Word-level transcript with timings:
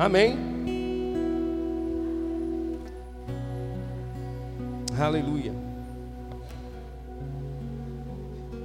Amém? 0.00 0.34
Aleluia. 4.98 5.52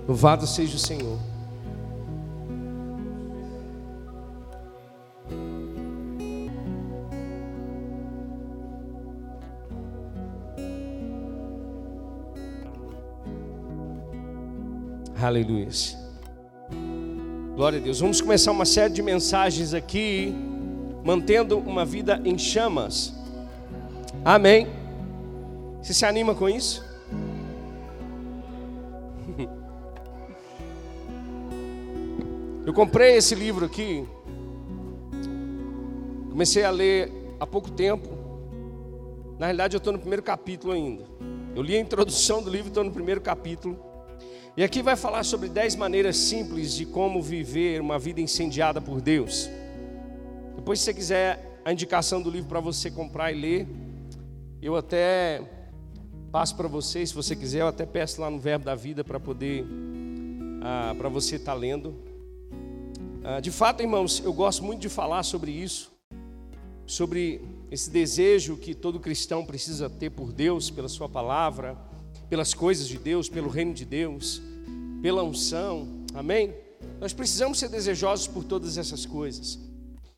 Louvado 0.08 0.48
seja 0.48 0.78
o 0.78 0.79
Senhor. 0.79 1.20
Aleluia. 15.22 15.67
Glória 17.58 17.80
a 17.80 17.81
Deus. 17.81 17.99
Vamos 17.99 18.22
começar 18.22 18.54
uma 18.54 18.63
série 18.63 18.94
de 18.94 19.02
mensagens 19.02 19.73
aqui, 19.73 20.34
mantendo 21.05 21.58
uma 21.59 21.85
vida 21.85 22.20
em 22.26 22.35
chamas. 22.35 23.14
Amém. 24.26 24.68
Você 25.80 25.94
se 25.94 26.04
anima 26.04 26.34
com 26.34 26.50
isso? 26.50 26.84
Eu 32.66 32.73
comprei 32.73 33.16
esse 33.16 33.36
livro 33.36 33.64
aqui, 33.68 34.04
comecei 36.31 36.64
a 36.64 36.72
ler 36.72 37.12
há 37.40 37.45
pouco 37.45 37.70
tempo. 37.70 38.09
Na 39.38 39.45
realidade, 39.45 39.76
eu 39.76 39.78
estou 39.78 39.94
no 39.94 40.00
primeiro 40.00 40.23
capítulo 40.23 40.73
ainda. 40.73 41.03
Eu 41.53 41.62
li 41.62 41.76
a 41.76 41.80
introdução 41.80 42.42
do 42.42 42.50
livro, 42.50 42.70
estou 42.70 42.84
no 42.84 42.92
primeiro 42.92 43.22
capítulo. 43.22 43.78
E 44.58 44.64
aqui 44.64 44.81
vai 44.81 44.95
falar 44.95 45.23
sobre 45.23 45.50
dez 45.50 45.76
maneiras 45.76 46.17
simples 46.17 46.73
de 46.73 46.86
como 46.86 47.22
viver 47.22 47.80
uma 47.81 48.00
vida 48.00 48.22
incendiada 48.22 48.81
por 48.81 49.02
Deus. 49.02 49.48
Depois, 50.66 50.80
se 50.80 50.86
você 50.86 50.94
quiser 50.96 51.62
a 51.64 51.72
indicação 51.72 52.20
do 52.20 52.28
livro 52.28 52.50
para 52.50 52.60
você 52.60 52.90
comprar 52.90 53.32
e 53.32 53.40
ler, 53.40 53.68
eu 54.60 54.76
até 54.76 55.39
passo 56.31 56.56
para 56.56 56.67
você, 56.67 57.06
se 57.06 57.14
você 57.14 57.36
quiser, 57.36 57.62
eu 57.62 57.67
até 57.67 57.86
peço 57.86 58.20
lá 58.20 58.31
no 58.31 58.39
Verbo 58.39 58.66
da 58.66 58.73
Vida 58.73 59.04
para 59.04 59.20
poder, 59.20 59.64
ah, 60.64 60.95
para 60.98 61.08
você 61.08 61.36
estar 61.36 61.52
tá 61.52 61.58
lendo. 61.59 61.94
Ah, 63.23 63.39
de 63.39 63.52
fato, 63.52 63.84
irmãos, 63.84 64.23
eu 64.26 64.34
gosto 64.34 64.64
muito 64.64 64.81
de 64.81 64.89
falar 64.89 65.22
sobre 65.22 65.52
isso, 65.52 65.92
sobre 66.88 67.42
esse 67.70 67.92
desejo 67.92 68.58
que 68.58 68.73
todo 68.73 69.00
cristão 69.00 69.45
precisa 69.45 69.88
ter 69.88 70.09
por 70.09 70.34
Deus, 70.34 70.72
pela 70.72 70.89
Sua 70.89 71.08
palavra 71.08 71.78
pelas 72.28 72.56
coisas 72.56 72.88
de 72.88 72.98
Deus, 72.98 73.30
pelo 73.30 73.50
reino 73.50 73.72
de 73.72 73.86
Deus, 73.86 74.42
pela 75.00 75.22
unção, 75.22 75.88
amém? 76.11 76.56
Nós 77.00 77.14
precisamos 77.14 77.59
ser 77.59 77.70
desejosos 77.70 78.26
por 78.26 78.44
todas 78.44 78.80
essas 78.80 79.06
coisas 79.06 79.64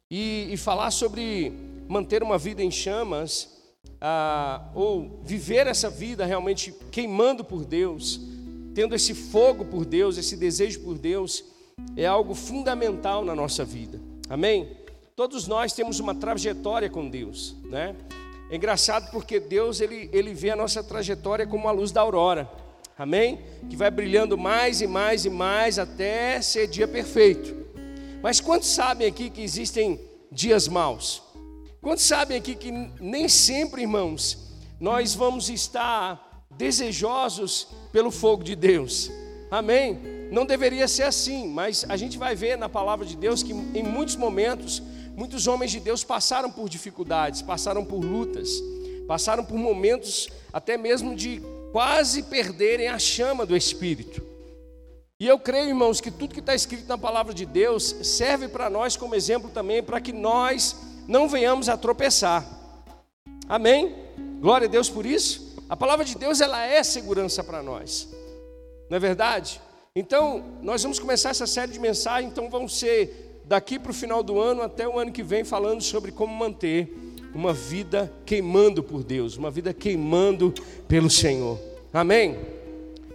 e, 0.09 0.47
e 0.51 0.57
falar 0.57 0.91
sobre 0.91 1.53
manter 1.87 2.23
uma 2.23 2.37
vida 2.37 2.63
em 2.63 2.71
chamas, 2.71 3.57
ah, 3.99 4.69
ou 4.75 5.19
viver 5.23 5.67
essa 5.67 5.89
vida 5.89 6.25
realmente 6.25 6.73
queimando 6.91 7.43
por 7.43 7.65
Deus, 7.65 8.19
tendo 8.73 8.95
esse 8.95 9.13
fogo 9.13 9.65
por 9.65 9.85
Deus, 9.85 10.17
esse 10.17 10.35
desejo 10.35 10.81
por 10.81 10.97
Deus, 10.97 11.43
é 11.95 12.05
algo 12.05 12.33
fundamental 12.33 13.23
na 13.23 13.35
nossa 13.35 13.63
vida, 13.63 13.99
amém? 14.29 14.77
Todos 15.15 15.47
nós 15.47 15.73
temos 15.73 15.99
uma 15.99 16.13
trajetória 16.13 16.89
com 16.89 17.09
Deus, 17.09 17.55
né? 17.65 17.95
É 18.49 18.55
engraçado 18.55 19.11
porque 19.11 19.39
Deus 19.39 19.81
ele, 19.81 20.09
ele 20.13 20.33
vê 20.33 20.51
a 20.51 20.55
nossa 20.55 20.83
trajetória 20.83 21.45
como 21.45 21.67
a 21.67 21.71
luz 21.71 21.91
da 21.91 22.01
aurora, 22.01 22.49
amém? 22.97 23.39
Que 23.69 23.75
vai 23.75 23.89
brilhando 23.89 24.37
mais 24.37 24.79
e 24.79 24.87
mais 24.87 25.25
e 25.25 25.29
mais 25.29 25.79
até 25.79 26.41
ser 26.41 26.67
dia 26.67 26.87
perfeito. 26.87 27.56
Mas 28.21 28.39
quantos 28.39 28.69
sabem 28.69 29.07
aqui 29.07 29.29
que 29.29 29.41
existem 29.41 29.99
dias 30.31 30.67
maus? 30.67 31.21
Quantos 31.81 32.03
sabem 32.03 32.37
aqui 32.37 32.55
que 32.55 32.71
nem 32.99 33.27
sempre, 33.27 33.81
irmãos, 33.81 34.55
nós 34.79 35.13
vamos 35.13 35.49
estar 35.49 36.45
desejosos 36.57 37.67
pelo 37.91 38.11
fogo 38.11 38.43
de 38.43 38.55
Deus? 38.55 39.09
Amém? 39.49 39.99
Não 40.31 40.45
deveria 40.45 40.87
ser 40.87 41.03
assim, 41.03 41.47
mas 41.47 41.85
a 41.87 41.95
gente 41.95 42.17
vai 42.17 42.35
ver 42.35 42.57
na 42.57 42.67
palavra 42.67 43.05
de 43.05 43.15
Deus 43.15 43.41
que 43.43 43.53
em 43.53 43.83
muitos 43.83 44.15
momentos 44.15 44.81
Muitos 45.17 45.47
homens 45.47 45.71
de 45.71 45.79
Deus 45.79 46.03
passaram 46.03 46.51
por 46.51 46.69
dificuldades, 46.69 47.41
passaram 47.41 47.83
por 47.83 47.97
lutas, 47.97 48.61
passaram 49.07 49.43
por 49.43 49.57
momentos 49.57 50.29
até 50.53 50.77
mesmo 50.77 51.15
de 51.15 51.41
quase 51.71 52.21
perderem 52.21 52.87
a 52.87 52.99
chama 52.99 53.43
do 53.43 53.57
Espírito. 53.57 54.21
E 55.19 55.25
eu 55.25 55.39
creio, 55.39 55.69
irmãos, 55.69 55.99
que 55.99 56.11
tudo 56.11 56.33
que 56.33 56.39
está 56.39 56.53
escrito 56.53 56.87
na 56.87 56.97
palavra 56.97 57.33
de 57.33 57.43
Deus 57.43 57.83
serve 58.03 58.47
para 58.47 58.69
nós 58.69 58.95
como 58.95 59.15
exemplo 59.15 59.49
também, 59.49 59.81
para 59.81 59.99
que 59.99 60.13
nós 60.13 60.75
não 61.07 61.27
venhamos 61.27 61.67
a 61.69 61.75
tropeçar. 61.75 62.45
Amém? 63.49 63.95
Glória 64.39 64.67
a 64.67 64.69
Deus 64.69 64.89
por 64.89 65.07
isso. 65.07 65.55
A 65.67 65.75
palavra 65.75 66.05
de 66.05 66.15
Deus, 66.15 66.39
ela 66.39 66.63
é 66.63 66.83
segurança 66.83 67.43
para 67.43 67.63
nós. 67.63 68.07
Não 68.91 68.97
é 68.97 68.99
verdade? 68.99 69.59
Então, 69.95 70.43
nós 70.61 70.83
vamos 70.83 70.99
começar 70.99 71.31
essa 71.31 71.47
série 71.47 71.71
de 71.71 71.79
mensagens, 71.79 72.31
então 72.31 72.47
vão 72.47 72.67
ser 72.67 73.41
daqui 73.45 73.79
para 73.79 73.89
o 73.89 73.95
final 73.95 74.21
do 74.21 74.39
ano 74.39 74.61
até 74.61 74.87
o 74.87 74.99
ano 74.99 75.11
que 75.11 75.23
vem, 75.23 75.43
falando 75.43 75.81
sobre 75.81 76.11
como 76.11 76.31
manter 76.31 76.95
uma 77.33 77.53
vida 77.53 78.13
queimando 78.23 78.83
por 78.83 79.03
Deus, 79.03 79.35
uma 79.35 79.49
vida 79.49 79.73
queimando 79.73 80.53
pelo 80.87 81.09
Senhor. 81.09 81.59
Amém? 81.91 82.37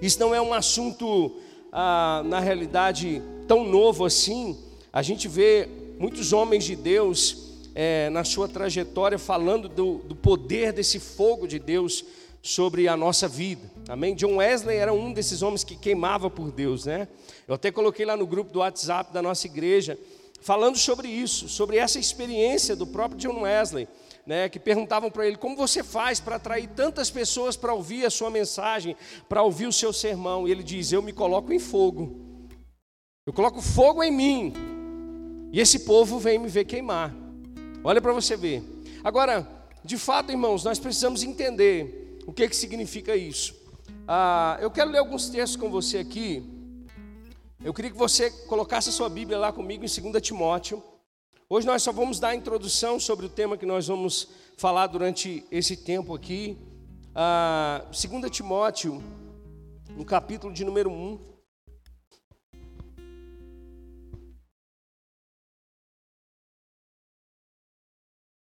Isso 0.01 0.19
não 0.19 0.35
é 0.35 0.41
um 0.41 0.53
assunto, 0.53 1.37
ah, 1.73 2.23
na 2.27 2.39
realidade, 2.39 3.23
tão 3.49 3.65
novo 3.65 4.05
assim. 4.05 4.59
A 4.93 5.01
gente 5.01 5.27
vê 5.27 5.67
muitos 5.99 6.33
homens 6.33 6.65
de 6.65 6.77
Deus 6.77 7.53
é, 7.75 8.11
na 8.11 8.25
sua 8.25 8.47
trajetória 8.47 9.19
falando 9.19 9.69
do, 9.69 9.99
do 9.99 10.15
poder 10.15 10.73
desse 10.73 11.01
fogo 11.01 11.49
de 11.49 11.59
Deus 11.59 12.05
sobre 12.43 12.89
a 12.89 12.97
nossa 12.97 13.27
vida. 13.27 13.71
Amém? 13.89 14.15
John 14.15 14.37
Wesley 14.37 14.77
era 14.77 14.93
um 14.93 15.13
desses 15.13 15.43
homens 15.43 15.65
que 15.65 15.77
queimava 15.77 16.29
por 16.29 16.51
Deus, 16.51 16.85
né? 16.85 17.09
Eu 17.49 17.55
até 17.55 17.71
coloquei 17.71 18.05
lá 18.05 18.17
no 18.17 18.27
grupo 18.27 18.53
do 18.53 18.59
WhatsApp 18.59 19.13
da 19.13 19.23
nossa 19.23 19.47
igreja 19.47 19.99
falando 20.43 20.77
sobre 20.77 21.09
isso, 21.09 21.49
sobre 21.49 21.77
essa 21.77 21.99
experiência 21.99 22.75
do 22.75 22.87
próprio 22.87 23.19
John 23.19 23.43
Wesley, 23.43 23.89
né, 24.27 24.49
que 24.49 24.59
perguntavam 24.59 25.11
para 25.11 25.27
ele 25.27 25.37
como 25.37 25.57
você 25.57 25.83
faz 25.83 26.21
para 26.21 26.37
atrair 26.37 26.69
tantas 26.69 27.11
pessoas 27.11 27.57
para 27.57 27.75
ouvir 27.75 28.05
a 28.05 28.11
sua 28.11 28.31
mensagem, 28.31 28.97
para 29.29 29.43
ouvir 29.43 29.67
o 29.67 29.73
seu 29.73 29.93
sermão. 29.93 30.47
E 30.47 30.51
ele 30.51 30.63
diz: 30.63 30.93
Eu 30.93 31.03
me 31.03 31.13
coloco 31.13 31.53
em 31.53 31.59
fogo, 31.59 32.47
eu 33.27 33.33
coloco 33.33 33.61
fogo 33.61 34.03
em 34.03 34.11
mim, 34.11 34.53
e 35.53 35.61
esse 35.61 35.81
povo 35.81 36.19
vem 36.19 36.39
me 36.39 36.49
ver 36.49 36.65
queimar. 36.65 37.15
Olha 37.85 38.01
para 38.01 38.13
você 38.13 38.37
ver. 38.37 38.63
Agora, 39.03 39.47
de 39.85 39.99
fato, 39.99 40.31
irmãos, 40.31 40.63
nós 40.63 40.79
precisamos 40.79 41.23
entender 41.23 42.19
o 42.27 42.33
que, 42.33 42.49
que 42.49 42.55
significa 42.55 43.17
isso. 43.17 43.61
Ah, 44.07 44.57
eu 44.61 44.71
quero 44.71 44.91
ler 44.91 44.99
alguns 44.99 45.29
textos 45.29 45.57
com 45.57 45.71
você 45.71 45.99
aqui 45.99 46.61
eu 47.65 47.73
queria 47.73 47.93
que 47.93 47.97
você 47.97 48.29
colocasse 48.49 48.89
a 48.89 48.93
sua 48.93 49.09
Bíblia 49.09 49.39
lá 49.39 49.53
comigo 49.53 49.85
em 49.85 50.11
2 50.11 50.21
Timóteo. 50.21 50.83
Hoje 51.55 51.67
nós 51.67 51.83
só 51.83 51.93
vamos 51.93 52.19
dar 52.19 52.29
a 52.29 52.35
introdução 52.35 52.99
sobre 52.99 53.27
o 53.27 53.29
tema 53.29 53.59
que 53.59 53.67
nós 53.67 53.87
vamos 53.87 54.27
falar 54.57 54.87
durante 54.87 55.47
esse 55.51 55.77
tempo 55.77 56.15
aqui. 56.15 56.57
Ah, 57.15 57.85
2 57.91 58.31
Timóteo, 58.31 59.03
no 59.91 60.03
capítulo 60.03 60.51
de 60.51 60.65
número 60.65 60.91
1. 60.91 61.21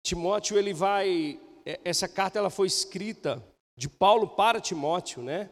Timóteo, 0.02 0.58
ele 0.58 0.74
vai. 0.74 1.38
É, 1.66 1.82
essa 1.84 2.08
carta 2.08 2.40
ela 2.40 2.50
foi 2.50 2.68
escrita 2.68 3.46
de 3.76 3.90
Paulo 3.90 4.26
para 4.26 4.62
Timóteo, 4.62 5.22
né? 5.22 5.50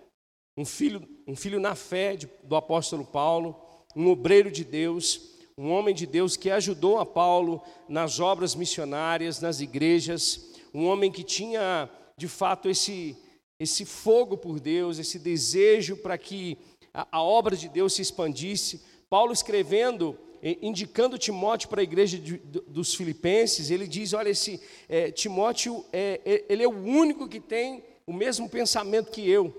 um 0.56 0.64
filho, 0.64 1.06
um 1.28 1.36
filho 1.36 1.60
na 1.60 1.76
fé 1.76 2.16
de, 2.16 2.26
do 2.42 2.56
apóstolo 2.56 3.04
Paulo, 3.04 3.62
um 3.94 4.08
obreiro 4.08 4.50
de 4.50 4.64
Deus, 4.64 5.38
um 5.60 5.72
homem 5.74 5.94
de 5.94 6.06
Deus 6.06 6.38
que 6.38 6.50
ajudou 6.50 7.00
a 7.00 7.06
Paulo 7.06 7.62
nas 7.90 8.22
obras 8.22 8.56
missionárias, 8.56 9.42
nas 9.42 9.60
igrejas, 9.60 10.54
um 10.74 10.86
homem 10.86 11.12
que 11.12 11.22
tinha 11.22 11.90
de 12.16 12.30
fato 12.30 12.70
esse, 12.70 13.18
esse 13.60 13.84
fogo 13.84 14.38
por 14.38 14.58
Deus, 14.58 15.00
esse 15.00 15.20
desejo 15.20 15.98
para 15.98 16.18
que 16.18 16.58
a, 16.94 17.06
a 17.12 17.22
obra 17.22 17.58
de 17.58 17.68
Deus 17.68 17.94
se 17.94 18.02
expandisse. 18.02 18.82
Paulo 19.10 19.34
escrevendo 19.34 20.18
indicando 20.62 21.18
Timóteo 21.18 21.68
para 21.68 21.82
a 21.82 21.84
igreja 21.84 22.18
de, 22.18 22.38
dos 22.38 22.96
filipenses, 22.96 23.70
ele 23.70 23.86
diz, 23.86 24.14
olha, 24.14 24.30
esse 24.30 24.62
é, 24.88 25.12
Timóteo, 25.12 25.84
é, 25.92 26.22
é, 26.24 26.46
ele 26.48 26.64
é 26.64 26.68
o 26.70 26.72
único 26.72 27.28
que 27.28 27.42
tem 27.42 27.84
o 28.08 28.14
mesmo 28.14 28.48
pensamento 28.50 29.12
que 29.12 29.30
eu, 29.30 29.54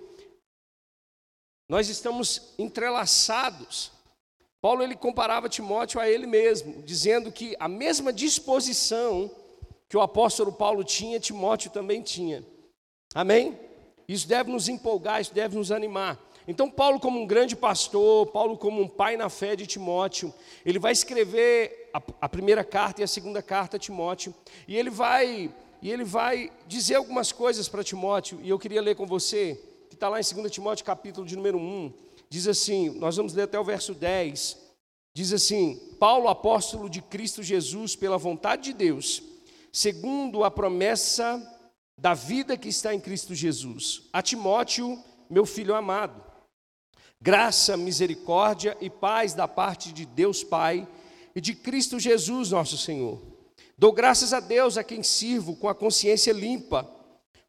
nós 1.69 1.91
estamos 1.91 2.55
entrelaçados. 2.58 4.00
Paulo 4.60 4.82
ele 4.82 4.94
comparava 4.94 5.48
Timóteo 5.48 6.00
a 6.00 6.08
ele 6.08 6.26
mesmo, 6.26 6.82
dizendo 6.82 7.32
que 7.32 7.56
a 7.58 7.68
mesma 7.68 8.12
disposição 8.12 9.30
que 9.88 9.96
o 9.96 10.00
apóstolo 10.00 10.52
Paulo 10.52 10.84
tinha, 10.84 11.18
Timóteo 11.18 11.70
também 11.70 12.02
tinha. 12.02 12.44
Amém? 13.14 13.58
Isso 14.06 14.28
deve 14.28 14.50
nos 14.50 14.68
empolgar, 14.68 15.20
isso 15.20 15.32
deve 15.32 15.56
nos 15.56 15.72
animar. 15.72 16.18
Então, 16.46 16.70
Paulo, 16.70 16.98
como 16.98 17.20
um 17.20 17.26
grande 17.26 17.54
pastor, 17.54 18.26
Paulo, 18.26 18.56
como 18.56 18.82
um 18.82 18.88
pai 18.88 19.16
na 19.16 19.28
fé 19.28 19.54
de 19.54 19.66
Timóteo, 19.66 20.32
ele 20.64 20.78
vai 20.78 20.92
escrever 20.92 21.90
a, 21.94 22.02
a 22.22 22.28
primeira 22.28 22.64
carta 22.64 23.00
e 23.00 23.04
a 23.04 23.06
segunda 23.06 23.42
carta 23.42 23.76
a 23.76 23.80
Timóteo, 23.80 24.34
e 24.66 24.76
ele 24.76 24.90
vai 24.90 25.52
e 25.82 25.90
ele 25.90 26.04
vai 26.04 26.52
dizer 26.66 26.96
algumas 26.96 27.32
coisas 27.32 27.68
para 27.68 27.82
Timóteo, 27.82 28.38
e 28.42 28.50
eu 28.50 28.58
queria 28.58 28.82
ler 28.82 28.94
com 28.96 29.06
você, 29.06 29.58
que 29.88 29.94
está 29.94 30.08
lá 30.08 30.20
em 30.20 30.22
2 30.22 30.50
Timóteo, 30.50 30.84
capítulo 30.84 31.26
de 31.26 31.34
número 31.36 31.58
1, 31.58 31.92
diz 32.31 32.47
assim, 32.47 32.91
nós 32.91 33.17
vamos 33.17 33.35
ler 33.35 33.43
até 33.43 33.59
o 33.59 33.65
verso 33.65 33.93
10, 33.93 34.56
diz 35.15 35.32
assim, 35.32 35.77
Paulo, 35.99 36.29
apóstolo 36.29 36.88
de 36.88 37.03
Cristo 37.03 37.43
Jesus, 37.43 37.97
pela 37.97 38.17
vontade 38.17 38.62
de 38.65 38.73
Deus, 38.73 39.23
segundo 39.73 40.44
a 40.44 40.50
promessa 40.50 41.43
da 41.99 42.15
vida 42.15 42.56
que 42.56 42.69
está 42.69 42.94
em 42.94 43.00
Cristo 43.00 43.35
Jesus, 43.35 44.09
a 44.12 44.23
Timóteo, 44.23 45.03
meu 45.29 45.44
filho 45.44 45.75
amado, 45.75 46.25
graça, 47.21 47.77
misericórdia 47.77 48.77
e 48.81 48.88
paz 48.88 49.35
da 49.35 49.47
parte 49.47 49.93
de 49.93 50.06
Deus 50.06 50.43
Pai 50.43 50.88
e 51.35 51.41
de 51.41 51.55
Cristo 51.55 51.99
Jesus, 51.99 52.50
nosso 52.50 52.79
Senhor. 52.79 53.21
Dou 53.77 53.93
graças 53.93 54.32
a 54.32 54.41
Deus 54.41 54.77
a 54.77 54.85
quem 54.85 55.03
sirvo 55.03 55.56
com 55.56 55.69
a 55.69 55.75
consciência 55.75 56.32
limpa, 56.32 56.88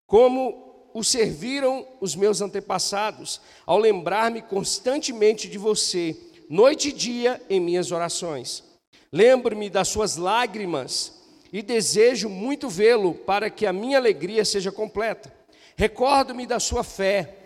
como 0.05 0.70
o 0.93 1.03
serviram 1.03 1.85
os 1.99 2.15
meus 2.15 2.41
antepassados, 2.41 3.41
ao 3.65 3.77
lembrar-me 3.77 4.41
constantemente 4.41 5.47
de 5.47 5.57
você, 5.57 6.15
noite 6.49 6.89
e 6.89 6.91
dia 6.91 7.41
em 7.49 7.59
minhas 7.59 7.91
orações. 7.91 8.63
Lembro-me 9.11 9.69
das 9.69 9.87
suas 9.87 10.15
lágrimas 10.15 11.13
e 11.51 11.61
desejo 11.61 12.29
muito 12.29 12.69
vê-lo 12.69 13.13
para 13.13 13.49
que 13.49 13.65
a 13.65 13.73
minha 13.73 13.97
alegria 13.97 14.45
seja 14.45 14.71
completa. 14.71 15.33
Recordo-me 15.75 16.45
da 16.45 16.59
sua 16.59 16.83
fé, 16.83 17.37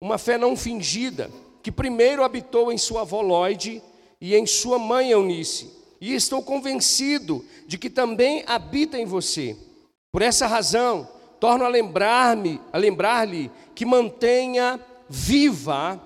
uma 0.00 0.18
fé 0.18 0.38
não 0.38 0.56
fingida, 0.56 1.30
que 1.62 1.72
primeiro 1.72 2.22
habitou 2.22 2.72
em 2.72 2.78
sua 2.78 3.02
avó 3.02 3.22
e 4.20 4.34
em 4.34 4.46
sua 4.46 4.78
mãe 4.78 5.10
Eunice 5.10 5.84
e 6.04 6.14
estou 6.14 6.42
convencido 6.42 7.42
de 7.66 7.78
que 7.78 7.88
também 7.88 8.44
habita 8.46 8.98
em 8.98 9.06
você. 9.06 9.56
Por 10.12 10.20
essa 10.20 10.46
razão, 10.46 11.08
torno 11.44 11.66
a 11.66 11.68
lembrar-me, 11.68 12.58
a 12.72 12.78
lembrar-lhe 12.78 13.50
que 13.74 13.84
mantenha 13.84 14.80
viva 15.10 16.02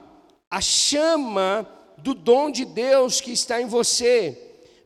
a 0.51 0.61
chama 0.61 1.65
do 1.97 2.13
dom 2.13 2.51
de 2.51 2.65
Deus 2.65 3.21
que 3.21 3.31
está 3.31 3.63
em 3.63 3.67
você, 3.67 4.37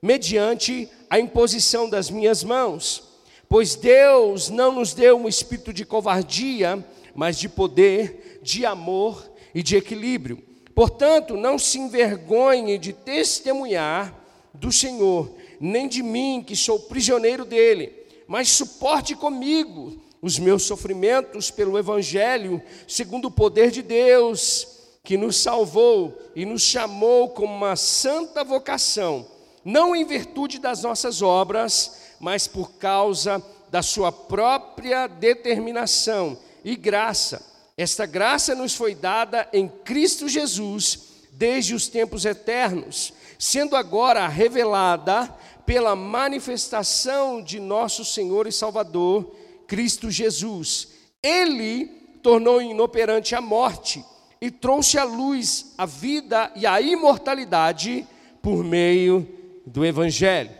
mediante 0.03 0.91
a 1.09 1.19
imposição 1.19 1.89
das 1.89 2.11
minhas 2.11 2.45
mãos. 2.45 3.03
Pois 3.49 3.77
Deus 3.77 4.51
não 4.51 4.73
nos 4.73 4.93
deu 4.93 5.17
um 5.17 5.27
espírito 5.27 5.73
de 5.73 5.87
covardia, 5.87 6.87
mas 7.15 7.39
de 7.39 7.49
poder, 7.49 8.39
de 8.43 8.67
amor 8.67 9.27
e 9.55 9.63
de 9.63 9.75
equilíbrio. 9.75 10.37
Portanto, 10.75 11.35
não 11.35 11.59
se 11.59 11.79
envergonhe 11.79 12.77
de 12.77 12.93
testemunhar 12.93 14.15
do 14.53 14.71
Senhor, 14.71 15.35
nem 15.59 15.89
de 15.89 16.03
mim, 16.03 16.45
que 16.47 16.55
sou 16.55 16.79
prisioneiro 16.79 17.47
dele, 17.47 17.91
mas 18.29 18.51
suporte 18.51 19.17
comigo 19.17 20.12
os 20.23 20.39
meus 20.39 20.63
sofrimentos 20.63 21.51
pelo 21.51 21.79
Evangelho, 21.79 22.63
segundo 22.87 23.27
o 23.27 23.31
poder 23.31 23.71
de 23.71 23.83
Deus, 23.83 24.67
que 25.03 25.17
nos 25.17 25.37
salvou 25.37 26.17
e 26.35 26.47
nos 26.47 26.63
chamou 26.63 27.31
com 27.31 27.45
uma 27.45 27.75
santa 27.75 28.45
vocação, 28.45 29.27
não 29.65 29.95
em 29.95 30.05
virtude 30.05 30.59
das 30.61 30.83
nossas 30.83 31.21
obras, 31.21 32.15
mas 32.21 32.47
por 32.47 32.75
causa 32.75 33.45
da 33.69 33.83
sua 33.83 34.13
própria 34.13 35.09
determinação 35.09 36.39
e 36.65 36.77
graça. 36.77 37.45
Esta 37.77 38.07
graça 38.07 38.55
nos 38.55 38.75
foi 38.75 38.95
dada 38.95 39.49
em 39.53 39.67
Cristo 39.67 40.29
Jesus 40.29 41.11
desde 41.33 41.75
os 41.75 41.89
tempos 41.89 42.25
eternos 42.25 43.13
sendo 43.43 43.75
agora 43.75 44.29
revelada 44.29 45.29
pela 45.67 45.97
manifestação 45.97 47.43
de 47.43 47.59
nosso 47.59 48.05
Senhor 48.05 48.47
e 48.47 48.53
Salvador, 48.53 49.35
Cristo 49.73 50.11
Jesus. 50.11 50.89
Ele 51.23 51.87
tornou 52.23 52.61
inoperante 52.61 53.35
a 53.35 53.41
morte 53.41 54.05
e 54.39 54.51
trouxe 54.51 54.99
à 54.99 55.05
luz 55.05 55.73
a 55.79 55.87
vida 55.87 56.53
e 56.55 56.67
a 56.67 56.79
imortalidade 56.79 58.07
por 58.43 58.63
meio 58.63 59.27
do 59.67 59.83
Evangelho. 59.83 60.51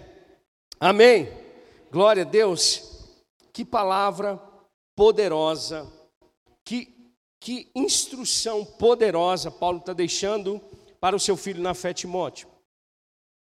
Amém. 0.81 1.29
Glória 1.91 2.23
a 2.23 2.27
Deus. 2.27 3.11
Que 3.53 3.67
palavra 3.67 4.41
poderosa, 4.97 5.87
que, 6.65 7.13
que 7.39 7.71
instrução 7.75 8.65
poderosa 8.65 9.51
Paulo 9.51 9.77
está 9.77 9.93
deixando 9.93 10.59
para 10.99 11.15
o 11.15 11.21
seu 11.21 11.37
filho 11.37 11.63
na 11.63 11.75
fé, 11.75 11.93
Timóteo. 11.93 12.49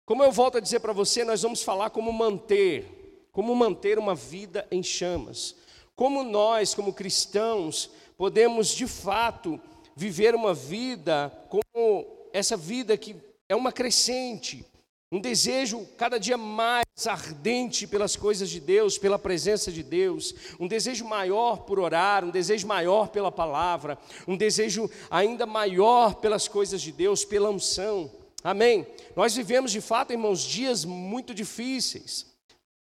Como 0.06 0.26
eu 0.26 0.32
volto 0.34 0.58
a 0.58 0.62
dizer 0.62 0.82
para 0.82 0.92
você, 0.92 1.24
nós 1.24 1.42
vamos 1.42 1.64
falar 1.64 1.90
como 1.90 2.12
manter, 2.12 3.03
como 3.34 3.54
manter 3.56 3.98
uma 4.00 4.14
vida 4.16 4.66
em 4.72 4.82
chamas. 4.82 5.56
Como 5.96 6.24
nós, 6.24 6.74
como 6.74 6.94
cristãos, 6.94 7.90
podemos 8.16 8.70
de 8.70 8.88
fato 8.88 9.60
viver 9.96 10.34
uma 10.36 10.54
vida 10.54 11.32
como 11.50 12.06
essa 12.32 12.56
vida 12.56 12.96
que 12.96 13.16
é 13.50 13.56
uma 13.56 13.72
crescente, 13.72 14.66
um 15.12 15.20
desejo 15.20 15.86
cada 15.98 16.20
dia 16.20 16.38
mais 16.38 16.86
ardente 17.06 17.86
pelas 17.86 18.16
coisas 18.16 18.50
de 18.50 18.60
Deus, 18.60 18.98
pela 18.98 19.20
presença 19.20 19.72
de 19.72 19.84
Deus, 19.84 20.34
um 20.60 20.68
desejo 20.68 21.06
maior 21.06 21.58
por 21.58 21.80
orar, 21.80 22.24
um 22.24 22.32
desejo 22.32 22.66
maior 22.68 23.10
pela 23.10 23.32
palavra, 23.32 23.98
um 24.28 24.38
desejo 24.38 24.90
ainda 25.10 25.46
maior 25.46 26.16
pelas 26.16 26.48
coisas 26.48 26.82
de 26.82 26.92
Deus, 26.92 27.26
pela 27.26 27.50
unção. 27.50 28.12
Amém? 28.44 28.88
Nós 29.16 29.36
vivemos 29.36 29.72
de 29.72 29.82
fato, 29.82 30.12
irmãos, 30.12 30.42
dias 30.42 30.84
muito 30.84 31.34
difíceis. 31.34 32.33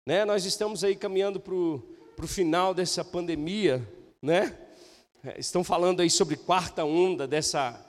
Né? 0.05 0.25
Nós 0.25 0.45
estamos 0.45 0.83
aí 0.83 0.95
caminhando 0.95 1.39
para 1.39 1.53
o 1.53 2.27
final 2.27 2.73
dessa 2.73 3.03
pandemia, 3.03 3.87
né? 4.21 4.57
É, 5.23 5.39
estão 5.39 5.63
falando 5.63 6.01
aí 6.01 6.09
sobre 6.09 6.35
quarta 6.35 6.83
onda 6.83 7.25
dessa, 7.25 7.79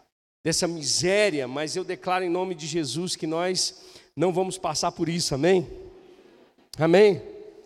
dessa 0.45 0.69
miséria, 0.69 1.49
mas 1.49 1.75
eu 1.75 1.83
declaro 1.83 2.25
em 2.25 2.29
nome 2.29 2.55
de 2.55 2.67
Jesus 2.67 3.17
que 3.17 3.27
nós 3.27 3.83
não 4.15 4.33
vamos 4.33 4.57
passar 4.57 4.93
por 4.93 5.09
isso, 5.09 5.35
amém? 5.35 5.69
Amém? 6.79 7.21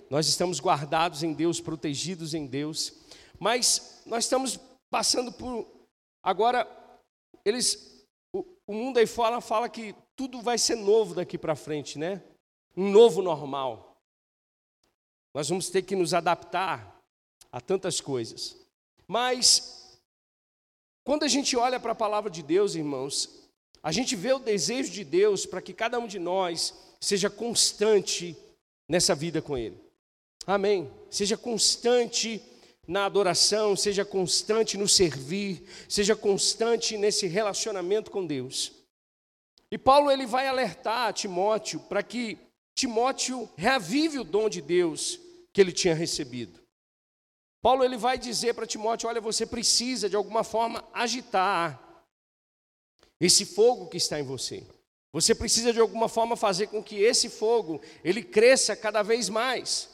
Nós 0.08 0.26
estamos 0.26 0.58
guardados 0.58 1.22
em 1.22 1.34
Deus, 1.34 1.60
protegidos 1.60 2.32
em 2.32 2.46
Deus, 2.46 2.94
mas 3.38 4.02
nós 4.06 4.24
estamos 4.24 4.58
passando 4.90 5.30
por. 5.30 5.66
Agora, 6.22 6.66
eles 7.44 7.88
o 8.68 8.74
mundo 8.74 8.98
aí 8.98 9.06
fora 9.06 9.40
fala 9.40 9.66
que 9.66 9.94
tudo 10.14 10.42
vai 10.42 10.58
ser 10.58 10.76
novo 10.76 11.14
daqui 11.14 11.38
para 11.38 11.56
frente, 11.56 11.98
né? 11.98 12.22
Um 12.76 12.90
novo 12.90 13.22
normal. 13.22 13.87
Nós 15.34 15.48
vamos 15.48 15.68
ter 15.70 15.82
que 15.82 15.96
nos 15.96 16.14
adaptar 16.14 17.00
a 17.52 17.60
tantas 17.60 18.00
coisas. 18.00 18.56
Mas, 19.06 19.98
quando 21.04 21.24
a 21.24 21.28
gente 21.28 21.56
olha 21.56 21.78
para 21.80 21.92
a 21.92 21.96
palavra 21.96 22.30
de 22.30 22.42
Deus, 22.42 22.74
irmãos, 22.74 23.48
a 23.82 23.92
gente 23.92 24.16
vê 24.16 24.32
o 24.32 24.38
desejo 24.38 24.90
de 24.90 25.04
Deus 25.04 25.46
para 25.46 25.62
que 25.62 25.72
cada 25.72 25.98
um 25.98 26.06
de 26.06 26.18
nós 26.18 26.74
seja 27.00 27.30
constante 27.30 28.36
nessa 28.88 29.14
vida 29.14 29.40
com 29.40 29.56
Ele. 29.56 29.80
Amém. 30.46 30.90
Seja 31.10 31.36
constante 31.36 32.42
na 32.86 33.04
adoração, 33.04 33.76
seja 33.76 34.04
constante 34.04 34.78
no 34.78 34.88
servir, 34.88 35.62
seja 35.88 36.16
constante 36.16 36.96
nesse 36.96 37.26
relacionamento 37.26 38.10
com 38.10 38.26
Deus. 38.26 38.72
E 39.70 39.76
Paulo 39.76 40.10
ele 40.10 40.26
vai 40.26 40.48
alertar 40.48 41.12
Timóteo 41.12 41.80
para 41.80 42.02
que 42.02 42.38
Timóteo 42.78 43.50
reavive 43.56 44.20
o 44.20 44.24
dom 44.24 44.48
de 44.48 44.62
Deus 44.62 45.18
que 45.52 45.60
ele 45.60 45.72
tinha 45.72 45.96
recebido. 45.96 46.60
Paulo 47.60 47.82
ele 47.82 47.96
vai 47.96 48.16
dizer 48.16 48.54
para 48.54 48.68
Timóteo, 48.68 49.08
olha, 49.08 49.20
você 49.20 49.44
precisa 49.44 50.08
de 50.08 50.14
alguma 50.14 50.44
forma 50.44 50.84
agitar 50.94 52.06
esse 53.20 53.44
fogo 53.44 53.88
que 53.88 53.96
está 53.96 54.20
em 54.20 54.22
você. 54.22 54.64
Você 55.12 55.34
precisa 55.34 55.72
de 55.72 55.80
alguma 55.80 56.08
forma 56.08 56.36
fazer 56.36 56.68
com 56.68 56.80
que 56.80 57.02
esse 57.02 57.28
fogo 57.28 57.80
ele 58.04 58.22
cresça 58.22 58.76
cada 58.76 59.02
vez 59.02 59.28
mais. 59.28 59.88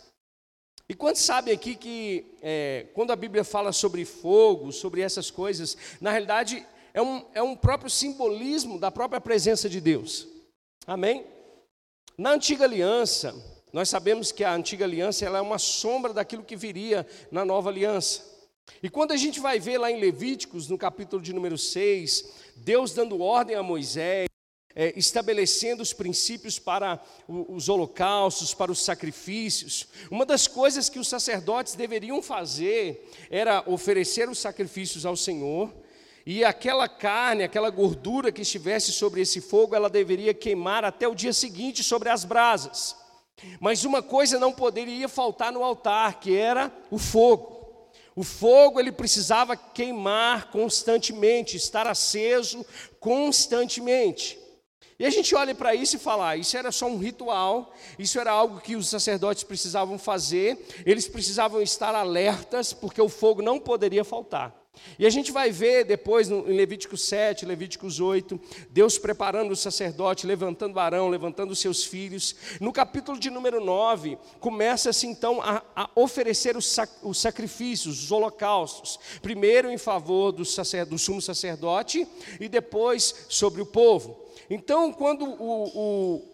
E 0.87 0.93
quantos 0.93 1.23
sabem 1.23 1.55
aqui 1.55 1.76
que 1.76 2.37
é, 2.43 2.87
quando 2.93 3.12
a 3.12 3.17
Bíblia 3.17 3.45
fala 3.45 3.73
sobre 3.73 4.05
fogo, 4.05 4.73
sobre 4.73 5.00
essas 5.00 5.31
coisas, 5.31 5.75
na 6.03 6.11
realidade 6.11 6.67
é 6.93 7.00
um, 7.00 7.25
é 7.33 7.43
um 7.43 7.57
próprio 7.57 7.88
simbolismo 7.88 8.79
da 8.79 8.91
própria 8.91 9.23
presença 9.23 9.71
de 9.71 9.81
Deus. 9.81 10.29
Amém? 10.87 11.33
Na 12.16 12.30
antiga 12.30 12.64
aliança, 12.64 13.35
nós 13.73 13.88
sabemos 13.88 14.30
que 14.30 14.44
a 14.44 14.54
antiga 14.54 14.85
aliança 14.85 15.25
ela 15.25 15.38
é 15.38 15.40
uma 15.40 15.59
sombra 15.59 16.12
daquilo 16.12 16.44
que 16.44 16.54
viria 16.54 17.04
na 17.28 17.44
nova 17.44 17.71
aliança. 17.71 18.23
E 18.80 18.88
quando 18.88 19.11
a 19.11 19.16
gente 19.16 19.40
vai 19.40 19.59
ver 19.59 19.78
lá 19.78 19.90
em 19.90 19.99
Levíticos, 19.99 20.68
no 20.68 20.78
capítulo 20.78 21.21
de 21.21 21.33
número 21.33 21.59
6, 21.59 22.25
Deus 22.54 22.92
dando 22.92 23.21
ordem 23.21 23.56
a 23.56 23.64
Moisés, 23.64 24.28
é, 24.76 24.92
estabelecendo 24.97 25.83
os 25.83 25.92
princípios 25.92 26.56
para 26.56 27.02
os 27.28 27.68
holocaustos, 27.68 28.54
para 28.54 28.71
os 28.71 28.85
sacrifícios. 28.85 29.88
Uma 30.09 30.25
das 30.25 30.47
coisas 30.47 30.88
que 30.88 31.00
os 31.00 31.09
sacerdotes 31.09 31.75
deveriam 31.75 32.23
fazer 32.23 33.11
era 33.28 33.64
oferecer 33.66 34.28
os 34.28 34.38
sacrifícios 34.38 35.04
ao 35.04 35.16
Senhor 35.16 35.73
e 36.26 36.43
aquela 36.43 36.88
carne, 36.88 37.45
aquela 37.45 37.69
gordura 37.69 38.33
que 38.33 38.40
estivesse 38.40 38.93
sobre 38.93 39.21
esse 39.21 39.40
fogo, 39.40 39.75
ela 39.75 39.90
deveria 39.90 40.33
queimar 40.33 40.85
até 40.85 41.07
o 41.07 41.14
dia 41.14 41.33
seguinte 41.33 41.85
sobre 41.85 42.09
as 42.09 42.25
brasas. 42.25 42.97
Mas 43.61 43.85
uma 43.85 44.02
coisa 44.02 44.38
não 44.38 44.52
poderia 44.52 45.09
faltar 45.09 45.52
no 45.52 45.62
altar, 45.62 46.21
que 46.21 46.35
era 46.35 46.73
o 46.90 46.99
fogo. 46.99 47.52
O 48.16 48.23
fogo 48.23 48.81
ele 48.81 48.93
precisava 48.93 49.57
queimar 49.57 50.50
constantemente, 50.50 51.57
estar 51.57 51.87
aceso 51.87 52.64
constantemente. 52.99 54.38
E 54.99 55.04
a 55.04 55.11
gente 55.11 55.35
olha 55.35 55.54
para 55.54 55.75
isso 55.75 55.97
e 55.97 55.99
fala: 55.99 56.31
ah, 56.31 56.37
isso 56.37 56.57
era 56.57 56.71
só 56.71 56.87
um 56.87 56.97
ritual, 56.97 57.75
isso 57.99 58.19
era 58.19 58.31
algo 58.31 58.61
que 58.61 58.76
os 58.76 58.88
sacerdotes 58.88 59.43
precisavam 59.43 59.99
fazer, 59.99 60.64
eles 60.87 61.09
precisavam 61.09 61.61
estar 61.61 61.95
alertas, 61.95 62.73
porque 62.73 63.02
o 63.02 63.09
fogo 63.09 63.43
não 63.43 63.59
poderia 63.59 64.04
faltar. 64.04 64.63
E 64.99 65.07
a 65.07 65.11
gente 65.11 65.33
vai 65.33 65.50
ver 65.50 65.85
depois 65.85 66.31
em 66.31 66.43
Levíticos 66.43 67.02
7, 67.02 67.45
Levíticos 67.45 68.00
8, 68.00 68.40
Deus 68.71 68.99
preparando 68.99 69.52
o 69.52 69.57
sacerdote, 69.57 70.26
levantando 70.26 70.78
Arão, 70.78 71.09
levantando 71.09 71.54
seus 71.54 71.85
filhos. 71.85 72.37
No 72.61 72.73
capítulo 72.73 73.19
de 73.19 73.31
número 73.31 73.64
9, 73.64 74.19
começa-se 74.40 75.07
então 75.07 75.40
a, 75.43 75.62
a 75.75 75.90
oferecer 75.95 76.57
os, 76.57 76.66
sac, 76.66 76.90
os, 77.02 77.19
sacrifícios, 77.19 78.04
os 78.04 78.12
holocaustos. 78.12 78.99
Primeiro 79.21 79.71
em 79.71 79.78
favor 79.78 80.33
do, 80.33 80.45
sacer, 80.45 80.85
do 80.85 80.99
sumo 80.99 81.21
sacerdote 81.21 82.07
e 82.40 82.49
depois 82.49 83.26
sobre 83.28 83.62
o 83.62 83.66
povo. 83.66 84.25
Então, 84.49 84.93
quando 84.93 85.25
o, 85.25 85.64
o 85.75 86.34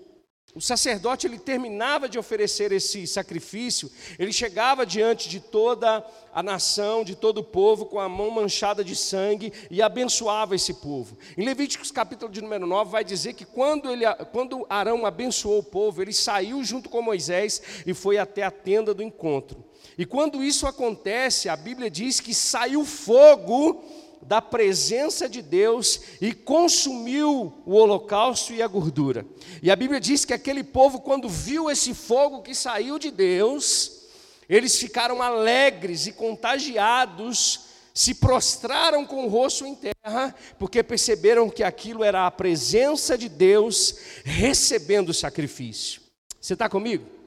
o 0.55 0.61
sacerdote 0.61 1.27
ele 1.27 1.39
terminava 1.39 2.09
de 2.09 2.19
oferecer 2.19 2.73
esse 2.73 3.07
sacrifício, 3.07 3.91
ele 4.19 4.33
chegava 4.33 4.85
diante 4.85 5.29
de 5.29 5.39
toda 5.39 6.05
a 6.35 6.43
nação, 6.43 7.05
de 7.05 7.15
todo 7.15 7.39
o 7.39 7.45
povo, 7.45 7.87
com 7.87 8.01
a 8.01 8.09
mão 8.09 8.31
manchada 8.31 8.83
de 8.83 8.97
sangue 8.97 9.53
e 9.71 9.81
abençoava 9.81 10.57
esse 10.57 10.75
povo. 10.75 11.17
Em 11.39 11.45
Levíticos 11.45 11.93
capítulo 11.93 12.33
de 12.33 12.41
número 12.41 12.67
9 12.67 12.91
vai 12.91 13.05
dizer 13.05 13.35
que 13.35 13.45
quando, 13.45 13.91
ele, 13.91 14.05
quando 14.33 14.67
Arão 14.69 15.07
abençoou 15.07 15.61
o 15.61 15.65
povo, 15.65 16.03
ele 16.03 16.13
saiu 16.13 16.65
junto 16.65 16.89
com 16.89 17.01
Moisés 17.01 17.63
e 17.87 17.95
foi 17.95 18.19
até 18.19 18.43
a 18.43 18.51
tenda 18.51 18.93
do 18.93 19.03
encontro. 19.03 19.65
E 19.97 20.05
quando 20.07 20.43
isso 20.43 20.67
acontece, 20.67 21.49
a 21.49 21.57
Bíblia 21.57 21.91
diz 21.91 22.21
que 22.21 22.35
saiu 22.35 22.85
fogo 22.85 23.85
da 24.23 24.41
presença 24.41 25.29
de 25.29 25.43
Deus 25.43 26.01
e 26.21 26.33
consumiu 26.33 27.53
o 27.65 27.75
holocausto 27.75 28.53
e 28.53 28.63
a 28.63 28.67
gordura. 28.67 29.27
E 29.63 29.71
a 29.71 29.77
Bíblia 29.77 30.01
diz 30.01 30.25
que 30.25 30.35
aquele 30.35 30.63
povo, 30.63 31.01
quando 31.01 31.29
viu 31.29 31.71
esse 31.71 31.95
fogo 31.95 32.43
que 32.43 32.55
saiu 32.55 32.99
de 32.99 33.11
Deus, 33.11 34.09
eles 34.49 34.77
ficaram 34.77 35.23
alegres 35.23 36.07
e 36.07 36.13
contagiados, 36.13 37.61
se 37.95 38.15
prostraram 38.15 39.05
com 39.07 39.25
o 39.25 39.29
rosto 39.29 39.67
em 39.67 39.75
terra, 39.75 40.35
porque 40.59 40.83
perceberam 40.83 41.51
que 41.51 41.63
aquilo 41.63 42.05
era 42.05 42.27
a 42.27 42.31
presença 42.31 43.17
de 43.17 43.29
Deus 43.29 43.97
recebendo 44.25 45.11
o 45.11 45.15
sacrifício. 45.15 46.01
Você 46.41 46.55
está 46.55 46.69
comigo? 46.69 47.20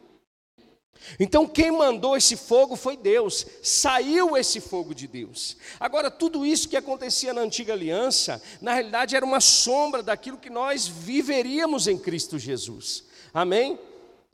Então, 1.19 1.48
quem 1.48 1.72
mandou 1.72 2.15
esse 2.15 2.36
fogo 2.36 2.75
foi 2.75 2.98
Deus, 2.98 3.45
saiu 3.62 4.38
esse 4.38 4.60
fogo 4.60 4.93
de 4.93 5.07
Deus. 5.07 5.57
Agora, 5.79 6.10
tudo 6.10 6.45
isso 6.45 6.69
que 6.69 6.77
acontecia 6.77 7.33
na 7.33 7.41
antiga 7.41 7.74
aliança, 7.74 8.41
na 8.62 8.74
realidade 8.74 9.15
era 9.15 9.25
uma 9.25 9.41
sombra 9.41 10.01
daquilo 10.01 10.38
que 10.38 10.50
nós 10.50 10.88
viveríamos 10.88 11.88
em 11.88 11.98
Cristo 11.98 12.39
Jesus. 12.39 13.03
Amém? 13.33 13.79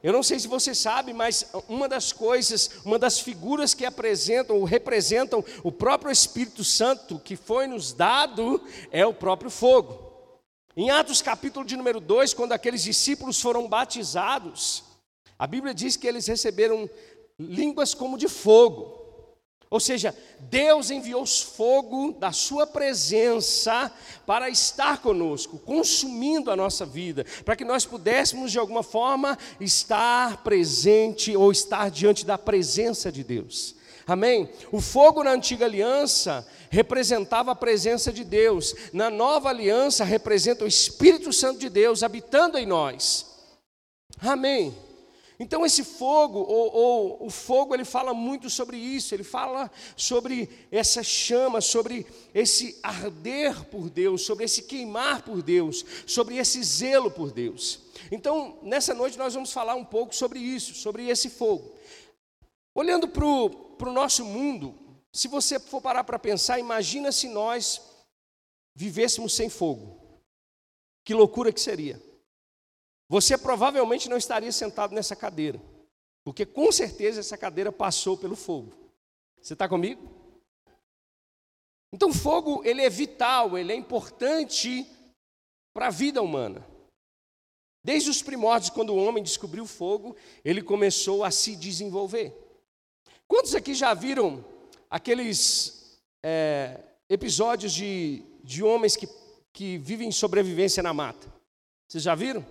Eu 0.02 0.14
não 0.14 0.24
sei 0.24 0.40
se 0.40 0.48
você 0.48 0.74
sabe, 0.74 1.12
mas 1.12 1.52
uma 1.68 1.88
das 1.90 2.14
coisas, 2.14 2.70
uma 2.86 2.98
das 2.98 3.20
figuras 3.20 3.74
que 3.74 3.86
apresentam 3.86 4.56
ou 4.56 4.64
representam 4.64 5.44
o 5.62 5.74
próprio 5.74 6.10
Espírito 6.10 6.64
Santo 6.64 7.20
que 7.20 7.36
foi 7.36 7.68
nos 7.68 7.92
dado 7.92 8.64
é 8.92 9.06
o 9.06 9.14
próprio 9.14 9.52
fogo. 9.52 10.10
Em 10.78 10.90
Atos 10.90 11.22
capítulo 11.22 11.66
de 11.66 11.76
número 11.76 12.00
2, 12.00 12.34
quando 12.34 12.54
aqueles 12.54 12.82
discípulos 12.82 13.42
foram 13.42 13.68
batizados, 13.68 14.86
a 15.40 15.48
Bíblia 15.48 15.74
diz 15.74 15.96
que 15.96 16.06
eles 16.06 16.28
receberam 16.28 16.90
línguas 17.40 17.94
como 17.94 18.18
de 18.18 18.28
fogo. 18.28 19.00
Ou 19.72 19.80
seja, 19.80 20.16
Deus 20.40 20.90
enviou 20.90 21.26
fogo 21.26 22.12
da 22.14 22.32
Sua 22.32 22.66
presença 22.66 23.92
para 24.26 24.50
estar 24.50 25.00
conosco, 25.02 25.60
consumindo 25.60 26.50
a 26.50 26.56
nossa 26.56 26.86
vida, 26.86 27.26
para 27.46 27.56
que 27.56 27.64
nós 27.64 27.86
pudéssemos 27.86 28.52
de 28.52 28.58
alguma 28.58 28.82
forma 28.82 29.38
estar 29.62 30.44
presente 30.44 31.38
ou 31.38 31.52
estar 31.52 31.90
diante 31.92 32.26
da 32.26 32.38
presença 32.38 33.12
de 33.12 33.24
Deus. 33.24 33.76
Amém? 34.08 34.50
O 34.72 34.82
fogo 34.82 35.24
na 35.24 35.32
antiga 35.32 35.66
aliança 35.66 36.46
representava 36.72 37.52
a 37.52 37.56
presença 37.56 38.12
de 38.12 38.24
Deus, 38.24 38.74
na 38.92 39.12
nova 39.12 39.50
aliança 39.50 40.04
representa 40.04 40.66
o 40.66 40.68
Espírito 40.68 41.32
Santo 41.32 41.60
de 41.60 41.70
Deus 41.70 42.02
habitando 42.02 42.58
em 42.58 42.66
nós. 42.66 43.28
Amém? 44.20 44.76
Então 45.40 45.66
esse 45.66 45.86
fogo, 45.86 46.40
ou, 46.40 46.76
ou, 46.76 47.26
o 47.26 47.30
fogo, 47.30 47.74
ele 47.74 47.86
fala 47.86 48.14
muito 48.14 48.50
sobre 48.50 48.76
isso, 48.76 49.16
ele 49.16 49.24
fala 49.24 49.72
sobre 49.96 50.50
essa 50.70 51.02
chama, 51.02 51.62
sobre 51.62 52.06
esse 52.34 52.78
arder 52.84 53.64
por 53.66 53.90
Deus, 53.90 54.24
sobre 54.24 54.44
esse 54.44 54.64
queimar 54.64 55.22
por 55.22 55.42
Deus, 55.42 55.86
sobre 56.06 56.36
esse 56.36 56.62
zelo 56.62 57.10
por 57.10 57.32
Deus. 57.32 57.80
Então, 58.12 58.60
nessa 58.62 58.94
noite 58.94 59.18
nós 59.18 59.34
vamos 59.34 59.54
falar 59.54 59.76
um 59.76 59.86
pouco 59.86 60.14
sobre 60.14 60.40
isso, 60.40 60.76
sobre 60.76 61.08
esse 61.08 61.30
fogo. 61.30 61.74
Olhando 62.76 63.08
para 63.08 63.26
o 63.26 63.94
nosso 63.94 64.26
mundo, 64.26 64.76
se 65.14 65.30
você 65.30 65.58
for 65.58 65.82
parar 65.82 66.04
para 66.04 66.20
pensar, 66.20 66.60
imagina 66.60 67.14
se 67.14 67.30
nós 67.30 67.82
vivêssemos 68.76 69.34
sem 69.34 69.50
fogo. 69.50 69.98
Que 71.06 71.14
loucura 71.14 71.54
que 71.54 71.62
seria. 71.62 72.09
Você 73.10 73.36
provavelmente 73.36 74.08
não 74.08 74.18
estaria 74.18 74.52
sentado 74.52 74.94
nessa 74.94 75.16
cadeira, 75.16 75.60
porque 76.24 76.46
com 76.46 76.72
certeza 76.72 77.20
essa 77.20 77.36
cadeira 77.36 77.72
passou 77.72 78.16
pelo 78.16 78.36
fogo. 78.36 78.72
Você 79.42 79.54
está 79.54 79.68
comigo? 79.68 80.08
Então, 81.92 82.14
fogo 82.14 82.62
ele 82.64 82.84
é 82.84 82.90
vital, 82.90 83.58
ele 83.58 83.74
é 83.74 83.76
importante 83.76 84.86
para 85.74 85.88
a 85.88 85.90
vida 85.90 86.22
humana. 86.22 86.64
Desde 87.84 88.12
os 88.12 88.22
primórdios, 88.22 88.70
quando 88.70 88.92
o 88.92 88.98
homem 89.04 89.24
descobriu 89.24 89.64
o 89.64 89.68
fogo, 89.68 90.16
ele 90.46 90.62
começou 90.62 91.24
a 91.24 91.32
se 91.32 91.56
desenvolver. 91.56 92.36
Quantos 93.28 93.56
aqui 93.56 93.74
já 93.74 93.94
viram 93.96 94.46
aqueles 94.88 96.00
é, 96.24 96.80
episódios 97.10 97.74
de, 97.74 98.24
de 98.44 98.64
homens 98.64 98.96
que, 98.96 99.08
que 99.52 99.78
vivem 99.80 100.12
sobrevivência 100.12 100.84
na 100.84 100.94
mata? 100.94 101.28
Vocês 101.88 102.04
já 102.04 102.14
viram? 102.14 102.46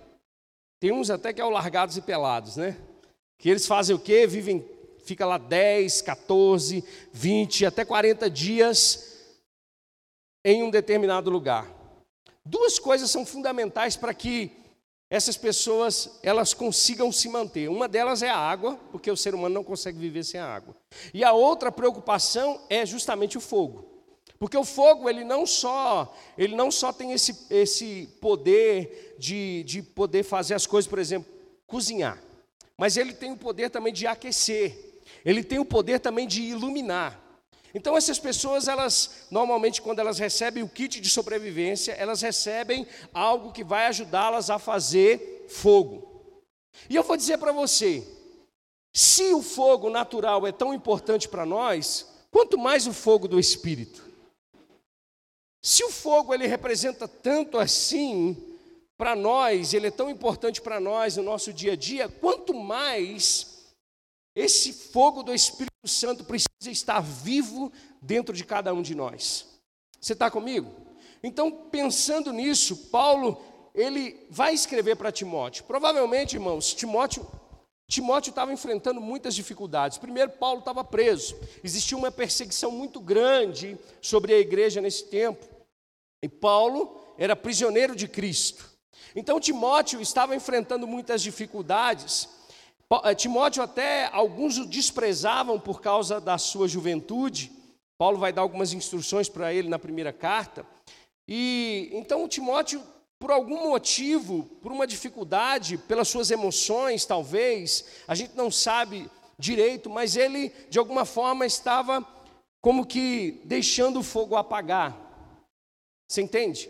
Tem 0.79 0.91
uns 0.91 1.09
até 1.09 1.33
que 1.33 1.41
é 1.41 1.45
o 1.45 1.49
largados 1.49 1.97
e 1.97 2.01
pelados, 2.01 2.55
né? 2.55 2.77
Que 3.37 3.49
eles 3.49 3.67
fazem 3.67 3.95
o 3.95 3.99
quê? 3.99 4.25
Vivem, 4.25 4.65
fica 5.03 5.25
lá 5.25 5.37
10, 5.37 6.01
14, 6.01 6.83
20, 7.11 7.65
até 7.65 7.83
40 7.83 8.29
dias 8.29 9.17
em 10.43 10.63
um 10.63 10.69
determinado 10.69 11.29
lugar. 11.29 11.69
Duas 12.45 12.79
coisas 12.79 13.11
são 13.11 13.25
fundamentais 13.25 13.97
para 13.97 14.13
que 14.13 14.51
essas 15.09 15.35
pessoas 15.35 16.19
elas 16.21 16.53
consigam 16.53 17.11
se 17.11 17.27
manter. 17.27 17.67
Uma 17.67 17.87
delas 17.87 18.21
é 18.21 18.29
a 18.29 18.37
água, 18.37 18.79
porque 18.91 19.09
o 19.09 19.17
ser 19.17 19.33
humano 19.33 19.55
não 19.55 19.63
consegue 19.63 19.97
viver 19.97 20.23
sem 20.23 20.39
a 20.39 20.47
água. 20.47 20.75
E 21.13 21.23
a 21.23 21.33
outra 21.33 21.71
preocupação 21.71 22.61
é 22.69 22.85
justamente 22.85 23.37
o 23.37 23.41
fogo. 23.41 23.88
Porque 24.39 24.57
o 24.57 24.63
fogo, 24.63 25.09
ele 25.09 25.25
não 25.25 25.45
só, 25.45 26.15
ele 26.37 26.55
não 26.55 26.71
só 26.71 26.93
tem 26.93 27.11
esse, 27.11 27.45
esse 27.49 28.07
poder 28.21 29.17
de, 29.19 29.63
de 29.65 29.83
poder 29.83 30.23
fazer 30.23 30.53
as 30.53 30.65
coisas, 30.65 30.87
por 30.89 30.97
exemplo, 30.97 31.29
cozinhar, 31.67 32.17
mas 32.77 32.95
ele 32.95 33.13
tem 33.13 33.33
o 33.33 33.37
poder 33.37 33.69
também 33.69 33.91
de 33.91 34.07
aquecer, 34.07 35.01
ele 35.25 35.43
tem 35.43 35.59
o 35.59 35.65
poder 35.65 35.99
também 35.99 36.25
de 36.25 36.41
iluminar. 36.41 37.21
Então 37.75 37.97
essas 37.97 38.17
pessoas, 38.17 38.69
elas 38.69 39.27
normalmente 39.29 39.81
quando 39.81 39.99
elas 39.99 40.17
recebem 40.17 40.63
o 40.63 40.69
kit 40.69 41.01
de 41.01 41.09
sobrevivência, 41.09 41.91
elas 41.91 42.21
recebem 42.21 42.87
algo 43.13 43.51
que 43.51 43.63
vai 43.63 43.87
ajudá-las 43.87 44.49
a 44.49 44.57
fazer 44.57 45.47
fogo. 45.49 46.33
E 46.89 46.95
eu 46.95 47.03
vou 47.03 47.17
dizer 47.17 47.37
para 47.37 47.51
você, 47.51 48.07
se 48.93 49.33
o 49.33 49.41
fogo 49.41 49.89
natural 49.89 50.47
é 50.47 50.51
tão 50.53 50.73
importante 50.73 51.27
para 51.27 51.45
nós, 51.45 52.07
quanto 52.31 52.57
mais 52.57 52.87
o 52.87 52.93
fogo 52.93 53.27
do 53.27 53.37
espírito. 53.37 54.08
Se 55.61 55.83
o 55.83 55.89
fogo 55.89 56.33
ele 56.33 56.47
representa 56.47 57.07
tanto 57.07 57.57
assim 57.57 58.35
para 58.97 59.15
nós, 59.15 59.73
ele 59.73 59.87
é 59.87 59.91
tão 59.91 60.09
importante 60.09 60.61
para 60.61 60.79
nós 60.79 61.17
no 61.17 61.23
nosso 61.23 61.53
dia 61.53 61.73
a 61.73 61.75
dia, 61.75 62.07
quanto 62.07 62.53
mais 62.53 63.59
esse 64.35 64.71
fogo 64.71 65.23
do 65.23 65.33
Espírito 65.33 65.69
Santo 65.85 66.23
precisa 66.23 66.69
estar 66.69 67.01
vivo 67.01 67.71
dentro 68.01 68.33
de 68.33 68.43
cada 68.45 68.73
um 68.73 68.81
de 68.81 68.95
nós. 68.95 69.45
Você 69.99 70.13
está 70.13 70.29
comigo? 70.31 70.71
Então, 71.21 71.51
pensando 71.51 72.31
nisso, 72.31 72.75
Paulo 72.89 73.41
ele 73.73 74.25
vai 74.29 74.53
escrever 74.53 74.95
para 74.95 75.11
Timóteo. 75.11 75.63
Provavelmente, 75.65 76.35
irmãos, 76.35 76.73
Timóteo 76.73 77.25
Timóteo 77.89 78.29
estava 78.29 78.53
enfrentando 78.53 79.01
muitas 79.01 79.33
dificuldades. 79.33 79.97
Primeiro, 79.97 80.29
Paulo 80.29 80.59
estava 80.59 80.83
preso. 80.83 81.35
Existia 81.63 81.97
uma 81.97 82.11
perseguição 82.11 82.69
muito 82.71 83.01
grande 83.01 83.75
sobre 83.99 84.31
a 84.31 84.37
igreja 84.37 84.79
nesse 84.79 85.05
tempo. 85.05 85.43
E 86.21 86.29
Paulo 86.29 87.01
era 87.17 87.35
prisioneiro 87.35 87.95
de 87.95 88.07
Cristo. 88.07 88.69
Então 89.15 89.39
Timóteo 89.39 89.99
estava 90.01 90.35
enfrentando 90.35 90.85
muitas 90.85 91.23
dificuldades. 91.23 92.29
Eh, 93.05 93.15
Timóteo 93.15 93.63
até 93.63 94.05
alguns 94.13 94.59
o 94.59 94.67
desprezavam 94.67 95.59
por 95.59 95.81
causa 95.81 96.21
da 96.21 96.37
sua 96.37 96.67
juventude. 96.67 97.51
Paulo 97.97 98.19
vai 98.19 98.31
dar 98.31 98.43
algumas 98.43 98.71
instruções 98.71 99.27
para 99.27 99.51
ele 99.51 99.67
na 99.67 99.79
primeira 99.79 100.13
carta. 100.13 100.63
E 101.27 101.89
então 101.91 102.27
Timóteo, 102.27 102.83
por 103.19 103.31
algum 103.31 103.69
motivo, 103.69 104.43
por 104.61 104.71
uma 104.71 104.87
dificuldade, 104.87 105.77
pelas 105.77 106.07
suas 106.07 106.31
emoções, 106.31 107.05
talvez, 107.05 107.85
a 108.07 108.15
gente 108.15 108.35
não 108.35 108.49
sabe 108.49 109.09
direito, 109.37 109.89
mas 109.89 110.15
ele 110.15 110.49
de 110.69 110.79
alguma 110.79 111.03
forma 111.03 111.45
estava 111.45 112.05
como 112.61 112.85
que 112.85 113.41
deixando 113.43 113.99
o 113.99 114.03
fogo 114.03 114.35
apagar. 114.35 114.97
Você 116.09 116.21
entende? 116.21 116.69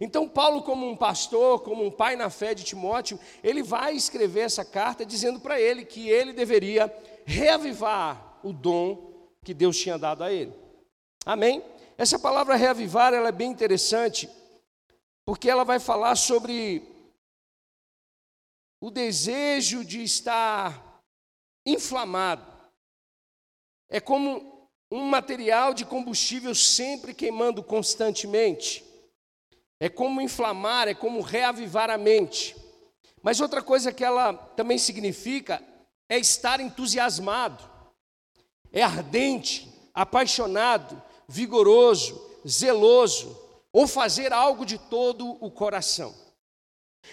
Então, 0.00 0.28
Paulo, 0.28 0.62
como 0.62 0.88
um 0.88 0.96
pastor, 0.96 1.60
como 1.60 1.84
um 1.84 1.90
pai 1.90 2.16
na 2.16 2.28
fé 2.30 2.54
de 2.54 2.64
Timóteo, 2.64 3.18
ele 3.42 3.62
vai 3.62 3.94
escrever 3.94 4.40
essa 4.40 4.64
carta 4.64 5.04
dizendo 5.04 5.38
para 5.38 5.60
ele 5.60 5.84
que 5.84 6.08
ele 6.08 6.32
deveria 6.32 6.92
reavivar 7.24 8.38
o 8.42 8.52
dom 8.52 9.28
que 9.44 9.54
Deus 9.54 9.78
tinha 9.78 9.98
dado 9.98 10.24
a 10.24 10.32
ele. 10.32 10.52
Amém? 11.24 11.62
Essa 11.96 12.18
palavra 12.18 12.56
reavivar 12.56 13.14
ela 13.14 13.28
é 13.28 13.32
bem 13.32 13.50
interessante, 13.50 14.28
porque 15.24 15.48
ela 15.48 15.64
vai 15.64 15.78
falar 15.78 16.16
sobre 16.16 16.82
o 18.80 18.90
desejo 18.90 19.84
de 19.84 20.02
estar 20.02 21.02
inflamado. 21.64 22.52
É 23.88 24.00
como 24.00 24.68
um 24.90 25.04
material 25.04 25.72
de 25.72 25.84
combustível 25.84 26.54
sempre 26.54 27.14
queimando 27.14 27.62
constantemente. 27.62 28.84
É 29.80 29.88
como 29.88 30.20
inflamar, 30.20 30.88
é 30.88 30.94
como 30.94 31.20
reavivar 31.20 31.90
a 31.90 31.98
mente. 31.98 32.54
Mas 33.22 33.40
outra 33.40 33.62
coisa 33.62 33.92
que 33.92 34.04
ela 34.04 34.34
também 34.34 34.76
significa 34.76 35.62
é 36.08 36.18
estar 36.18 36.60
entusiasmado, 36.60 37.64
é 38.70 38.82
ardente, 38.82 39.72
apaixonado, 39.94 41.02
vigoroso, 41.26 42.38
zeloso, 42.46 43.43
ou 43.74 43.88
fazer 43.88 44.32
algo 44.32 44.64
de 44.64 44.78
todo 44.78 45.36
o 45.44 45.50
coração. 45.50 46.14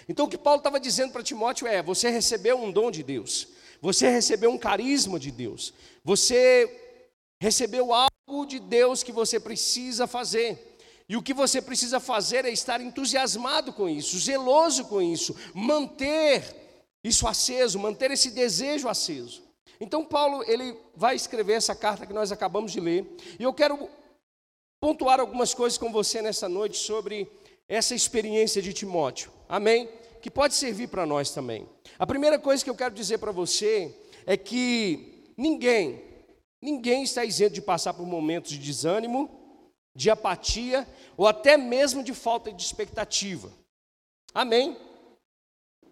Então 0.08 0.26
o 0.26 0.28
que 0.28 0.38
Paulo 0.38 0.58
estava 0.58 0.78
dizendo 0.78 1.12
para 1.12 1.22
Timóteo 1.22 1.66
é: 1.66 1.82
você 1.82 2.08
recebeu 2.08 2.56
um 2.56 2.70
dom 2.70 2.90
de 2.90 3.02
Deus, 3.02 3.48
você 3.80 4.08
recebeu 4.08 4.50
um 4.50 4.56
carisma 4.56 5.18
de 5.18 5.32
Deus, 5.32 5.74
você 6.04 7.04
recebeu 7.40 7.92
algo 7.92 8.46
de 8.46 8.60
Deus 8.60 9.02
que 9.02 9.12
você 9.12 9.40
precisa 9.40 10.06
fazer. 10.06 10.78
E 11.08 11.16
o 11.16 11.22
que 11.22 11.34
você 11.34 11.60
precisa 11.60 11.98
fazer 11.98 12.44
é 12.44 12.50
estar 12.50 12.80
entusiasmado 12.80 13.72
com 13.72 13.88
isso, 13.88 14.18
zeloso 14.18 14.84
com 14.84 15.02
isso, 15.02 15.36
manter 15.52 16.42
isso 17.04 17.26
aceso, 17.26 17.78
manter 17.78 18.12
esse 18.12 18.30
desejo 18.30 18.88
aceso. 18.88 19.42
Então 19.80 20.04
Paulo, 20.04 20.44
ele 20.46 20.78
vai 20.94 21.16
escrever 21.16 21.54
essa 21.54 21.74
carta 21.74 22.06
que 22.06 22.12
nós 22.12 22.30
acabamos 22.30 22.70
de 22.70 22.78
ler, 22.78 23.04
e 23.38 23.42
eu 23.42 23.52
quero 23.52 23.90
pontuar 24.82 25.20
algumas 25.20 25.54
coisas 25.54 25.78
com 25.78 25.92
você 25.92 26.20
nessa 26.20 26.48
noite 26.48 26.76
sobre 26.76 27.30
essa 27.68 27.94
experiência 27.94 28.60
de 28.60 28.72
Timóteo. 28.72 29.30
Amém? 29.48 29.88
Que 30.20 30.28
pode 30.28 30.54
servir 30.54 30.88
para 30.88 31.06
nós 31.06 31.30
também. 31.30 31.68
A 31.96 32.04
primeira 32.04 32.36
coisa 32.36 32.64
que 32.64 32.68
eu 32.68 32.74
quero 32.74 32.92
dizer 32.92 33.18
para 33.18 33.30
você 33.30 33.96
é 34.26 34.36
que 34.36 35.32
ninguém, 35.36 36.02
ninguém 36.60 37.04
está 37.04 37.24
isento 37.24 37.54
de 37.54 37.62
passar 37.62 37.94
por 37.94 38.04
momentos 38.04 38.50
de 38.50 38.58
desânimo, 38.58 39.30
de 39.94 40.10
apatia 40.10 40.84
ou 41.16 41.28
até 41.28 41.56
mesmo 41.56 42.02
de 42.02 42.12
falta 42.12 42.52
de 42.52 42.64
expectativa. 42.64 43.52
Amém? 44.34 44.76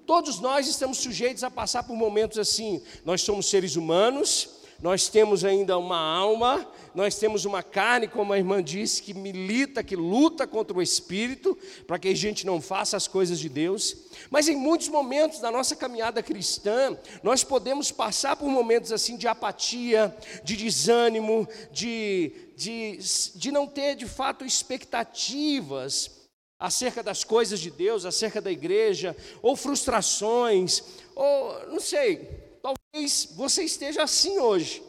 Todos 0.05 0.41
nós 0.41 0.67
estamos 0.67 0.99
sujeitos 0.99 1.45
a 1.45 1.51
passar 1.51 1.85
por 1.85 1.95
momentos 1.95 2.39
assim. 2.39 2.83
Nós 3.05 3.23
somos 3.23 3.47
seres 3.47 3.77
humanos, 3.77 4.60
nós 4.83 5.09
temos 5.09 5.45
ainda 5.45 5.77
uma 5.77 5.99
alma, 5.99 6.67
nós 6.95 7.17
temos 7.17 7.45
uma 7.45 7.63
carne, 7.63 8.09
como 8.09 8.33
a 8.33 8.39
irmã 8.39 8.63
disse, 8.63 9.03
que 9.03 9.13
milita, 9.13 9.83
que 9.83 9.95
luta 9.95 10.47
contra 10.47 10.77
o 10.77 10.81
espírito, 10.81 11.57
para 11.87 11.99
que 11.99 12.09
a 12.09 12.17
gente 12.17 12.47
não 12.47 12.61
faça 12.61 12.97
as 12.97 13.07
coisas 13.07 13.39
de 13.39 13.49
Deus. 13.49 13.97
Mas 14.31 14.49
em 14.49 14.57
muitos 14.57 14.89
momentos 14.89 15.39
da 15.39 15.51
nossa 15.51 15.77
caminhada 15.77 16.23
cristã, 16.23 16.97
nós 17.23 17.45
podemos 17.45 17.93
passar 17.93 18.37
por 18.37 18.49
momentos 18.49 18.91
assim 18.91 19.17
de 19.17 19.29
apatia, 19.29 20.17
de 20.43 20.57
desânimo, 20.57 21.47
de, 21.71 22.33
de, 22.57 22.99
de 23.35 23.53
não 23.53 23.67
ter 23.67 23.95
de 23.95 24.07
fato 24.07 24.45
expectativas 24.45 26.21
acerca 26.59 27.03
das 27.03 27.23
coisas 27.23 27.61
de 27.61 27.71
Deus, 27.71 28.05
acerca 28.05 28.41
da 28.41 28.51
igreja, 28.51 29.17
ou 29.41 29.57
frustrações, 29.57 30.83
ou 31.15 31.69
não 31.69 31.81
sei, 31.81 32.40
Talvez 32.63 33.29
você 33.37 33.63
esteja 33.63 34.03
assim 34.03 34.39
hoje. 34.39 34.83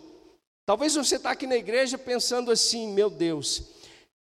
Talvez 0.66 0.96
você 0.96 1.16
está 1.16 1.32
aqui 1.32 1.48
na 1.48 1.56
igreja 1.56 1.98
pensando 1.98 2.52
assim: 2.52 2.92
meu 2.94 3.10
Deus, 3.10 3.64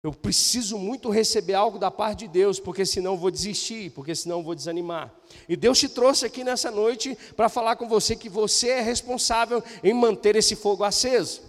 eu 0.04 0.14
preciso 0.14 0.78
muito 0.78 1.10
receber 1.10 1.54
algo 1.54 1.80
da 1.80 1.90
parte 1.90 2.20
de 2.20 2.28
Deus, 2.28 2.60
porque 2.60 2.86
senão 2.86 3.18
vou 3.18 3.32
desistir, 3.32 3.92
porque 3.92 4.16
senão 4.16 4.44
vou 4.44 4.56
desanimar. 4.56 5.14
E 5.50 5.56
Deus 5.56 5.80
te 5.80 5.90
trouxe 5.90 6.26
aqui 6.26 6.44
nessa 6.44 6.72
noite 6.72 7.18
para 7.36 7.50
falar 7.50 7.76
com 7.76 7.88
você 7.88 8.16
que 8.16 8.30
você 8.30 8.70
é 8.70 8.82
responsável 8.82 9.64
em 9.84 9.94
manter 9.94 10.36
esse 10.36 10.56
fogo 10.56 10.84
aceso. 10.84 11.42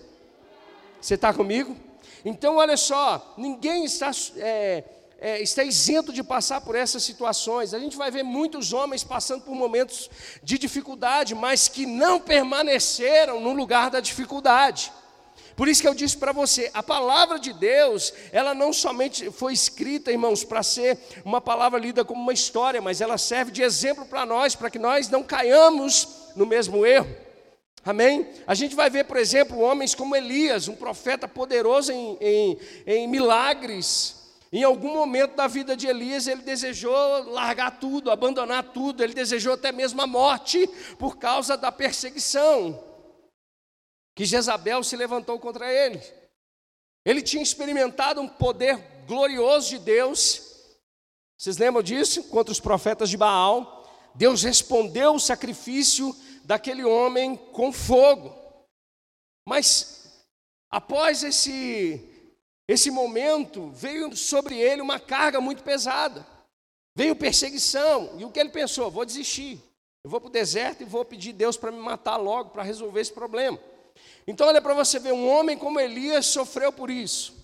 Você 1.01 1.15
está 1.15 1.33
comigo? 1.33 1.77
Então, 2.25 2.57
olha 2.57 2.77
só, 2.77 3.35
ninguém 3.37 3.85
está. 3.85 4.11
É, 4.37 4.85
é, 5.21 5.43
está 5.43 5.65
isento 5.65 6.13
de 6.13 6.23
passar 6.23 6.61
por 6.61 6.77
essas 6.77 7.03
situações. 7.03 7.75
A 7.75 7.79
gente 7.79 7.97
vai 7.97 8.11
ver 8.11 8.23
muitos 8.23 8.73
homens 8.73 9.03
passando 9.03 9.43
por 9.43 9.55
momentos 9.55 10.09
de 10.43 10.57
dificuldade, 10.59 11.35
mas 11.35 11.69
que 11.69 11.85
não 11.85 12.21
permaneceram 12.21 13.41
no 13.41 13.53
lugar 13.53 13.91
da 13.91 14.01
dificuldade. 14.01 14.93
Por 15.57 15.67
isso 15.67 15.83
que 15.83 15.89
eu 15.89 15.95
disse 15.95 16.17
para 16.17 16.31
você, 16.31 16.71
a 16.73 16.85
palavra 16.85 17.37
de 17.37 17.53
Deus, 17.53 18.15
ela 18.31 18.55
não 18.55 18.73
somente 18.73 19.29
foi 19.33 19.53
escrita, 19.53 20.13
irmãos, 20.13 20.45
para 20.45 20.63
ser 20.63 20.97
uma 21.25 21.41
palavra 21.41 21.81
lida 21.81 22.05
como 22.05 22.23
uma 22.23 22.33
história, 22.33 22.81
mas 22.81 23.01
ela 23.01 23.19
serve 23.19 23.51
de 23.51 23.61
exemplo 23.61 24.07
para 24.07 24.25
nós, 24.25 24.55
para 24.55 24.71
que 24.71 24.79
nós 24.79 25.09
não 25.09 25.25
caiamos 25.25 26.07
no 26.37 26.47
mesmo 26.47 26.87
erro. 26.87 27.13
Amém? 27.85 28.29
A 28.47 28.55
gente 28.55 28.77
vai 28.77 28.89
ver, 28.89 29.07
por 29.07 29.17
exemplo, 29.17 29.59
homens 29.59 29.97
como 29.97 30.15
Elias, 30.15 30.69
um 30.69 30.77
profeta 30.77 31.27
poderoso 31.27 31.91
em, 31.91 32.17
em, 32.21 32.59
em 32.87 33.09
milagres, 33.09 34.18
em 34.53 34.65
algum 34.65 34.95
momento 34.95 35.37
da 35.37 35.47
vida 35.47 35.77
de 35.77 35.87
Elias, 35.87 36.27
ele 36.27 36.43
desejou 36.43 37.31
largar 37.31 37.79
tudo, 37.79 38.11
abandonar 38.11 38.73
tudo, 38.73 39.03
ele 39.03 39.15
desejou 39.15 39.55
até 39.55 39.71
mesmo 39.73 40.01
a 40.01 40.07
morte 40.07 40.67
por 40.99 41.19
causa 41.19 41.57
da 41.57 41.71
perseguição 41.71 42.89
que 44.19 44.25
Jezabel 44.25 44.83
se 44.83 44.97
levantou 44.97 45.39
contra 45.39 45.73
ele. 45.73 46.03
Ele 47.05 47.23
tinha 47.23 47.41
experimentado 47.41 48.21
um 48.21 48.27
poder 48.27 48.77
glorioso 49.07 49.69
de 49.69 49.79
Deus. 49.79 50.43
Vocês 51.37 51.57
lembram 51.57 51.85
disso? 51.85 52.25
Contra 52.25 52.51
os 52.51 52.59
profetas 52.59 53.11
de 53.11 53.17
Baal. 53.17 53.89
Deus 54.17 54.43
respondeu 54.43 55.15
o 55.15 55.21
sacrifício 55.21 56.13
daquele 56.43 56.83
homem 56.83 57.37
com 57.37 57.73
fogo. 57.73 58.37
Mas 59.47 60.27
após 60.69 61.23
esse 61.23 62.08
esse 62.69 62.91
momento 62.91 63.71
veio 63.71 64.15
sobre 64.15 64.57
ele 64.61 64.83
uma 64.83 65.01
carga 65.01 65.41
muito 65.41 65.63
pesada. 65.63 66.27
Veio 66.95 67.17
perseguição. 67.17 68.15
E 68.19 68.25
o 68.27 68.31
que 68.31 68.39
ele 68.39 68.51
pensou? 68.51 68.91
Vou 68.91 69.07
desistir. 69.07 69.59
Eu 70.05 70.11
vou 70.11 70.21
para 70.21 70.29
o 70.29 70.33
deserto 70.33 70.83
e 70.83 70.85
vou 70.85 71.03
pedir 71.03 71.33
Deus 71.33 71.57
para 71.57 71.73
me 71.73 71.79
matar 71.79 72.17
logo, 72.17 72.51
para 72.51 72.63
resolver 72.63 73.01
esse 73.01 73.13
problema. 73.13 73.59
Então, 74.27 74.47
olha 74.47 74.61
para 74.61 74.75
você 74.75 74.99
ver, 74.99 75.13
um 75.13 75.27
homem 75.27 75.57
como 75.57 75.81
Elias 75.81 76.27
sofreu 76.27 76.71
por 76.71 76.91
isso. 76.91 77.35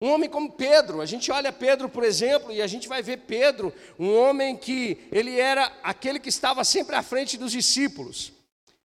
Um 0.00 0.10
homem 0.10 0.28
como 0.28 0.50
Pedro, 0.50 1.00
a 1.00 1.06
gente 1.06 1.30
olha 1.30 1.52
Pedro, 1.52 1.88
por 1.88 2.02
exemplo, 2.02 2.50
e 2.50 2.60
a 2.60 2.66
gente 2.66 2.88
vai 2.88 3.00
ver 3.00 3.18
Pedro, 3.18 3.72
um 3.96 4.12
homem 4.12 4.56
que 4.56 4.98
ele 5.12 5.38
era 5.38 5.72
aquele 5.80 6.18
que 6.18 6.28
estava 6.28 6.64
sempre 6.64 6.96
à 6.96 7.02
frente 7.04 7.38
dos 7.38 7.52
discípulos. 7.52 8.32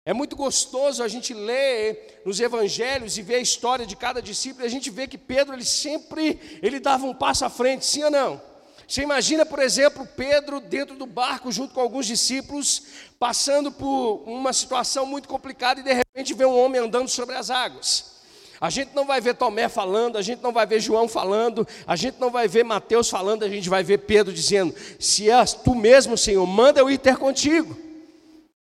É 0.08 0.14
muito 0.14 0.36
gostoso 0.36 1.02
a 1.02 1.08
gente 1.08 1.34
ler 1.34 2.22
nos 2.24 2.40
evangelhos 2.40 3.18
e 3.18 3.24
ver 3.24 3.36
a 3.36 3.40
história 3.40 3.88
de 3.88 3.96
cada 3.96 4.22
discípulo, 4.22 4.64
e 4.64 4.68
a 4.68 4.70
gente 4.70 4.92
vê 4.92 5.08
que 5.08 5.18
Pedro 5.18 5.56
ele 5.56 5.66
sempre 5.66 6.60
ele 6.62 6.80
dava 6.80 7.08
um 7.08 7.14
passo 7.14 7.44
à 7.44 7.50
frente, 7.50 7.88
sim 7.88 8.04
ou 8.04 8.12
não? 8.12 8.40
Você 8.88 9.02
imagina, 9.02 9.44
por 9.48 9.58
exemplo, 9.58 10.08
Pedro 10.16 10.60
dentro 10.60 10.96
do 10.96 11.08
barco 11.08 11.52
junto 11.52 11.74
com 11.74 11.82
alguns 11.82 12.06
discípulos, 12.06 12.84
passando 13.18 13.72
por 13.72 14.22
uma 14.28 14.54
situação 14.54 15.08
muito 15.08 15.28
complicada 15.28 15.80
e 15.80 15.84
de 15.84 15.92
repente 15.92 16.36
vê 16.36 16.46
um 16.46 16.56
homem 16.56 16.82
andando 16.82 17.10
sobre 17.10 17.36
as 17.36 17.50
águas. 17.50 18.14
A 18.62 18.70
gente 18.70 18.94
não 18.94 19.06
vai 19.06 19.20
ver 19.20 19.34
Tomé 19.34 19.68
falando, 19.68 20.20
a 20.20 20.22
gente 20.22 20.42
não 20.44 20.52
vai 20.52 20.68
ver 20.68 20.80
João 20.80 21.08
falando, 21.08 21.68
a 21.88 21.96
gente 21.96 22.20
não 22.20 22.30
vai 22.30 22.48
ver 22.48 22.64
Mateus 22.64 23.10
falando, 23.10 23.42
a 23.42 23.50
gente 23.50 23.68
vai 23.68 23.84
ver 23.84 23.98
Pedro 24.00 24.32
dizendo: 24.32 24.74
Se 25.00 25.32
és 25.32 25.54
tu 25.54 25.74
mesmo, 25.74 26.16
Senhor, 26.16 26.46
manda 26.46 26.80
eu 26.80 26.92
ir 26.92 27.00
ter 27.00 27.18
contigo. 27.18 27.76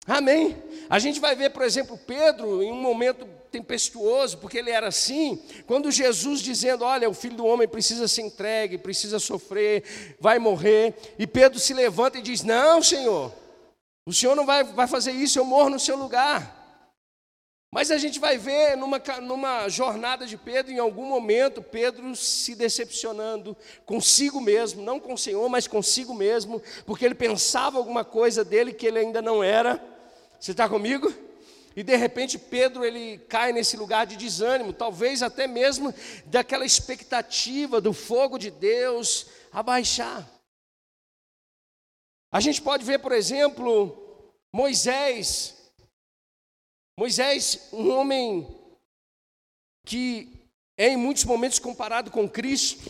Amém. 0.07 0.55
A 0.89 0.99
gente 0.99 1.19
vai 1.19 1.35
ver, 1.35 1.51
por 1.51 1.63
exemplo, 1.63 1.97
Pedro 1.97 2.61
em 2.61 2.71
um 2.71 2.81
momento 2.81 3.27
tempestuoso, 3.51 4.37
porque 4.37 4.57
ele 4.57 4.69
era 4.69 4.87
assim, 4.87 5.41
quando 5.65 5.91
Jesus 5.91 6.41
dizendo: 6.41 6.83
Olha, 6.83 7.09
o 7.09 7.13
filho 7.13 7.37
do 7.37 7.45
homem 7.45 7.67
precisa 7.67 8.07
ser 8.07 8.21
entregue, 8.21 8.77
precisa 8.77 9.17
sofrer, 9.17 10.15
vai 10.19 10.37
morrer, 10.37 10.93
e 11.17 11.25
Pedro 11.25 11.59
se 11.59 11.73
levanta 11.73 12.17
e 12.17 12.21
diz: 12.21 12.43
Não, 12.43 12.83
Senhor, 12.83 13.31
o 14.05 14.13
Senhor 14.13 14.35
não 14.35 14.45
vai, 14.45 14.63
vai 14.63 14.87
fazer 14.87 15.11
isso, 15.11 15.39
eu 15.39 15.45
morro 15.45 15.69
no 15.69 15.79
seu 15.79 15.95
lugar. 15.95 16.63
Mas 17.75 17.91
a 17.91 17.97
gente 17.97 18.19
vai 18.19 18.37
ver 18.37 18.77
numa, 18.77 19.01
numa 19.21 19.67
jornada 19.67 20.25
de 20.25 20.37
Pedro, 20.37 20.71
em 20.71 20.79
algum 20.79 21.05
momento, 21.05 21.61
Pedro 21.61 22.15
se 22.15 22.55
decepcionando 22.55 23.53
consigo 23.85 24.39
mesmo, 24.39 24.81
não 24.81 24.97
com 24.97 25.13
o 25.13 25.17
Senhor, 25.17 25.49
mas 25.49 25.67
consigo 25.67 26.13
mesmo, 26.13 26.61
porque 26.85 27.03
ele 27.03 27.15
pensava 27.15 27.77
alguma 27.77 28.05
coisa 28.05 28.45
dele 28.45 28.71
que 28.71 28.87
ele 28.87 28.99
ainda 28.99 29.21
não 29.21 29.43
era. 29.43 29.94
Você 30.39 30.51
está 30.51 30.67
comigo? 30.69 31.13
E 31.75 31.83
de 31.83 31.95
repente 31.95 32.39
Pedro 32.39 32.85
ele 32.85 33.17
cai 33.27 33.51
nesse 33.51 33.75
lugar 33.75 34.05
de 34.05 34.15
desânimo, 34.15 34.71
talvez 34.71 35.21
até 35.21 35.45
mesmo 35.45 35.93
daquela 36.25 36.65
expectativa 36.65 37.81
do 37.81 37.91
fogo 37.91 38.37
de 38.37 38.49
Deus 38.49 39.27
abaixar. 39.51 40.25
A 42.31 42.39
gente 42.39 42.61
pode 42.61 42.83
ver, 42.85 42.99
por 42.99 43.11
exemplo, 43.11 44.31
Moisés. 44.53 45.71
Moisés, 46.97 47.69
um 47.73 47.89
homem 47.91 48.47
que 49.85 50.31
é 50.77 50.89
em 50.89 50.97
muitos 50.97 51.25
momentos 51.25 51.59
comparado 51.59 52.09
com 52.09 52.27
Cristo, 52.27 52.89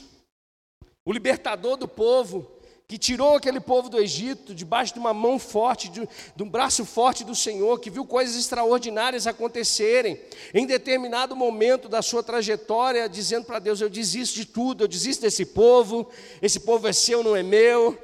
o 1.03 1.12
libertador 1.12 1.77
do 1.77 1.88
povo, 1.88 2.54
que 2.88 2.98
tirou 2.98 3.36
aquele 3.36 3.60
povo 3.60 3.89
do 3.89 4.00
Egito 4.00 4.54
debaixo 4.54 4.93
de 4.93 5.00
uma 5.00 5.13
mão 5.13 5.39
forte, 5.39 5.89
de, 5.89 6.08
de, 6.36 6.43
um 6.43 6.50
braço 6.50 6.86
forte 6.86 7.24
do 7.24 7.34
Senhor, 7.34 7.80
que 7.80 7.89
viu 7.89 8.06
coisas 8.06 8.36
extraordinárias 8.36 9.26
acontecerem, 9.26 10.21
em 10.54 10.67
determinado 10.67 11.36
momento 11.36 11.89
da 11.89 12.02
sua 12.02 12.21
trajetória, 12.21 13.10
dizendo 13.10 13.45
para 13.45 13.60
Deus: 13.60 13.82
Eu 13.82 13.89
desisto 13.89 14.36
de 14.36 14.45
tudo, 14.45 14.84
eu 14.84 14.88
desisto 14.88 15.21
desse 15.21 15.45
povo, 15.48 16.10
esse 16.41 16.60
povo 16.60 16.88
é 16.88 16.93
seu, 16.93 17.24
não 17.24 17.36
é 17.36 17.41
meu. 17.41 17.98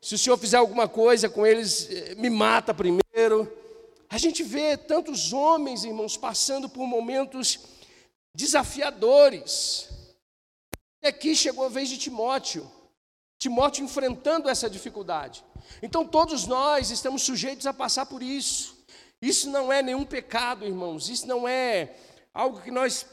Se 0.00 0.16
o 0.16 0.18
Senhor 0.18 0.36
fizer 0.36 0.56
alguma 0.56 0.88
coisa 0.88 1.28
com 1.30 1.46
eles, 1.46 1.88
eh, 1.90 2.14
me 2.16 2.28
mata 2.28 2.74
primeiro. 2.74 3.50
A 4.10 4.18
gente 4.18 4.42
vê 4.42 4.76
tantos 4.76 5.32
homens, 5.32 5.84
irmãos, 5.84 6.16
passando 6.16 6.68
por 6.68 6.86
momentos 6.86 7.58
desafiadores. 8.34 9.88
E 11.02 11.06
aqui 11.06 11.34
chegou 11.34 11.64
a 11.64 11.68
vez 11.68 11.88
de 11.88 11.96
Timóteo. 11.96 12.70
Timóteo 13.44 13.84
enfrentando 13.84 14.48
essa 14.48 14.70
dificuldade. 14.70 15.44
Então 15.82 16.06
todos 16.06 16.46
nós 16.46 16.90
estamos 16.90 17.20
sujeitos 17.20 17.66
a 17.66 17.74
passar 17.74 18.06
por 18.06 18.22
isso. 18.22 18.74
Isso 19.20 19.50
não 19.50 19.70
é 19.70 19.82
nenhum 19.82 20.06
pecado, 20.06 20.64
irmãos. 20.64 21.10
Isso 21.10 21.26
não 21.26 21.46
é 21.46 21.94
algo 22.32 22.62
que 22.62 22.70
nós 22.70 23.04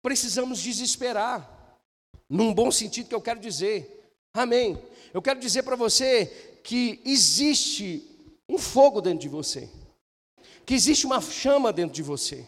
precisamos 0.00 0.60
desesperar. 0.60 1.50
Num 2.30 2.54
bom 2.54 2.70
sentido 2.70 3.08
que 3.08 3.14
eu 3.14 3.20
quero 3.20 3.40
dizer. 3.40 4.08
Amém. 4.32 4.80
Eu 5.12 5.20
quero 5.20 5.40
dizer 5.40 5.64
para 5.64 5.74
você 5.74 6.60
que 6.62 7.00
existe 7.04 8.08
um 8.48 8.58
fogo 8.58 9.00
dentro 9.00 9.18
de 9.18 9.28
você. 9.28 9.68
Que 10.64 10.74
existe 10.74 11.06
uma 11.06 11.20
chama 11.20 11.72
dentro 11.72 11.92
de 11.92 12.04
você 12.04 12.46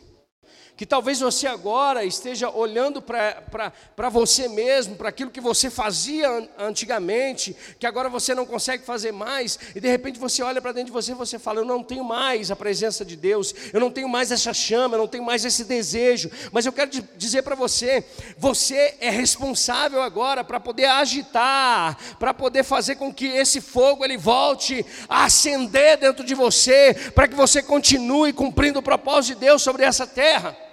que 0.79 0.87
talvez 0.87 1.19
você 1.19 1.49
agora 1.49 2.05
esteja 2.05 2.49
olhando 2.49 3.03
para 3.03 4.09
você 4.13 4.47
mesmo, 4.47 4.95
para 4.95 5.09
aquilo 5.09 5.29
que 5.29 5.41
você 5.41 5.69
fazia 5.69 6.49
antigamente, 6.57 7.57
que 7.81 7.85
agora 7.85 8.09
você 8.09 8.33
não 8.33 8.47
consegue 8.47 8.85
fazer 8.85 9.11
mais, 9.11 9.59
e 9.75 9.81
de 9.81 9.89
repente 9.89 10.21
você 10.21 10.41
olha 10.41 10.63
para 10.63 10.71
dentro 10.71 10.87
de 10.87 10.93
você 10.93 11.11
e 11.11 11.17
você 11.17 11.37
fala: 11.37 11.59
Eu 11.59 11.65
não 11.65 11.83
tenho 11.83 12.05
mais 12.05 12.53
a 12.53 12.55
presença 12.55 13.05
de 13.05 13.17
Deus, 13.17 13.53
eu 13.73 13.81
não 13.81 13.91
tenho 13.91 14.09
mais 14.09 14.31
essa 14.31 14.55
chama, 14.55 14.95
eu 14.95 15.01
não 15.01 15.09
tenho 15.09 15.25
mais 15.25 15.45
esse 15.45 15.65
desejo, 15.65 16.31
mas 16.53 16.65
eu 16.65 16.73
quero 16.73 16.93
dizer 17.17 17.43
para 17.43 17.57
você: 17.57 18.05
você 18.37 18.95
é 19.01 19.11
responsável 19.11 20.01
agora 20.01 20.45
para 20.45 20.61
poder 20.61 20.85
agitar, 20.85 21.99
para 22.21 22.33
poder 22.33 22.63
fazer 22.63 22.95
com 22.95 23.13
que 23.13 23.27
esse 23.27 23.61
fogo 23.61 24.05
ele 24.05 24.17
volte 24.17 24.87
a 25.09 25.25
acender 25.25 25.97
dentro 25.97 26.25
de 26.25 26.37
você, 26.37 26.95
para 27.17 27.27
que 27.27 27.35
você 27.35 27.61
continue 27.61 28.33
cumprindo 28.33 28.79
o 28.79 28.83
propósito 28.83 29.35
de 29.35 29.41
Deus 29.41 29.61
sobre 29.61 29.83
essa 29.83 30.07
terra. 30.07 30.68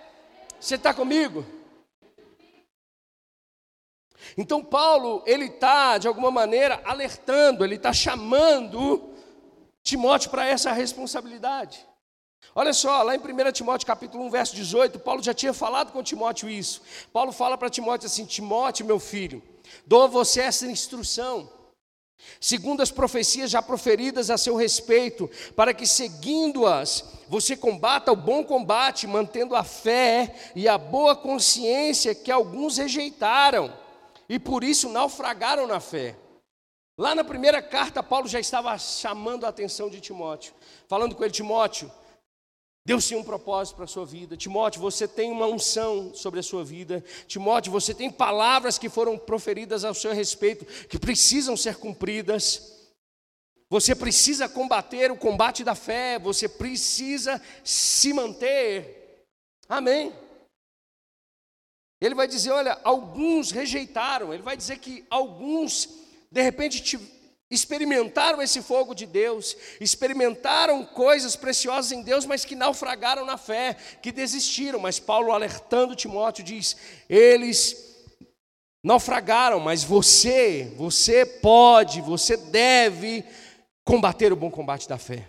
Você 0.65 0.73
está 0.73 0.95
comigo? 0.95 1.45
Então 4.35 4.63
Paulo, 4.63 5.21
ele 5.27 5.45
está, 5.45 5.99
de 5.99 6.07
alguma 6.07 6.31
maneira, 6.31 6.81
alertando, 6.83 7.63
ele 7.63 7.75
está 7.75 7.93
chamando 7.93 9.13
Timóteo 9.83 10.31
para 10.31 10.47
essa 10.47 10.71
responsabilidade. 10.71 11.85
Olha 12.55 12.73
só, 12.73 13.03
lá 13.03 13.15
em 13.15 13.19
1 13.19 13.51
Timóteo 13.51 13.85
capítulo 13.85 14.23
1, 14.23 14.29
verso 14.31 14.55
18, 14.55 14.97
Paulo 14.97 15.21
já 15.21 15.35
tinha 15.35 15.53
falado 15.53 15.91
com 15.91 16.01
Timóteo 16.01 16.49
isso. 16.49 16.81
Paulo 17.13 17.31
fala 17.31 17.59
para 17.59 17.69
Timóteo 17.69 18.07
assim: 18.07 18.25
Timóteo, 18.25 18.87
meu 18.87 18.97
filho, 18.97 19.43
dou 19.85 20.01
a 20.01 20.07
você 20.07 20.41
essa 20.41 20.65
instrução 20.65 21.47
segundo 22.39 22.81
as 22.81 22.91
profecias 22.91 23.51
já 23.51 23.61
proferidas 23.61 24.29
a 24.29 24.37
seu 24.37 24.55
respeito, 24.55 25.29
para 25.55 25.73
que 25.73 25.85
seguindo-as, 25.85 27.03
você 27.27 27.55
combata 27.55 28.11
o 28.11 28.15
bom 28.15 28.43
combate, 28.43 29.07
mantendo 29.07 29.55
a 29.55 29.63
fé 29.63 30.35
e 30.55 30.67
a 30.67 30.77
boa 30.77 31.15
consciência 31.15 32.15
que 32.15 32.31
alguns 32.31 32.77
rejeitaram 32.77 33.73
e 34.27 34.39
por 34.39 34.63
isso 34.63 34.89
naufragaram 34.89 35.67
na 35.67 35.79
fé. 35.79 36.15
Lá 36.97 37.13
na 37.13 37.23
primeira 37.23 37.61
carta, 37.61 38.01
Paulo 38.01 38.27
já 38.27 38.39
estava 38.39 38.77
chamando 38.77 39.45
a 39.45 39.49
atenção 39.49 39.89
de 39.89 39.99
Timóteo, 39.99 40.53
falando 40.87 41.13
com 41.13 41.23
ele: 41.23 41.33
Timóteo, 41.33 41.91
Deus 42.85 43.07
tem 43.07 43.17
um 43.17 43.23
propósito 43.23 43.75
para 43.75 43.85
a 43.85 43.87
sua 43.87 44.05
vida. 44.05 44.37
Timóteo, 44.37 44.79
você 44.79 45.07
tem 45.07 45.31
uma 45.31 45.47
unção 45.47 46.13
sobre 46.13 46.39
a 46.39 46.43
sua 46.43 46.63
vida. 46.63 47.03
Timóteo, 47.25 47.71
você 47.71 47.95
tem 47.95 48.11
palavras 48.11 48.77
que 48.77 48.89
foram 48.89 49.17
proferidas 49.17 49.83
ao 49.83 49.95
seu 49.95 50.13
respeito, 50.13 50.65
que 50.87 50.99
precisam 50.99 51.57
ser 51.57 51.77
cumpridas. 51.77 52.73
Você 53.71 53.95
precisa 53.95 54.47
combater 54.47 55.11
o 55.11 55.17
combate 55.17 55.63
da 55.63 55.73
fé, 55.73 56.19
você 56.19 56.47
precisa 56.47 57.41
se 57.63 58.13
manter. 58.13 59.25
Amém. 59.67 60.13
Ele 61.99 62.13
vai 62.13 62.27
dizer: 62.27 62.51
olha, 62.51 62.79
alguns 62.83 63.49
rejeitaram, 63.49 64.31
ele 64.31 64.43
vai 64.43 64.55
dizer 64.55 64.77
que 64.77 65.03
alguns, 65.09 65.89
de 66.31 66.41
repente, 66.43 66.83
experimentaram 67.49 68.41
esse 68.41 68.61
fogo 68.61 68.95
de 68.95 69.05
Deus, 69.05 69.55
experimentaram 69.79 70.85
coisas 70.85 71.35
preciosas 71.35 71.91
em 71.91 72.01
Deus, 72.01 72.25
mas 72.25 72.43
que 72.43 72.55
naufragaram 72.55 73.25
na 73.25 73.37
fé, 73.37 73.75
que 74.01 74.11
desistiram. 74.11 74.79
Mas 74.79 74.99
Paulo, 74.99 75.31
alertando 75.31 75.95
Timóteo, 75.95 76.43
diz: 76.43 76.75
eles 77.09 77.95
naufragaram, 78.83 79.59
mas 79.59 79.83
você, 79.83 80.73
você 80.75 81.25
pode, 81.25 82.01
você 82.01 82.35
deve 82.35 83.23
combater 83.83 84.33
o 84.33 84.35
bom 84.35 84.49
combate 84.49 84.89
da 84.89 84.97
fé. 84.97 85.27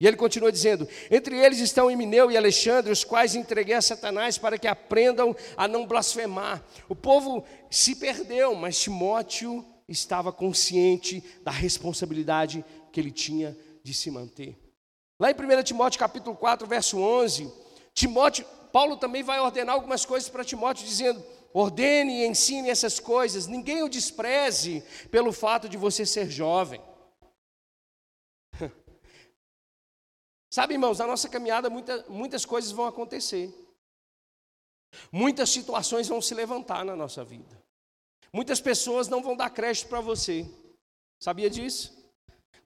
E 0.00 0.06
ele 0.06 0.16
continua 0.16 0.52
dizendo: 0.52 0.86
Entre 1.10 1.38
eles 1.38 1.58
estão 1.58 1.90
Emineu 1.90 2.30
e 2.30 2.36
Alexandre, 2.36 2.92
os 2.92 3.04
quais 3.04 3.36
entreguei 3.36 3.74
a 3.74 3.82
Satanás 3.82 4.36
para 4.36 4.58
que 4.58 4.66
aprendam 4.66 5.34
a 5.56 5.66
não 5.66 5.86
blasfemar. 5.86 6.62
O 6.88 6.94
povo 6.94 7.44
se 7.70 7.94
perdeu, 7.94 8.54
mas 8.54 8.78
Timóteo 8.78 9.64
estava 9.88 10.32
consciente 10.32 11.22
da 11.42 11.50
responsabilidade 11.50 12.64
que 12.92 13.00
ele 13.00 13.10
tinha 13.10 13.56
de 13.82 13.94
se 13.94 14.10
manter. 14.10 14.58
Lá 15.18 15.30
em 15.30 15.34
1 15.34 15.62
Timóteo 15.62 15.98
capítulo 15.98 16.36
4, 16.36 16.66
verso 16.66 16.98
11, 16.98 17.52
Timóteo, 17.94 18.44
Paulo 18.72 18.96
também 18.96 19.22
vai 19.22 19.40
ordenar 19.40 19.74
algumas 19.74 20.04
coisas 20.04 20.28
para 20.28 20.44
Timóteo, 20.44 20.84
dizendo: 20.84 21.24
ordene 21.54 22.20
e 22.20 22.26
ensine 22.26 22.68
essas 22.68 23.00
coisas, 23.00 23.46
ninguém 23.46 23.82
o 23.82 23.88
despreze 23.88 24.82
pelo 25.10 25.32
fato 25.32 25.68
de 25.68 25.78
você 25.78 26.04
ser 26.04 26.30
jovem. 26.30 26.82
Sabe, 30.52 30.74
irmãos, 30.74 30.98
na 30.98 31.06
nossa 31.06 31.28
caminhada 31.28 31.70
muita, 31.70 32.04
muitas 32.08 32.44
coisas 32.44 32.70
vão 32.70 32.86
acontecer, 32.86 33.54
muitas 35.10 35.48
situações 35.48 36.08
vão 36.08 36.20
se 36.20 36.34
levantar 36.34 36.84
na 36.84 36.94
nossa 36.94 37.24
vida. 37.24 37.65
Muitas 38.36 38.60
pessoas 38.60 39.08
não 39.08 39.22
vão 39.22 39.34
dar 39.34 39.48
crédito 39.48 39.88
para 39.88 39.98
você. 39.98 40.46
Sabia 41.18 41.48
disso? 41.48 41.90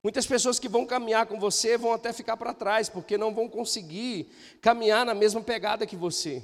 Muitas 0.02 0.26
pessoas 0.26 0.58
que 0.58 0.68
vão 0.68 0.84
caminhar 0.84 1.26
com 1.26 1.38
você 1.38 1.78
vão 1.78 1.92
até 1.92 2.12
ficar 2.12 2.36
para 2.36 2.52
trás, 2.52 2.88
porque 2.88 3.16
não 3.16 3.32
vão 3.32 3.48
conseguir 3.48 4.26
caminhar 4.60 5.06
na 5.06 5.14
mesma 5.14 5.40
pegada 5.40 5.86
que 5.86 5.94
você. 5.94 6.42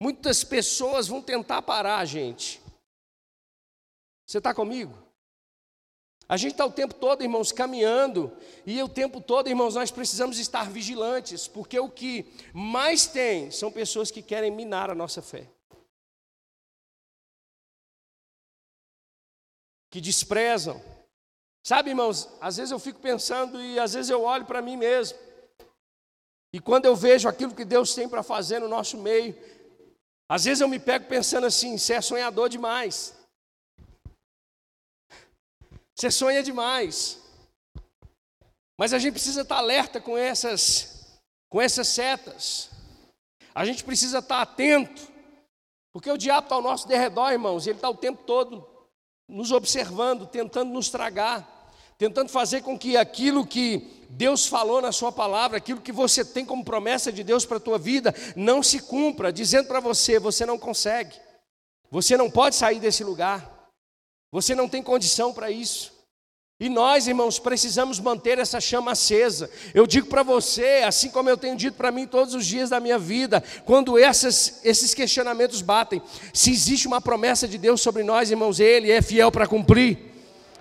Muitas 0.00 0.42
pessoas 0.42 1.06
vão 1.06 1.20
tentar 1.20 1.60
parar 1.60 1.98
a 1.98 2.06
gente. 2.06 2.62
Você 4.26 4.38
está 4.38 4.54
comigo? 4.54 4.96
A 6.26 6.38
gente 6.38 6.52
está 6.52 6.64
o 6.64 6.72
tempo 6.72 6.94
todo, 6.94 7.22
irmãos, 7.22 7.52
caminhando, 7.52 8.34
e 8.64 8.82
o 8.82 8.88
tempo 8.88 9.20
todo, 9.20 9.50
irmãos, 9.50 9.74
nós 9.74 9.90
precisamos 9.90 10.38
estar 10.38 10.70
vigilantes, 10.70 11.46
porque 11.46 11.78
o 11.78 11.90
que 11.90 12.24
mais 12.54 13.06
tem 13.06 13.50
são 13.50 13.70
pessoas 13.70 14.10
que 14.10 14.22
querem 14.22 14.50
minar 14.50 14.88
a 14.88 14.94
nossa 14.94 15.20
fé. 15.20 15.46
Que 19.94 20.00
desprezam. 20.00 20.82
Sabe, 21.64 21.90
irmãos, 21.90 22.28
às 22.40 22.56
vezes 22.56 22.72
eu 22.72 22.80
fico 22.80 22.98
pensando 22.98 23.62
e 23.62 23.78
às 23.78 23.94
vezes 23.94 24.10
eu 24.10 24.24
olho 24.24 24.44
para 24.44 24.60
mim 24.60 24.76
mesmo. 24.76 25.16
E 26.52 26.58
quando 26.58 26.86
eu 26.86 26.96
vejo 26.96 27.28
aquilo 27.28 27.54
que 27.54 27.64
Deus 27.64 27.94
tem 27.94 28.08
para 28.08 28.24
fazer 28.24 28.58
no 28.58 28.66
nosso 28.66 28.98
meio, 28.98 29.36
às 30.28 30.46
vezes 30.46 30.60
eu 30.60 30.66
me 30.66 30.80
pego 30.80 31.06
pensando 31.06 31.46
assim: 31.46 31.78
você 31.78 31.92
é 31.92 32.00
sonhador 32.00 32.48
demais. 32.48 33.14
Você 35.94 36.10
sonha 36.10 36.42
demais. 36.42 37.22
Mas 38.76 38.92
a 38.92 38.98
gente 38.98 39.12
precisa 39.12 39.42
estar 39.42 39.58
alerta 39.58 40.00
com 40.00 40.18
essas, 40.18 41.20
com 41.48 41.62
essas 41.62 41.86
setas. 41.86 42.68
A 43.54 43.64
gente 43.64 43.84
precisa 43.84 44.18
estar 44.18 44.42
atento, 44.42 45.02
porque 45.92 46.10
o 46.10 46.18
diabo 46.18 46.46
está 46.46 46.56
ao 46.56 46.62
nosso 46.62 46.88
derredor, 46.88 47.30
irmãos, 47.30 47.64
ele 47.68 47.78
está 47.78 47.88
o 47.88 47.96
tempo 47.96 48.24
todo 48.24 48.73
nos 49.28 49.50
observando, 49.52 50.26
tentando 50.26 50.72
nos 50.72 50.90
tragar, 50.90 51.72
tentando 51.96 52.28
fazer 52.28 52.62
com 52.62 52.78
que 52.78 52.96
aquilo 52.96 53.46
que 53.46 54.04
Deus 54.10 54.46
falou 54.46 54.82
na 54.82 54.92
Sua 54.92 55.10
palavra, 55.10 55.58
aquilo 55.58 55.80
que 55.80 55.92
você 55.92 56.24
tem 56.24 56.44
como 56.44 56.64
promessa 56.64 57.12
de 57.12 57.24
Deus 57.24 57.46
para 57.46 57.56
a 57.56 57.60
tua 57.60 57.78
vida, 57.78 58.14
não 58.36 58.62
se 58.62 58.80
cumpra, 58.80 59.32
dizendo 59.32 59.68
para 59.68 59.80
você: 59.80 60.18
você 60.18 60.44
não 60.44 60.58
consegue, 60.58 61.16
você 61.90 62.16
não 62.16 62.30
pode 62.30 62.56
sair 62.56 62.80
desse 62.80 63.02
lugar, 63.02 63.70
você 64.30 64.54
não 64.54 64.68
tem 64.68 64.82
condição 64.82 65.32
para 65.32 65.50
isso. 65.50 65.93
E 66.60 66.68
nós, 66.68 67.08
irmãos, 67.08 67.38
precisamos 67.40 67.98
manter 67.98 68.38
essa 68.38 68.60
chama 68.60 68.92
acesa. 68.92 69.50
Eu 69.74 69.88
digo 69.88 70.06
para 70.06 70.22
você, 70.22 70.84
assim 70.86 71.10
como 71.10 71.28
eu 71.28 71.36
tenho 71.36 71.56
dito 71.56 71.76
para 71.76 71.90
mim 71.90 72.06
todos 72.06 72.32
os 72.32 72.46
dias 72.46 72.70
da 72.70 72.78
minha 72.78 72.98
vida, 72.98 73.42
quando 73.64 73.98
essas, 73.98 74.60
esses 74.64 74.94
questionamentos 74.94 75.60
batem, 75.60 76.00
se 76.32 76.52
existe 76.52 76.86
uma 76.86 77.00
promessa 77.00 77.48
de 77.48 77.58
Deus 77.58 77.80
sobre 77.80 78.04
nós, 78.04 78.30
irmãos, 78.30 78.60
Ele 78.60 78.90
é 78.92 79.02
fiel 79.02 79.32
para 79.32 79.48
cumprir. 79.48 79.98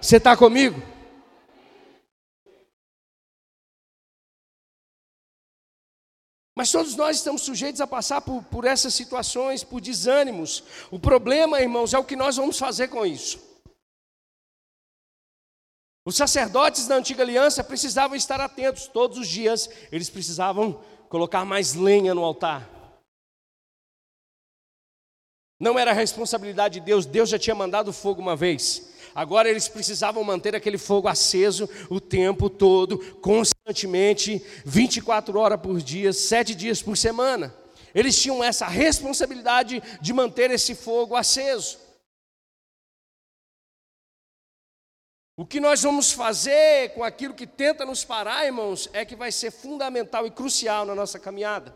Você 0.01 0.17
está 0.17 0.35
comigo? 0.35 0.81
Mas 6.55 6.71
todos 6.71 6.95
nós 6.95 7.17
estamos 7.17 7.43
sujeitos 7.43 7.81
a 7.81 7.87
passar 7.87 8.21
por, 8.21 8.43
por 8.43 8.65
essas 8.65 8.95
situações, 8.95 9.63
por 9.63 9.79
desânimos. 9.79 10.63
O 10.89 10.99
problema, 10.99 11.61
irmãos, 11.61 11.93
é 11.93 11.99
o 11.99 12.03
que 12.03 12.15
nós 12.15 12.35
vamos 12.35 12.57
fazer 12.57 12.87
com 12.87 13.05
isso. 13.05 13.52
Os 16.05 16.15
sacerdotes 16.15 16.85
da 16.85 16.95
antiga 16.95 17.23
aliança 17.23 17.63
precisavam 17.63 18.15
estar 18.15 18.41
atentos 18.41 18.87
todos 18.87 19.17
os 19.17 19.27
dias, 19.27 19.69
eles 19.91 20.09
precisavam 20.09 20.81
colocar 21.07 21.45
mais 21.45 21.73
lenha 21.73 22.13
no 22.13 22.23
altar. 22.23 22.69
Não 25.59 25.79
era 25.79 25.93
responsabilidade 25.93 26.79
de 26.79 26.85
Deus, 26.85 27.05
Deus 27.05 27.29
já 27.29 27.39
tinha 27.39 27.55
mandado 27.55 27.93
fogo 27.93 28.21
uma 28.21 28.35
vez. 28.35 28.91
Agora 29.15 29.49
eles 29.49 29.69
precisavam 29.69 30.23
manter 30.23 30.55
aquele 30.55 30.77
fogo 30.77 31.07
aceso 31.07 31.69
o 31.89 32.01
tempo 32.01 32.49
todo, 32.49 32.97
constantemente, 33.21 34.43
24 34.65 35.39
horas 35.39 35.61
por 35.61 35.79
dia, 35.79 36.11
sete 36.11 36.53
dias 36.53 36.81
por 36.81 36.97
semana. 36.97 37.53
Eles 37.95 38.19
tinham 38.19 38.43
essa 38.43 38.67
responsabilidade 38.67 39.81
de 40.01 40.11
manter 40.11 40.51
esse 40.51 40.75
fogo 40.75 41.15
aceso. 41.15 41.77
O 45.35 45.45
que 45.45 45.59
nós 45.59 45.81
vamos 45.81 46.11
fazer 46.11 46.89
com 46.93 47.03
aquilo 47.03 47.33
que 47.33 47.47
tenta 47.47 47.83
nos 47.83 48.05
parar, 48.05 48.45
irmãos, 48.45 48.87
é 48.93 49.03
que 49.03 49.15
vai 49.15 49.31
ser 49.31 49.49
fundamental 49.49 50.27
e 50.27 50.31
crucial 50.31 50.85
na 50.85 50.93
nossa 50.93 51.17
caminhada. 51.17 51.73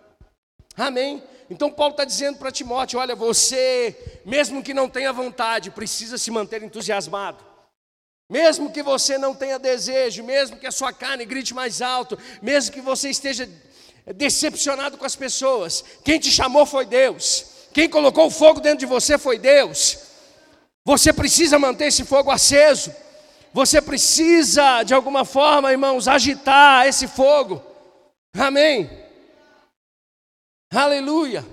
Amém? 0.75 1.23
Então 1.49 1.71
Paulo 1.71 1.91
está 1.91 2.05
dizendo 2.05 2.37
para 2.37 2.51
Timóteo: 2.51 2.99
olha, 2.99 3.15
você, 3.15 4.21
mesmo 4.23 4.61
que 4.61 4.75
não 4.75 4.87
tenha 4.87 5.11
vontade, 5.11 5.71
precisa 5.71 6.19
se 6.19 6.29
manter 6.29 6.61
entusiasmado. 6.61 7.43
Mesmo 8.29 8.71
que 8.71 8.83
você 8.83 9.17
não 9.17 9.33
tenha 9.33 9.57
desejo, 9.57 10.23
mesmo 10.23 10.57
que 10.57 10.67
a 10.67 10.71
sua 10.71 10.93
carne 10.93 11.25
grite 11.25 11.55
mais 11.55 11.81
alto, 11.81 12.15
mesmo 12.41 12.73
que 12.73 12.81
você 12.81 13.09
esteja 13.09 13.49
decepcionado 14.15 14.97
com 14.97 15.05
as 15.05 15.15
pessoas, 15.15 15.83
quem 16.03 16.19
te 16.19 16.29
chamou 16.29 16.65
foi 16.65 16.85
Deus, 16.85 17.45
quem 17.73 17.89
colocou 17.89 18.27
o 18.27 18.31
fogo 18.31 18.59
dentro 18.59 18.79
de 18.79 18.85
você 18.85 19.17
foi 19.17 19.39
Deus. 19.39 19.97
Você 20.85 21.11
precisa 21.11 21.57
manter 21.57 21.87
esse 21.87 22.03
fogo 22.03 22.29
aceso. 22.29 22.93
Você 23.53 23.81
precisa, 23.81 24.83
de 24.83 24.93
alguma 24.93 25.25
forma, 25.25 25.71
irmãos, 25.71 26.07
agitar 26.07 26.86
esse 26.88 27.07
fogo. 27.07 27.62
Amém. 28.36 28.89
Aleluia. 30.71 31.45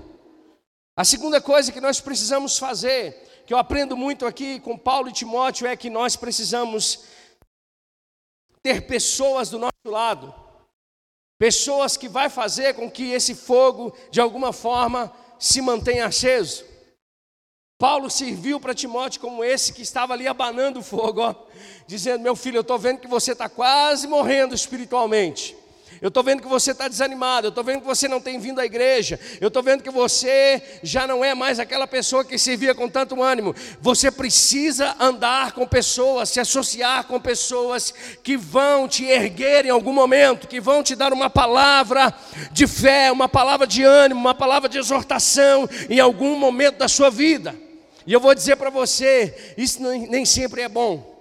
A 0.96 1.04
segunda 1.04 1.40
coisa 1.40 1.72
que 1.72 1.80
nós 1.80 2.00
precisamos 2.00 2.58
fazer, 2.58 3.42
que 3.46 3.54
eu 3.54 3.58
aprendo 3.58 3.96
muito 3.96 4.26
aqui 4.26 4.60
com 4.60 4.76
Paulo 4.76 5.08
e 5.08 5.12
Timóteo, 5.12 5.66
é 5.66 5.76
que 5.76 5.90
nós 5.90 6.16
precisamos 6.16 7.04
ter 8.62 8.86
pessoas 8.86 9.50
do 9.50 9.58
nosso 9.58 9.72
lado. 9.86 10.34
Pessoas 11.38 11.96
que 11.96 12.08
vai 12.08 12.30
fazer 12.30 12.74
com 12.74 12.90
que 12.90 13.10
esse 13.10 13.34
fogo, 13.34 13.96
de 14.10 14.20
alguma 14.20 14.52
forma, 14.52 15.12
se 15.38 15.60
mantenha 15.60 16.06
aceso. 16.06 16.64
Paulo 17.76 18.08
serviu 18.08 18.60
para 18.60 18.72
Timóteo 18.72 19.20
como 19.20 19.42
esse 19.42 19.72
que 19.72 19.82
estava 19.82 20.14
ali 20.14 20.28
abanando 20.28 20.78
o 20.78 20.82
fogo, 20.82 21.20
ó, 21.20 21.34
dizendo: 21.86 22.22
Meu 22.22 22.36
filho, 22.36 22.58
eu 22.58 22.62
estou 22.62 22.78
vendo 22.78 23.00
que 23.00 23.08
você 23.08 23.32
está 23.32 23.48
quase 23.48 24.06
morrendo 24.06 24.54
espiritualmente. 24.54 25.56
Eu 26.00 26.08
estou 26.08 26.22
vendo 26.22 26.42
que 26.42 26.48
você 26.48 26.72
está 26.72 26.86
desanimado, 26.86 27.46
eu 27.46 27.48
estou 27.48 27.64
vendo 27.64 27.80
que 27.80 27.86
você 27.86 28.06
não 28.06 28.20
tem 28.20 28.38
vindo 28.38 28.60
à 28.60 28.64
igreja, 28.64 29.18
eu 29.40 29.48
estou 29.48 29.62
vendo 29.62 29.82
que 29.82 29.90
você 29.90 30.62
já 30.82 31.06
não 31.06 31.24
é 31.24 31.34
mais 31.34 31.58
aquela 31.58 31.86
pessoa 31.86 32.24
que 32.24 32.36
servia 32.36 32.74
com 32.74 32.88
tanto 32.88 33.22
ânimo. 33.22 33.54
Você 33.80 34.10
precisa 34.10 34.94
andar 35.00 35.52
com 35.52 35.66
pessoas, 35.66 36.28
se 36.28 36.38
associar 36.38 37.04
com 37.04 37.18
pessoas 37.18 37.94
que 38.22 38.36
vão 38.36 38.86
te 38.86 39.04
erguer 39.04 39.64
em 39.64 39.70
algum 39.70 39.92
momento, 39.92 40.46
que 40.46 40.60
vão 40.60 40.82
te 40.82 40.94
dar 40.94 41.12
uma 41.12 41.30
palavra 41.30 42.12
de 42.52 42.66
fé, 42.66 43.10
uma 43.10 43.28
palavra 43.28 43.66
de 43.66 43.82
ânimo, 43.82 44.20
uma 44.20 44.34
palavra 44.34 44.68
de 44.68 44.78
exortação 44.78 45.68
em 45.88 46.00
algum 46.00 46.36
momento 46.36 46.76
da 46.78 46.88
sua 46.88 47.10
vida. 47.10 47.63
E 48.06 48.12
eu 48.12 48.20
vou 48.20 48.34
dizer 48.34 48.56
para 48.56 48.70
você: 48.70 49.54
isso 49.56 49.80
nem 49.80 50.24
sempre 50.24 50.62
é 50.62 50.68
bom. 50.68 51.12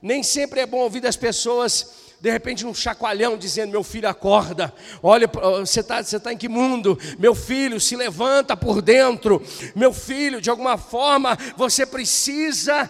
Nem 0.00 0.22
sempre 0.22 0.60
é 0.60 0.66
bom 0.66 0.78
ouvir 0.78 1.00
das 1.00 1.16
pessoas, 1.16 2.10
de 2.20 2.30
repente, 2.30 2.66
um 2.66 2.74
chacoalhão 2.74 3.36
dizendo: 3.36 3.72
Meu 3.72 3.82
filho, 3.82 4.08
acorda, 4.08 4.72
olha, 5.02 5.26
você 5.58 5.80
está 5.80 6.02
você 6.02 6.20
tá 6.20 6.32
em 6.32 6.36
que 6.36 6.48
mundo? 6.48 6.98
Meu 7.18 7.34
filho, 7.34 7.80
se 7.80 7.96
levanta 7.96 8.56
por 8.56 8.82
dentro. 8.82 9.42
Meu 9.74 9.92
filho, 9.92 10.40
de 10.40 10.50
alguma 10.50 10.76
forma, 10.76 11.36
você 11.56 11.86
precisa 11.86 12.88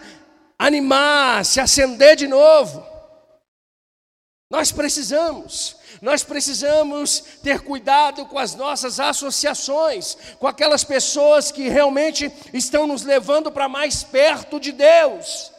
animar, 0.59 1.45
se 1.45 1.59
acender 1.59 2.15
de 2.15 2.27
novo. 2.27 2.90
Nós 4.51 4.69
precisamos, 4.69 5.77
nós 6.01 6.25
precisamos 6.25 7.21
ter 7.41 7.61
cuidado 7.63 8.25
com 8.25 8.37
as 8.37 8.53
nossas 8.53 8.99
associações, 8.99 10.17
com 10.39 10.45
aquelas 10.45 10.83
pessoas 10.83 11.53
que 11.53 11.69
realmente 11.69 12.29
estão 12.53 12.85
nos 12.85 13.03
levando 13.03 13.49
para 13.49 13.69
mais 13.69 14.03
perto 14.03 14.59
de 14.59 14.73
Deus. 14.73 15.53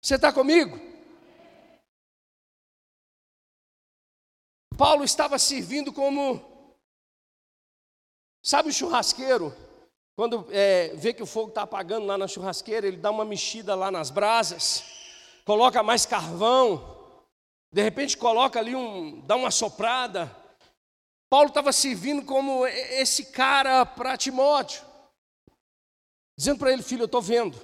Você 0.00 0.14
está 0.14 0.32
comigo? 0.32 0.80
Paulo 4.78 5.04
estava 5.04 5.38
servindo 5.38 5.92
como, 5.92 6.42
sabe 8.42 8.70
o 8.70 8.72
churrasqueiro? 8.72 9.54
Quando 10.16 10.46
é, 10.50 10.94
vê 10.94 11.12
que 11.12 11.22
o 11.22 11.26
fogo 11.26 11.50
está 11.50 11.62
apagando 11.62 12.06
lá 12.06 12.16
na 12.16 12.26
churrasqueira, 12.26 12.86
ele 12.86 12.96
dá 12.96 13.10
uma 13.10 13.26
mexida 13.26 13.74
lá 13.74 13.90
nas 13.90 14.08
brasas, 14.08 14.84
coloca 15.44 15.82
mais 15.82 16.06
carvão, 16.06 16.99
de 17.72 17.82
repente 17.82 18.16
coloca 18.16 18.58
ali 18.58 18.74
um, 18.74 19.20
dá 19.20 19.36
uma 19.36 19.50
soprada. 19.50 20.34
Paulo 21.28 21.48
estava 21.48 21.72
servindo 21.72 22.24
como 22.24 22.66
esse 22.66 23.26
cara 23.26 23.86
para 23.86 24.16
Timóteo, 24.16 24.84
dizendo 26.36 26.58
para 26.58 26.72
ele, 26.72 26.82
filho, 26.82 27.02
eu 27.02 27.06
estou 27.06 27.22
vendo, 27.22 27.56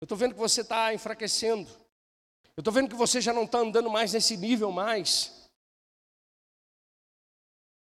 eu 0.00 0.04
estou 0.04 0.16
vendo 0.16 0.32
que 0.34 0.40
você 0.40 0.62
está 0.62 0.94
enfraquecendo, 0.94 1.68
eu 2.56 2.62
estou 2.62 2.72
vendo 2.72 2.88
que 2.88 2.94
você 2.94 3.20
já 3.20 3.34
não 3.34 3.44
está 3.44 3.58
andando 3.58 3.90
mais 3.90 4.14
nesse 4.14 4.36
nível 4.36 4.72
mais. 4.72 5.34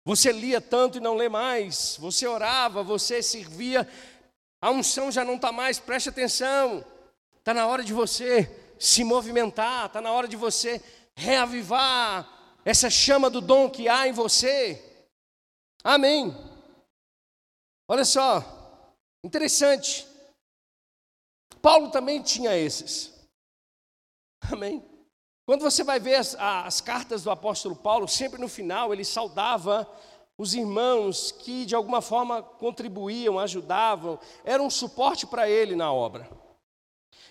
Você 0.03 0.31
lia 0.31 0.61
tanto 0.61 0.97
e 0.97 1.01
não 1.01 1.15
lê 1.15 1.29
mais, 1.29 1.97
você 1.97 2.27
orava, 2.27 2.83
você 2.83 3.23
servia, 3.23 3.89
a 4.61 4.69
unção 4.69 5.09
já 5.09 5.23
não 5.23 5.35
está 5.35 5.51
mais, 5.51 5.79
preste 5.79 6.09
atenção, 6.09 6.85
está 7.39 7.53
na 7.53 7.65
hora 7.65 7.83
de 7.83 7.93
você 7.93 8.64
se 8.79 9.03
movimentar, 9.03 9.85
está 9.85 10.01
na 10.01 10.11
hora 10.11 10.27
de 10.27 10.35
você 10.35 10.81
reavivar 11.15 12.59
essa 12.63 12.89
chama 12.89 13.29
do 13.29 13.41
dom 13.41 13.69
que 13.69 13.87
há 13.87 14.07
em 14.07 14.11
você. 14.11 14.83
Amém. 15.83 16.35
Olha 17.87 18.03
só, 18.03 18.43
interessante. 19.23 20.07
Paulo 21.61 21.91
também 21.91 22.21
tinha 22.21 22.57
esses. 22.57 23.13
Amém. 24.51 24.83
Quando 25.45 25.61
você 25.61 25.83
vai 25.83 25.99
ver 25.99 26.15
as, 26.15 26.35
as, 26.35 26.81
cartas 26.81 27.23
do 27.23 27.29
apóstolo 27.29 27.75
Paulo, 27.75 28.07
sempre 28.07 28.41
no 28.41 28.47
final 28.47 28.91
ele 28.91 29.05
saudava 29.05 29.87
os 30.37 30.55
irmãos 30.55 31.31
que 31.31 31.65
de 31.65 31.75
alguma 31.75 32.01
forma 32.01 32.41
contribuíam, 32.41 33.39
ajudavam, 33.39 34.19
eram 34.43 34.65
um 34.65 34.69
suporte 34.71 35.27
para 35.27 35.47
ele 35.47 35.75
na 35.75 35.93
obra. 35.93 36.27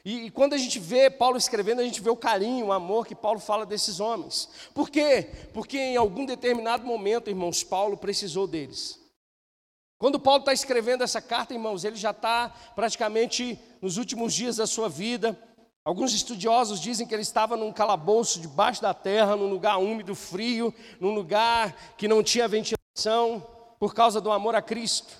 E, 0.04 0.26
e, 0.26 0.30
quando 0.30 0.52
a 0.52 0.58
gente 0.58 0.78
vê 0.78 1.08
Paulo 1.08 1.38
escrevendo, 1.38 1.80
a 1.80 1.84
gente 1.84 2.02
vê 2.02 2.10
o 2.10 2.16
carinho, 2.16 2.66
o 2.66 2.72
amor 2.72 3.06
que 3.06 3.14
Paulo 3.14 3.40
fala 3.40 3.64
desses 3.64 4.00
homens. 4.00 4.50
Por 4.74 4.90
quê? 4.90 5.30
Porque 5.54 5.78
em 5.78 5.96
algum 5.96 6.26
determinado 6.26 6.84
momento, 6.84 7.30
irmãos, 7.30 7.64
Paulo 7.64 7.96
precisou 7.96 8.46
deles. 8.46 9.00
Quando 9.96 10.20
Paulo 10.20 10.40
está 10.40 10.52
escrevendo 10.52 11.02
essa 11.02 11.22
carta, 11.22 11.54
irmãos, 11.54 11.84
ele 11.84 11.96
já 11.96 12.10
está 12.10 12.50
praticamente 12.74 13.58
nos 13.80 13.96
últimos 13.96 14.34
dias 14.34 14.56
da 14.56 14.66
sua 14.66 14.90
vida. 14.90 15.38
Alguns 15.82 16.12
estudiosos 16.12 16.80
dizem 16.80 17.06
que 17.06 17.14
ele 17.14 17.22
estava 17.22 17.56
num 17.56 17.72
calabouço 17.72 18.40
debaixo 18.40 18.82
da 18.82 18.92
terra, 18.92 19.36
num 19.36 19.48
lugar 19.48 19.78
úmido, 19.78 20.14
frio, 20.14 20.74
num 21.00 21.14
lugar 21.14 21.94
que 21.96 22.06
não 22.06 22.22
tinha 22.22 22.46
ventilação, 22.46 23.46
por 23.78 23.94
causa 23.94 24.20
do 24.20 24.30
amor 24.30 24.54
a 24.54 24.60
Cristo. 24.60 25.14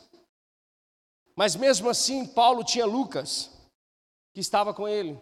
Mas 1.35 1.57
mesmo 1.57 1.89
assim, 1.89 2.27
Paulo 2.27 2.63
tinha 2.63 2.85
Lucas, 2.85 3.54
que 4.35 4.41
estava 4.41 4.75
com 4.75 4.87
ele. 4.89 5.19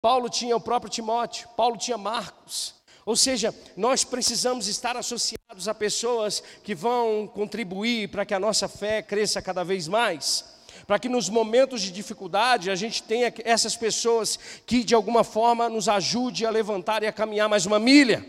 Paulo 0.00 0.28
tinha 0.28 0.54
o 0.54 0.60
próprio 0.60 0.90
Timóteo, 0.90 1.48
Paulo 1.56 1.76
tinha 1.76 1.96
Marcos. 1.96 2.74
Ou 3.04 3.16
seja, 3.16 3.54
nós 3.74 4.04
precisamos 4.04 4.68
estar 4.68 4.96
associados 4.96 5.66
a 5.66 5.74
pessoas 5.74 6.42
que 6.62 6.74
vão 6.74 7.26
contribuir 7.26 8.10
para 8.10 8.26
que 8.26 8.34
a 8.34 8.38
nossa 8.38 8.68
fé 8.68 9.00
cresça 9.00 9.40
cada 9.40 9.64
vez 9.64 9.88
mais. 9.88 10.56
Para 10.86 10.98
que 10.98 11.08
nos 11.08 11.28
momentos 11.28 11.80
de 11.80 11.90
dificuldade 11.90 12.70
a 12.70 12.76
gente 12.76 13.02
tenha 13.02 13.32
essas 13.44 13.74
pessoas 13.74 14.38
que 14.66 14.84
de 14.84 14.94
alguma 14.94 15.24
forma 15.24 15.68
nos 15.70 15.88
ajude 15.88 16.44
a 16.44 16.50
levantar 16.50 17.02
e 17.02 17.06
a 17.06 17.12
caminhar 17.12 17.48
mais 17.48 17.64
uma 17.64 17.78
milha. 17.78 18.24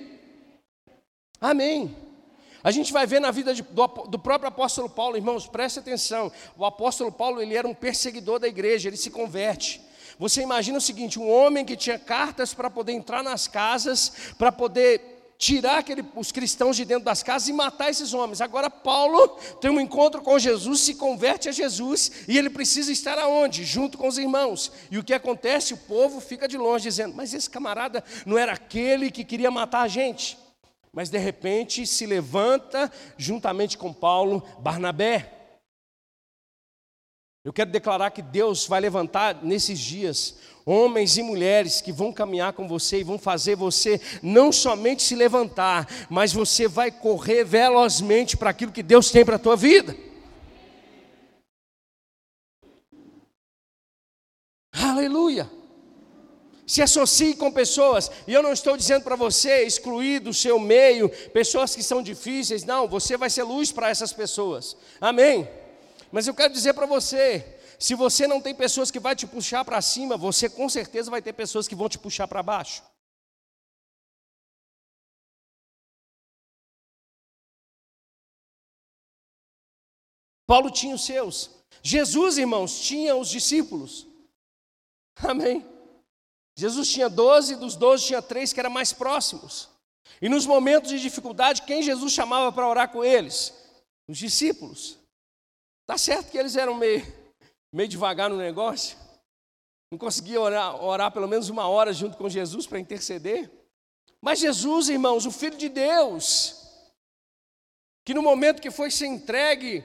Amém. 1.42 2.09
A 2.64 2.72
gente 2.72 2.92
vai 2.92 3.08
ver 3.08 3.22
na 3.22 3.32
vida 3.32 3.54
de, 3.54 3.62
do, 3.62 3.88
do, 3.88 4.20
próprio 4.20 4.50
apóstolo 4.50 4.90
Paulo, 4.90 5.16
irmãos, 5.16 5.48
preste 5.48 5.80
atenção. 5.80 6.32
O 6.58 6.66
apóstolo 6.66 7.12
Paulo, 7.12 7.42
ele 7.42 7.56
era 7.56 7.68
um 7.68 7.74
perseguidor 7.74 8.40
da 8.40 8.48
igreja, 8.48 8.90
ele 8.90 8.98
se 8.98 9.10
converte. 9.10 9.82
Você 10.18 10.42
imagina 10.42 10.78
o 10.78 10.82
seguinte: 10.82 11.18
um 11.18 11.32
homem 11.32 11.64
que 11.64 11.78
tinha 11.78 11.98
cartas 11.98 12.54
para 12.54 12.70
poder 12.70 12.92
entrar 12.92 13.24
nas 13.24 13.48
casas, 13.48 14.12
para 14.38 14.52
poder 14.52 15.20
tirar 15.38 15.78
aquele, 15.78 16.04
os 16.18 16.34
cristãos 16.34 16.76
de 16.76 16.84
dentro 16.84 17.06
das 17.06 17.24
casas 17.24 17.48
e 17.48 17.54
matar 17.54 17.90
esses 17.90 18.14
homens. 18.14 18.42
Agora, 18.42 18.70
Paulo 18.70 19.30
tem 19.62 19.72
um 19.72 19.80
encontro 19.80 20.22
com 20.22 20.38
Jesus, 20.38 20.82
se 20.82 20.96
converte 20.96 21.48
a 21.48 21.54
Jesus 21.54 22.12
e 22.28 22.38
ele 22.38 22.50
precisa 22.50 22.92
estar 22.92 23.18
aonde? 23.18 23.64
Junto 23.64 23.98
com 23.98 24.10
os 24.10 24.18
irmãos. 24.18 24.70
E 24.92 24.98
o 24.98 25.04
que 25.04 25.14
acontece? 25.14 25.74
O 25.74 25.78
povo 25.78 26.20
fica 26.20 26.46
de 26.46 26.58
longe 26.58 26.84
dizendo: 26.84 27.16
Mas 27.16 27.34
esse 27.34 27.50
camarada 27.50 28.04
não 28.26 28.38
era 28.38 28.52
aquele 28.52 29.10
que 29.10 29.24
queria 29.24 29.50
matar 29.50 29.84
a 29.84 29.88
gente. 29.88 30.38
Mas 30.92 31.10
de 31.10 31.18
repente 31.18 31.86
se 31.86 32.06
levanta, 32.06 32.92
juntamente 33.18 33.78
com 33.78 33.94
Paulo, 33.94 34.44
Barnabé. 34.60 35.34
Eu 37.44 37.54
quero 37.54 37.72
declarar 37.72 38.12
que 38.12 38.22
Deus 38.22 38.68
vai 38.68 38.82
levantar 38.82 39.44
nesses 39.44 39.80
dias 39.80 40.38
homens 40.66 41.18
e 41.18 41.24
mulheres 41.24 41.82
que 41.82 41.92
vão 41.92 42.12
caminhar 42.12 42.54
com 42.54 42.68
você 42.68 43.00
e 43.00 43.04
vão 43.04 43.18
fazer 43.18 43.56
você 43.56 44.00
não 44.22 44.52
somente 44.52 45.02
se 45.02 45.16
levantar, 45.16 45.88
mas 46.10 46.34
você 46.34 46.68
vai 46.68 46.92
correr 46.92 47.44
velozmente 47.44 48.36
para 48.36 48.50
aquilo 48.50 48.72
que 48.72 48.84
Deus 48.84 49.10
tem 49.10 49.26
para 49.26 49.38
a 49.38 49.40
tua 49.40 49.56
vida. 49.56 49.96
Aleluia 54.74 55.59
se 56.70 56.84
associe 56.84 57.36
com 57.36 57.52
pessoas, 57.52 58.12
e 58.28 58.32
eu 58.32 58.44
não 58.44 58.54
estou 58.54 58.78
dizendo 58.78 59.04
para 59.04 59.16
você 59.16 59.64
excluir 59.64 60.20
do 60.20 60.32
seu 60.32 60.60
meio 60.60 61.10
pessoas 61.32 61.76
que 61.76 61.82
são 61.82 62.00
difíceis, 62.04 62.64
não, 62.64 62.88
você 62.88 63.18
vai 63.18 63.28
ser 63.28 63.42
luz 63.42 63.72
para 63.72 63.90
essas 63.90 64.14
pessoas, 64.14 64.78
amém? 65.02 65.50
Mas 66.12 66.28
eu 66.28 66.34
quero 66.36 66.54
dizer 66.54 66.76
para 66.76 66.86
você, 66.86 67.44
se 67.80 67.96
você 67.96 68.28
não 68.28 68.40
tem 68.40 68.54
pessoas 68.54 68.92
que 68.92 69.00
vai 69.00 69.16
te 69.16 69.26
puxar 69.26 69.66
para 69.66 69.82
cima, 69.82 70.16
você 70.16 70.48
com 70.48 70.70
certeza 70.70 71.10
vai 71.10 71.24
ter 71.24 71.34
pessoas 71.34 71.68
que 71.68 71.74
vão 71.74 71.90
te 71.90 71.98
puxar 71.98 72.28
para 72.28 72.44
baixo. 72.44 72.84
Paulo 80.46 80.70
tinha 80.70 80.94
os 80.94 81.04
seus, 81.04 81.50
Jesus, 81.82 82.38
irmãos, 82.38 82.80
tinha 82.80 83.16
os 83.16 83.28
discípulos, 83.28 84.06
amém? 85.16 85.79
Jesus 86.60 86.92
tinha 86.92 87.10
doze, 87.10 87.56
dos 87.56 87.78
doze 87.78 88.06
tinha 88.06 88.22
três 88.22 88.52
que 88.52 88.60
eram 88.60 88.70
mais 88.70 88.92
próximos. 88.92 89.70
E 90.22 90.28
nos 90.28 90.46
momentos 90.46 90.90
de 90.90 91.00
dificuldade, 91.00 91.62
quem 91.62 91.82
Jesus 91.82 92.12
chamava 92.12 92.52
para 92.52 92.68
orar 92.68 92.92
com 92.92 93.02
eles? 93.02 93.54
Os 94.10 94.18
discípulos. 94.18 95.00
Tá 95.88 95.98
certo 95.98 96.30
que 96.30 96.38
eles 96.38 96.58
eram 96.58 96.74
meio, 96.74 97.02
meio 97.74 97.88
devagar 97.88 98.30
no 98.30 98.36
negócio, 98.36 98.98
não 99.90 99.98
conseguiam 99.98 100.44
orar, 100.44 100.84
orar 100.84 101.12
pelo 101.14 101.30
menos 101.30 101.48
uma 101.48 101.66
hora 101.70 101.94
junto 101.94 102.18
com 102.18 102.28
Jesus 102.28 102.68
para 102.68 102.78
interceder. 102.78 103.50
Mas 104.22 104.40
Jesus, 104.40 104.90
irmãos, 104.90 105.26
o 105.26 105.32
Filho 105.32 105.58
de 105.58 105.70
Deus, 105.70 106.62
que 108.06 108.14
no 108.14 108.22
momento 108.22 108.62
que 108.62 108.70
foi 108.70 108.92
ser 108.92 109.08
entregue, 109.08 109.82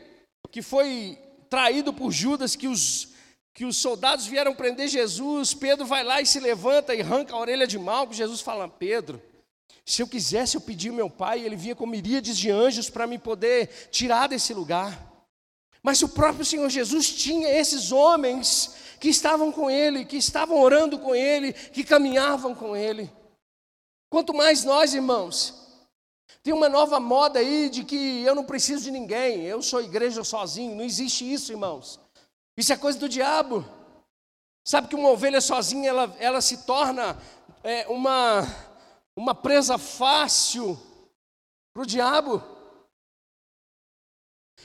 que 0.50 0.60
foi 0.60 1.16
traído 1.48 1.94
por 1.94 2.10
Judas, 2.10 2.56
que 2.56 2.66
os 2.66 3.13
que 3.54 3.64
os 3.64 3.76
soldados 3.76 4.26
vieram 4.26 4.52
prender 4.52 4.88
Jesus, 4.88 5.54
Pedro 5.54 5.86
vai 5.86 6.02
lá 6.02 6.20
e 6.20 6.26
se 6.26 6.40
levanta 6.40 6.92
e 6.92 7.00
arranca 7.00 7.34
a 7.34 7.38
orelha 7.38 7.68
de 7.68 7.78
Malco. 7.78 8.12
Jesus 8.12 8.40
fala: 8.40 8.68
Pedro, 8.68 9.22
se 9.86 10.02
eu 10.02 10.08
quisesse, 10.08 10.56
eu 10.56 10.60
pedia 10.60 10.90
ao 10.90 10.96
meu 10.96 11.08
pai, 11.08 11.40
ele 11.40 11.54
vinha 11.54 11.76
com 11.76 11.86
miríades 11.86 12.36
de 12.36 12.50
anjos 12.50 12.90
para 12.90 13.06
me 13.06 13.16
poder 13.16 13.88
tirar 13.92 14.28
desse 14.28 14.52
lugar. 14.52 15.12
Mas 15.80 16.02
o 16.02 16.08
próprio 16.08 16.44
Senhor 16.44 16.68
Jesus 16.68 17.10
tinha 17.10 17.48
esses 17.48 17.92
homens 17.92 18.74
que 18.98 19.08
estavam 19.08 19.52
com 19.52 19.70
ele, 19.70 20.04
que 20.04 20.16
estavam 20.16 20.58
orando 20.58 20.98
com 20.98 21.14
ele, 21.14 21.52
que 21.52 21.84
caminhavam 21.84 22.54
com 22.54 22.74
ele. 22.74 23.12
Quanto 24.10 24.34
mais 24.34 24.64
nós, 24.64 24.94
irmãos, 24.94 25.62
tem 26.42 26.52
uma 26.52 26.68
nova 26.68 26.98
moda 26.98 27.38
aí 27.38 27.68
de 27.68 27.84
que 27.84 28.22
eu 28.22 28.34
não 28.34 28.44
preciso 28.44 28.84
de 28.84 28.90
ninguém, 28.90 29.42
eu 29.42 29.62
sou 29.62 29.80
igreja 29.80 30.24
sozinho. 30.24 30.74
Não 30.74 30.84
existe 30.84 31.30
isso, 31.30 31.52
irmãos. 31.52 32.00
Isso 32.56 32.72
é 32.72 32.76
coisa 32.76 32.98
do 32.98 33.08
diabo. 33.08 33.64
Sabe 34.64 34.88
que 34.88 34.94
uma 34.94 35.10
ovelha 35.10 35.40
sozinha 35.40 35.88
ela, 35.90 36.16
ela 36.18 36.40
se 36.40 36.64
torna 36.64 37.20
é, 37.62 37.86
uma, 37.88 38.42
uma 39.16 39.34
presa 39.34 39.76
fácil 39.76 40.78
para 41.72 41.82
o 41.82 41.86
diabo. 41.86 42.42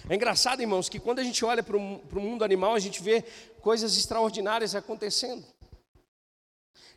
É 0.07 0.15
engraçado, 0.15 0.61
irmãos, 0.61 0.87
que 0.87 0.99
quando 0.99 1.19
a 1.19 1.23
gente 1.23 1.43
olha 1.43 1.63
para 1.63 1.75
o 1.75 2.21
mundo 2.21 2.43
animal, 2.43 2.75
a 2.75 2.79
gente 2.79 3.01
vê 3.01 3.23
coisas 3.61 3.97
extraordinárias 3.97 4.75
acontecendo. 4.75 5.45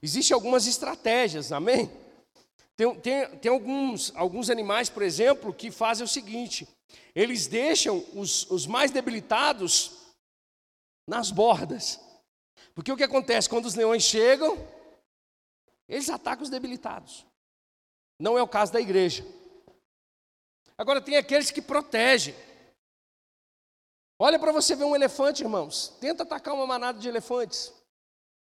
Existem 0.02 0.34
algumas 0.34 0.66
estratégias, 0.66 1.50
amém? 1.50 1.90
Tem, 2.76 2.94
tem, 3.00 3.28
tem 3.38 3.50
alguns, 3.50 4.12
alguns 4.14 4.50
animais, 4.50 4.88
por 4.88 5.02
exemplo, 5.02 5.52
que 5.52 5.70
fazem 5.70 6.04
o 6.04 6.08
seguinte: 6.08 6.68
eles 7.14 7.46
deixam 7.46 8.04
os, 8.14 8.48
os 8.50 8.66
mais 8.66 8.90
debilitados 8.90 10.01
nas 11.06 11.30
bordas. 11.30 12.00
Porque 12.74 12.92
o 12.92 12.96
que 12.96 13.04
acontece 13.04 13.48
quando 13.48 13.66
os 13.66 13.74
leões 13.74 14.02
chegam, 14.02 14.56
eles 15.88 16.08
atacam 16.08 16.42
os 16.44 16.50
debilitados. 16.50 17.26
Não 18.18 18.38
é 18.38 18.42
o 18.42 18.48
caso 18.48 18.72
da 18.72 18.80
igreja. 18.80 19.24
Agora 20.78 21.00
tem 21.00 21.16
aqueles 21.16 21.50
que 21.50 21.60
protegem. 21.60 22.34
Olha 24.18 24.38
para 24.38 24.52
você 24.52 24.74
ver 24.74 24.84
um 24.84 24.94
elefante, 24.94 25.42
irmãos. 25.42 25.88
Tenta 26.00 26.22
atacar 26.22 26.54
uma 26.54 26.66
manada 26.66 26.98
de 26.98 27.08
elefantes. 27.08 27.72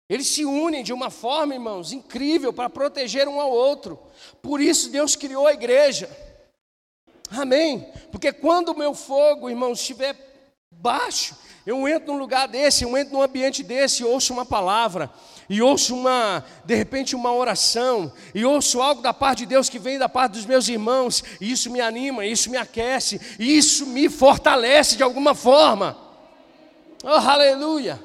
Eles 0.08 0.26
se 0.26 0.44
unem 0.44 0.82
de 0.82 0.92
uma 0.92 1.08
forma, 1.08 1.54
irmãos, 1.54 1.92
incrível 1.92 2.52
para 2.52 2.68
proteger 2.68 3.28
um 3.28 3.40
ao 3.40 3.50
outro. 3.50 3.96
Por 4.42 4.60
isso 4.60 4.90
Deus 4.90 5.14
criou 5.14 5.46
a 5.46 5.52
igreja. 5.52 6.10
Amém. 7.30 7.92
Porque 8.10 8.32
quando 8.32 8.70
o 8.70 8.76
meu 8.76 8.92
fogo, 8.92 9.48
irmãos, 9.48 9.78
estiver 9.80 10.16
baixo, 10.72 11.36
eu 11.66 11.86
entro 11.86 12.12
num 12.12 12.18
lugar 12.18 12.48
desse, 12.48 12.84
eu 12.84 12.96
entro 12.96 13.14
num 13.14 13.22
ambiente 13.22 13.62
desse, 13.62 14.04
ouço 14.04 14.32
uma 14.32 14.46
palavra, 14.46 15.10
e 15.48 15.60
ouço 15.60 15.94
uma, 15.94 16.44
de 16.64 16.74
repente, 16.74 17.14
uma 17.14 17.32
oração, 17.32 18.12
e 18.34 18.44
ouço 18.44 18.80
algo 18.80 19.02
da 19.02 19.12
parte 19.12 19.40
de 19.40 19.46
Deus 19.46 19.68
que 19.68 19.78
vem 19.78 19.98
da 19.98 20.08
parte 20.08 20.32
dos 20.32 20.46
meus 20.46 20.68
irmãos, 20.68 21.22
e 21.40 21.50
isso 21.50 21.70
me 21.70 21.80
anima, 21.80 22.24
isso 22.24 22.50
me 22.50 22.56
aquece, 22.56 23.20
isso 23.38 23.86
me 23.86 24.08
fortalece 24.08 24.96
de 24.96 25.02
alguma 25.02 25.34
forma. 25.34 25.96
Oh, 27.02 27.08
aleluia! 27.08 28.00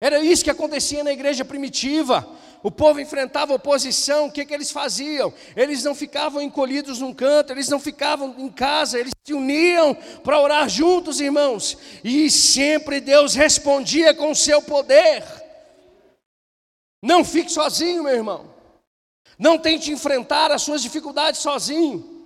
Era 0.00 0.20
isso 0.20 0.44
que 0.44 0.50
acontecia 0.50 1.02
na 1.02 1.12
igreja 1.12 1.44
primitiva 1.44 2.37
o 2.62 2.70
povo 2.70 3.00
enfrentava 3.00 3.54
oposição, 3.54 4.26
o 4.26 4.32
que, 4.32 4.44
que 4.44 4.52
eles 4.52 4.70
faziam? 4.70 5.32
Eles 5.54 5.84
não 5.84 5.94
ficavam 5.94 6.42
encolhidos 6.42 6.98
num 6.98 7.14
canto, 7.14 7.52
eles 7.52 7.68
não 7.68 7.78
ficavam 7.78 8.34
em 8.38 8.48
casa, 8.48 8.98
eles 8.98 9.12
se 9.24 9.32
uniam 9.32 9.94
para 10.24 10.40
orar 10.40 10.68
juntos, 10.68 11.20
irmãos, 11.20 11.78
e 12.02 12.28
sempre 12.30 13.00
Deus 13.00 13.34
respondia 13.34 14.12
com 14.12 14.32
o 14.32 14.36
seu 14.36 14.60
poder. 14.60 15.24
Não 17.02 17.24
fique 17.24 17.50
sozinho, 17.50 18.02
meu 18.02 18.14
irmão. 18.14 18.52
Não 19.38 19.56
tente 19.56 19.92
enfrentar 19.92 20.50
as 20.50 20.62
suas 20.62 20.82
dificuldades 20.82 21.40
sozinho. 21.40 22.18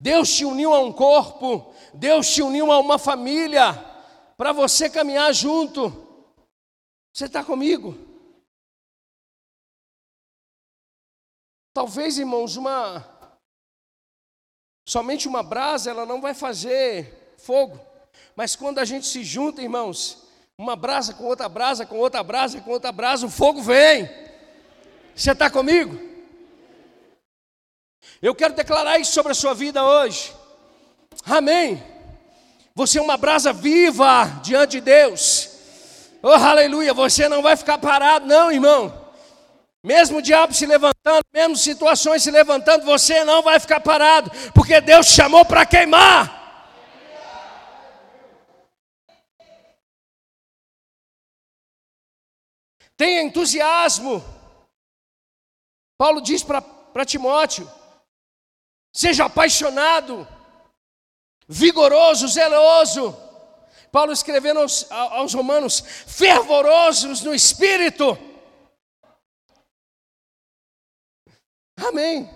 Deus 0.00 0.32
te 0.34 0.44
uniu 0.44 0.72
a 0.74 0.80
um 0.80 0.92
corpo, 0.92 1.72
Deus 1.94 2.28
te 2.28 2.42
uniu 2.42 2.72
a 2.72 2.78
uma 2.78 2.98
família. 2.98 3.86
para 4.36 4.52
você 4.52 4.88
caminhar 4.88 5.32
junto. 5.32 5.92
Você 7.12 7.24
está 7.24 7.42
comigo? 7.42 8.07
Talvez, 11.78 12.18
irmãos, 12.18 12.56
uma 12.56 13.04
somente 14.84 15.28
uma 15.28 15.44
brasa 15.44 15.88
ela 15.88 16.04
não 16.04 16.20
vai 16.20 16.34
fazer 16.34 17.36
fogo, 17.38 17.78
mas 18.34 18.56
quando 18.56 18.80
a 18.80 18.84
gente 18.84 19.06
se 19.06 19.22
junta, 19.22 19.62
irmãos, 19.62 20.24
uma 20.58 20.74
brasa 20.74 21.14
com 21.14 21.22
outra 21.22 21.48
brasa, 21.48 21.86
com 21.86 21.96
outra 21.98 22.20
brasa, 22.20 22.60
com 22.60 22.72
outra 22.72 22.90
brasa, 22.90 23.26
o 23.26 23.30
fogo 23.30 23.62
vem. 23.62 24.10
Você 25.14 25.30
está 25.30 25.48
comigo? 25.48 25.96
Eu 28.20 28.34
quero 28.34 28.54
declarar 28.54 28.98
isso 28.98 29.12
sobre 29.12 29.30
a 29.30 29.36
sua 29.36 29.54
vida 29.54 29.84
hoje. 29.84 30.34
Amém. 31.24 31.80
Você 32.74 32.98
é 32.98 33.02
uma 33.02 33.16
brasa 33.16 33.52
viva 33.52 34.24
diante 34.42 34.72
de 34.72 34.80
Deus. 34.80 35.48
Oh, 36.24 36.32
aleluia. 36.32 36.92
Você 36.92 37.28
não 37.28 37.40
vai 37.40 37.54
ficar 37.56 37.78
parado, 37.78 38.26
não, 38.26 38.50
irmão. 38.50 38.97
Mesmo 39.82 40.18
o 40.18 40.22
diabo 40.22 40.52
se 40.52 40.66
levantando, 40.66 41.22
mesmo 41.32 41.56
situações 41.56 42.22
se 42.22 42.30
levantando, 42.30 42.84
você 42.84 43.22
não 43.24 43.42
vai 43.42 43.60
ficar 43.60 43.80
parado, 43.80 44.30
porque 44.52 44.80
Deus 44.80 45.06
te 45.06 45.12
chamou 45.12 45.44
para 45.44 45.64
queimar. 45.64 46.36
Tenha 52.96 53.22
entusiasmo. 53.22 54.24
Paulo 55.96 56.20
diz 56.20 56.42
para 56.42 57.06
Timóteo: 57.06 57.70
seja 58.92 59.26
apaixonado, 59.26 60.26
vigoroso, 61.46 62.26
zeloso. 62.26 63.16
Paulo 63.92 64.12
escrevendo 64.12 64.58
aos, 64.58 64.90
aos 64.90 65.32
Romanos: 65.34 65.80
fervorosos 65.80 67.22
no 67.22 67.32
espírito. 67.32 68.18
Amém. 71.86 72.28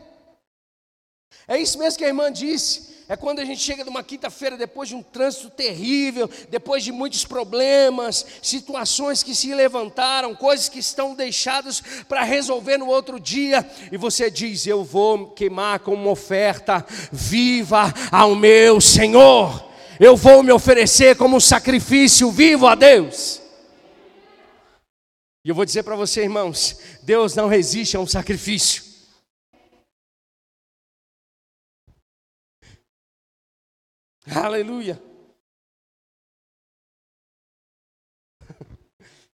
É 1.49 1.59
isso 1.59 1.79
mesmo 1.79 1.99
que 1.99 2.05
a 2.05 2.09
irmã 2.09 2.31
disse. 2.31 2.93
É 3.09 3.17
quando 3.17 3.41
a 3.41 3.45
gente 3.45 3.61
chega 3.61 3.85
numa 3.85 4.03
quinta-feira, 4.03 4.57
depois 4.57 4.89
de 4.89 4.95
um 4.95 5.03
trânsito 5.03 5.51
terrível, 5.51 6.31
depois 6.49 6.85
de 6.85 6.93
muitos 6.93 7.25
problemas, 7.25 8.25
situações 8.41 9.23
que 9.23 9.35
se 9.35 9.53
levantaram, 9.53 10.35
coisas 10.35 10.69
que 10.69 10.79
estão 10.79 11.15
deixadas 11.15 11.83
para 12.09 12.23
resolver 12.23 12.79
no 12.79 12.87
outro 12.87 13.19
dia, 13.19 13.69
e 13.91 13.97
você 13.97 14.31
diz: 14.31 14.67
Eu 14.67 14.85
vou 14.85 15.31
queimar 15.31 15.81
como 15.81 16.01
uma 16.01 16.11
oferta 16.13 16.87
viva 17.11 17.93
ao 18.11 18.35
meu 18.35 18.81
Senhor, 18.81 19.69
eu 20.01 20.17
vou 20.17 20.43
me 20.43 20.53
oferecer 20.53 21.17
como 21.17 21.37
um 21.37 21.41
sacrifício 21.41 22.31
vivo 22.31 22.67
a 22.67 22.75
Deus. 22.75 23.43
E 25.45 25.49
eu 25.49 25.55
vou 25.55 25.65
dizer 25.65 25.83
para 25.83 25.97
você, 25.97 26.23
irmãos: 26.23 26.79
Deus 27.03 27.35
não 27.35 27.49
resiste 27.49 27.97
a 27.97 28.01
um 28.01 28.07
sacrifício. 28.07 28.92
Aleluia. 34.27 35.03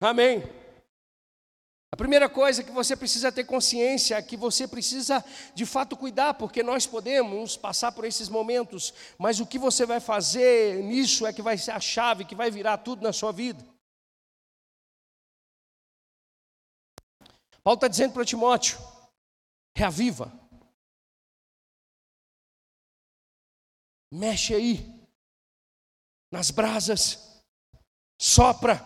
Amém. 0.00 0.42
A 1.90 1.96
primeira 1.96 2.28
coisa 2.28 2.64
que 2.64 2.72
você 2.72 2.96
precisa 2.96 3.30
ter 3.30 3.44
consciência 3.44 4.16
é 4.16 4.22
que 4.22 4.36
você 4.36 4.66
precisa 4.66 5.24
de 5.54 5.64
fato 5.64 5.96
cuidar, 5.96 6.34
porque 6.34 6.60
nós 6.60 6.86
podemos 6.86 7.56
passar 7.56 7.92
por 7.92 8.04
esses 8.04 8.28
momentos, 8.28 8.92
mas 9.16 9.38
o 9.38 9.46
que 9.46 9.58
você 9.58 9.86
vai 9.86 10.00
fazer 10.00 10.82
nisso 10.82 11.24
é 11.24 11.32
que 11.32 11.40
vai 11.40 11.56
ser 11.56 11.70
a 11.70 11.78
chave 11.78 12.24
que 12.24 12.34
vai 12.34 12.50
virar 12.50 12.78
tudo 12.78 13.02
na 13.02 13.12
sua 13.12 13.30
vida. 13.30 13.64
Paulo 17.62 17.76
está 17.76 17.88
dizendo 17.88 18.12
para 18.12 18.24
Timóteo: 18.24 18.76
reaviva. 19.74 20.43
Mexe 24.14 24.54
aí, 24.54 24.94
nas 26.30 26.50
brasas, 26.50 27.42
sopra, 28.20 28.80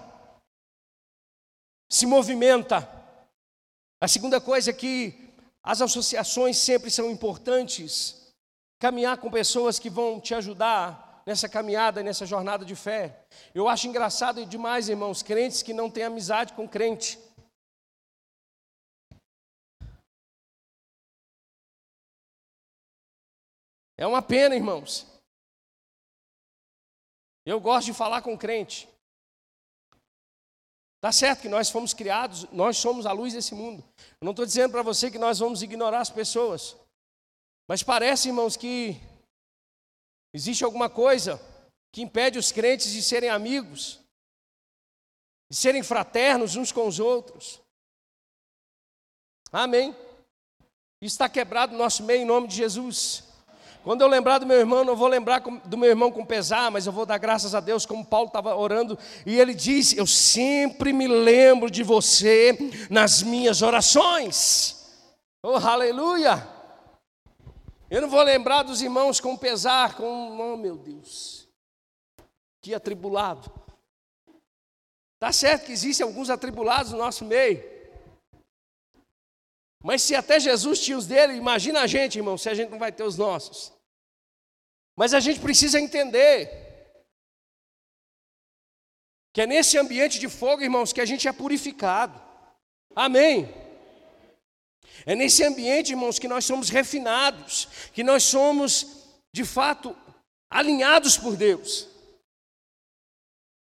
se 1.91 2.07
movimenta. 2.07 2.89
A 4.01 4.09
segunda 4.09 4.41
coisa 4.41 4.70
é 4.70 4.74
que 4.74 5.35
as 5.62 5.83
associações 5.83 6.57
sempre 6.57 6.91
são 6.91 7.11
importantes. 7.11 8.33
Caminhar 8.81 9.18
com 9.18 9.31
pessoas 9.31 9.79
que 9.79 9.91
vão 9.91 10.20
te 10.20 10.35
ajudar 10.35 11.22
nessa 11.26 11.49
caminhada, 11.49 12.03
nessa 12.03 12.24
jornada 12.24 12.64
de 12.64 12.74
fé. 12.74 13.26
Eu 13.55 13.68
acho 13.68 13.87
engraçado 13.87 14.47
demais, 14.47 14.89
irmãos, 14.89 15.22
crentes 15.22 15.62
que 15.62 15.74
não 15.74 15.91
têm 15.91 16.05
amizade 16.05 16.55
com 16.55 16.66
crente. 16.66 17.18
É 23.99 24.07
uma 24.07 24.22
pena, 24.22 24.55
irmãos. 24.55 25.18
Eu 27.49 27.59
gosto 27.59 27.87
de 27.87 27.95
falar 27.95 28.21
com 28.21 28.37
crente. 28.37 28.87
Tá 31.01 31.11
certo 31.11 31.41
que 31.41 31.49
nós 31.49 31.71
fomos 31.71 31.95
criados, 31.95 32.45
nós 32.53 32.77
somos 32.77 33.07
a 33.07 33.13
luz 33.13 33.33
desse 33.33 33.55
mundo. 33.55 33.83
Eu 34.21 34.27
não 34.27 34.33
estou 34.33 34.45
dizendo 34.45 34.73
para 34.73 34.83
você 34.83 35.11
que 35.11 35.19
nós 35.19 35.39
vamos 35.39 35.63
ignorar 35.63 36.01
as 36.01 36.11
pessoas. 36.11 36.77
Mas 37.67 37.83
parece, 37.83 38.29
irmãos, 38.29 38.55
que 38.55 39.01
existe 40.35 40.63
alguma 40.63 40.91
coisa 40.91 41.41
que 41.91 42.03
impede 42.03 42.39
os 42.39 42.53
crentes 42.53 42.93
de 42.93 43.03
serem 43.03 43.31
amigos, 43.31 43.99
de 45.51 45.57
serem 45.57 45.83
fraternos 45.83 46.55
uns 46.55 46.71
com 46.71 46.87
os 46.87 47.01
outros. 47.01 47.63
Amém. 49.51 49.97
Está 51.01 51.31
quebrado 51.31 51.73
no 51.73 51.79
nosso 51.79 52.03
meio 52.03 52.21
em 52.21 52.27
nome 52.27 52.47
de 52.47 52.57
Jesus. 52.57 53.28
Quando 53.89 54.03
eu 54.03 54.07
lembrar 54.07 54.36
do 54.36 54.45
meu 54.45 54.59
irmão, 54.59 54.84
não 54.84 54.95
vou 54.95 55.09
lembrar 55.09 55.41
do 55.41 55.78
meu 55.78 55.89
irmão 55.89 56.12
com 56.12 56.22
pesar, 56.22 56.70
mas 56.70 56.84
eu 56.84 56.93
vou 56.93 57.07
dar 57.07 57.16
graças 57.16 57.55
a 57.55 57.61
Deus, 57.61 57.86
como 57.86 58.05
Paulo 58.05 58.26
estava 58.26 58.55
orando, 58.55 58.99
e 59.24 59.41
ele 59.41 59.55
disse: 59.55 59.97
Eu 59.97 60.07
sempre 60.07 60.93
me 60.93 61.09
lembro 61.09 61.70
de 61.70 61.82
você 61.82 62.55
nas 62.91 63.22
minhas 63.22 63.62
orações. 63.62 64.93
Oh, 65.43 65.55
aleluia! 65.55 66.47
Eu 67.89 68.03
não 68.03 68.11
vou 68.11 68.20
lembrar 68.20 68.62
dos 68.62 68.82
irmãos 68.82 69.20
com 69.20 69.34
pesar, 69.34 69.95
com, 69.95 70.39
oh 70.39 70.59
meu 70.59 70.76
Deus, 70.76 71.49
que 72.61 72.74
atribulado. 72.74 73.51
Tá 75.18 75.32
certo 75.32 75.64
que 75.64 75.72
existem 75.72 76.05
alguns 76.05 76.28
atribulados 76.28 76.93
no 76.93 76.99
nosso 76.99 77.24
meio. 77.24 77.64
Mas 79.82 80.03
se 80.03 80.14
até 80.14 80.39
Jesus 80.39 80.78
tinha 80.78 80.99
os 80.99 81.07
dele, 81.07 81.32
imagina 81.32 81.80
a 81.80 81.86
gente, 81.86 82.18
irmão, 82.18 82.36
se 82.36 82.51
a 82.51 82.55
gente 82.55 82.68
não 82.68 82.78
vai 82.78 82.93
ter 82.93 83.05
os 83.05 83.16
nossos. 83.16 83.78
Mas 84.99 85.15
a 85.15 85.21
gente 85.21 85.39
precisa 85.39 85.79
entender 85.79 86.51
que 89.33 89.41
é 89.43 89.47
nesse 89.47 89.79
ambiente 89.79 90.19
de 90.19 90.29
fogo, 90.29 90.61
irmãos, 90.61 90.93
que 90.93 91.01
a 91.01 91.05
gente 91.05 91.29
é 91.29 91.33
purificado. 91.33 92.21
Amém. 92.97 93.49
É 95.07 95.15
nesse 95.15 95.45
ambiente, 95.45 95.91
irmãos, 95.91 96.19
que 96.19 96.27
nós 96.27 96.45
somos 96.45 96.69
refinados, 96.69 97.67
que 97.95 98.03
nós 98.03 98.25
somos, 98.25 99.05
de 99.33 99.45
fato, 99.45 99.97
alinhados 100.51 101.17
por 101.17 101.37
Deus. 101.37 101.87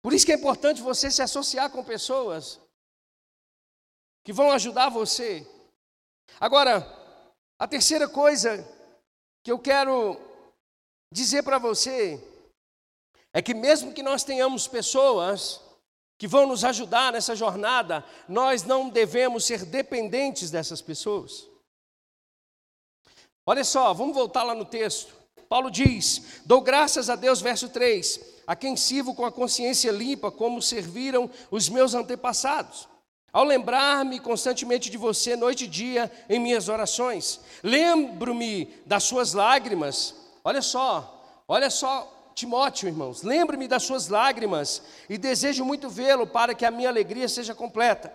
Por 0.00 0.14
isso 0.14 0.24
que 0.24 0.32
é 0.32 0.36
importante 0.36 0.80
você 0.80 1.10
se 1.10 1.20
associar 1.20 1.68
com 1.70 1.84
pessoas 1.84 2.58
que 4.24 4.32
vão 4.32 4.50
ajudar 4.50 4.88
você. 4.88 5.46
Agora, 6.40 6.86
a 7.58 7.68
terceira 7.68 8.08
coisa 8.08 8.66
que 9.44 9.52
eu 9.52 9.58
quero 9.58 10.27
dizer 11.12 11.42
para 11.42 11.58
você 11.58 12.22
é 13.32 13.42
que, 13.42 13.54
mesmo 13.54 13.92
que 13.92 14.02
nós 14.02 14.24
tenhamos 14.24 14.66
pessoas 14.66 15.60
que 16.18 16.26
vão 16.26 16.46
nos 16.46 16.64
ajudar 16.64 17.12
nessa 17.12 17.36
jornada, 17.36 18.04
nós 18.28 18.64
não 18.64 18.88
devemos 18.88 19.44
ser 19.44 19.64
dependentes 19.64 20.50
dessas 20.50 20.82
pessoas. 20.82 21.46
Olha 23.46 23.64
só, 23.64 23.94
vamos 23.94 24.14
voltar 24.14 24.42
lá 24.42 24.54
no 24.54 24.64
texto. 24.64 25.14
Paulo 25.48 25.70
diz: 25.70 26.42
Dou 26.44 26.60
graças 26.60 27.08
a 27.08 27.16
Deus, 27.16 27.40
verso 27.40 27.68
3, 27.68 28.20
a 28.46 28.56
quem 28.56 28.76
sirvo 28.76 29.14
com 29.14 29.24
a 29.24 29.32
consciência 29.32 29.90
limpa, 29.90 30.30
como 30.30 30.60
serviram 30.60 31.30
os 31.50 31.68
meus 31.68 31.94
antepassados. 31.94 32.88
Ao 33.32 33.44
lembrar-me 33.44 34.18
constantemente 34.18 34.90
de 34.90 34.96
você, 34.96 35.36
noite 35.36 35.64
e 35.64 35.68
dia, 35.68 36.10
em 36.28 36.40
minhas 36.40 36.68
orações, 36.68 37.40
lembro-me 37.62 38.66
das 38.84 39.04
suas 39.04 39.34
lágrimas 39.34 40.14
Olha 40.48 40.62
só, 40.62 41.44
olha 41.46 41.68
só, 41.68 42.32
Timóteo, 42.34 42.88
irmãos, 42.88 43.22
lembre-me 43.22 43.68
das 43.68 43.82
suas 43.82 44.08
lágrimas 44.08 44.82
e 45.06 45.18
desejo 45.18 45.62
muito 45.62 45.90
vê-lo 45.90 46.26
para 46.26 46.54
que 46.54 46.64
a 46.64 46.70
minha 46.70 46.88
alegria 46.88 47.28
seja 47.28 47.54
completa. 47.54 48.10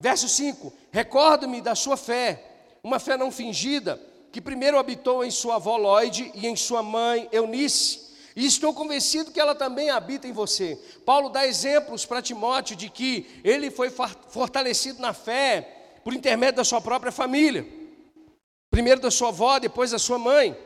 Verso 0.00 0.26
5: 0.26 0.72
Recordo-me 0.90 1.60
da 1.60 1.74
sua 1.74 1.98
fé, 1.98 2.42
uma 2.82 2.98
fé 2.98 3.18
não 3.18 3.30
fingida, 3.30 4.00
que 4.32 4.40
primeiro 4.40 4.78
habitou 4.78 5.22
em 5.22 5.30
sua 5.30 5.56
avó 5.56 5.76
Lloyd 5.76 6.32
e 6.34 6.46
em 6.46 6.56
sua 6.56 6.82
mãe 6.82 7.28
Eunice. 7.30 8.14
E 8.34 8.46
estou 8.46 8.72
convencido 8.72 9.30
que 9.30 9.38
ela 9.38 9.54
também 9.54 9.90
habita 9.90 10.26
em 10.26 10.32
você. 10.32 10.80
Paulo 11.04 11.28
dá 11.28 11.46
exemplos 11.46 12.06
para 12.06 12.22
Timóteo 12.22 12.76
de 12.76 12.88
que 12.88 13.42
ele 13.44 13.70
foi 13.70 13.90
fortalecido 13.90 15.02
na 15.02 15.12
fé 15.12 15.98
por 16.02 16.14
intermédio 16.14 16.56
da 16.56 16.64
sua 16.64 16.80
própria 16.80 17.12
família. 17.12 17.66
Primeiro 18.70 19.02
da 19.02 19.10
sua 19.10 19.28
avó, 19.28 19.58
depois 19.58 19.90
da 19.90 19.98
sua 19.98 20.18
mãe. 20.18 20.56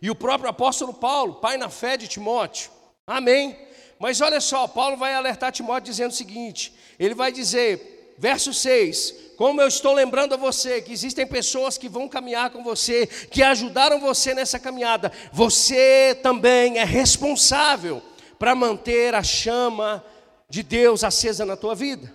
E 0.00 0.10
o 0.10 0.14
próprio 0.14 0.50
apóstolo 0.50 0.94
Paulo, 0.94 1.34
pai 1.34 1.56
na 1.56 1.68
fé 1.68 1.96
de 1.96 2.08
Timóteo. 2.08 2.70
Amém. 3.06 3.56
Mas 3.98 4.20
olha 4.20 4.40
só, 4.40 4.66
Paulo 4.68 4.96
vai 4.96 5.14
alertar 5.14 5.52
Timóteo 5.52 5.90
dizendo 5.90 6.10
o 6.10 6.14
seguinte: 6.14 6.74
ele 6.98 7.14
vai 7.14 7.32
dizer, 7.32 8.14
verso 8.18 8.52
6: 8.52 9.26
como 9.36 9.60
eu 9.60 9.68
estou 9.68 9.92
lembrando 9.92 10.32
a 10.32 10.38
você 10.38 10.80
que 10.80 10.92
existem 10.92 11.26
pessoas 11.26 11.76
que 11.76 11.88
vão 11.88 12.08
caminhar 12.08 12.50
com 12.50 12.64
você, 12.64 13.06
que 13.06 13.42
ajudaram 13.42 14.00
você 14.00 14.34
nessa 14.34 14.58
caminhada, 14.58 15.12
você 15.30 16.18
também 16.22 16.78
é 16.78 16.84
responsável 16.84 18.02
para 18.38 18.54
manter 18.54 19.14
a 19.14 19.22
chama 19.22 20.04
de 20.48 20.62
Deus 20.62 21.04
acesa 21.04 21.44
na 21.44 21.56
tua 21.56 21.74
vida. 21.74 22.14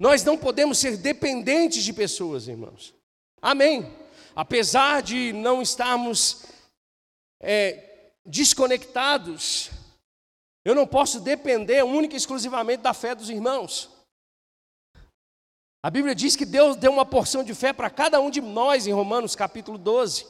Nós 0.00 0.24
não 0.24 0.38
podemos 0.38 0.78
ser 0.78 0.96
dependentes 0.96 1.84
de 1.84 1.92
pessoas, 1.92 2.48
irmãos. 2.48 2.94
Amém. 3.42 3.86
Apesar 4.38 5.02
de 5.02 5.32
não 5.32 5.60
estarmos 5.60 6.44
é, 7.40 8.12
desconectados, 8.24 9.68
eu 10.64 10.76
não 10.76 10.86
posso 10.86 11.18
depender 11.18 11.82
única 11.82 12.14
e 12.14 12.16
exclusivamente 12.16 12.80
da 12.80 12.94
fé 12.94 13.16
dos 13.16 13.30
irmãos. 13.30 13.90
A 15.82 15.90
Bíblia 15.90 16.14
diz 16.14 16.36
que 16.36 16.46
Deus 16.46 16.76
deu 16.76 16.92
uma 16.92 17.04
porção 17.04 17.42
de 17.42 17.52
fé 17.52 17.72
para 17.72 17.90
cada 17.90 18.20
um 18.20 18.30
de 18.30 18.40
nós 18.40 18.86
em 18.86 18.92
Romanos 18.92 19.34
capítulo 19.34 19.76
12. 19.76 20.24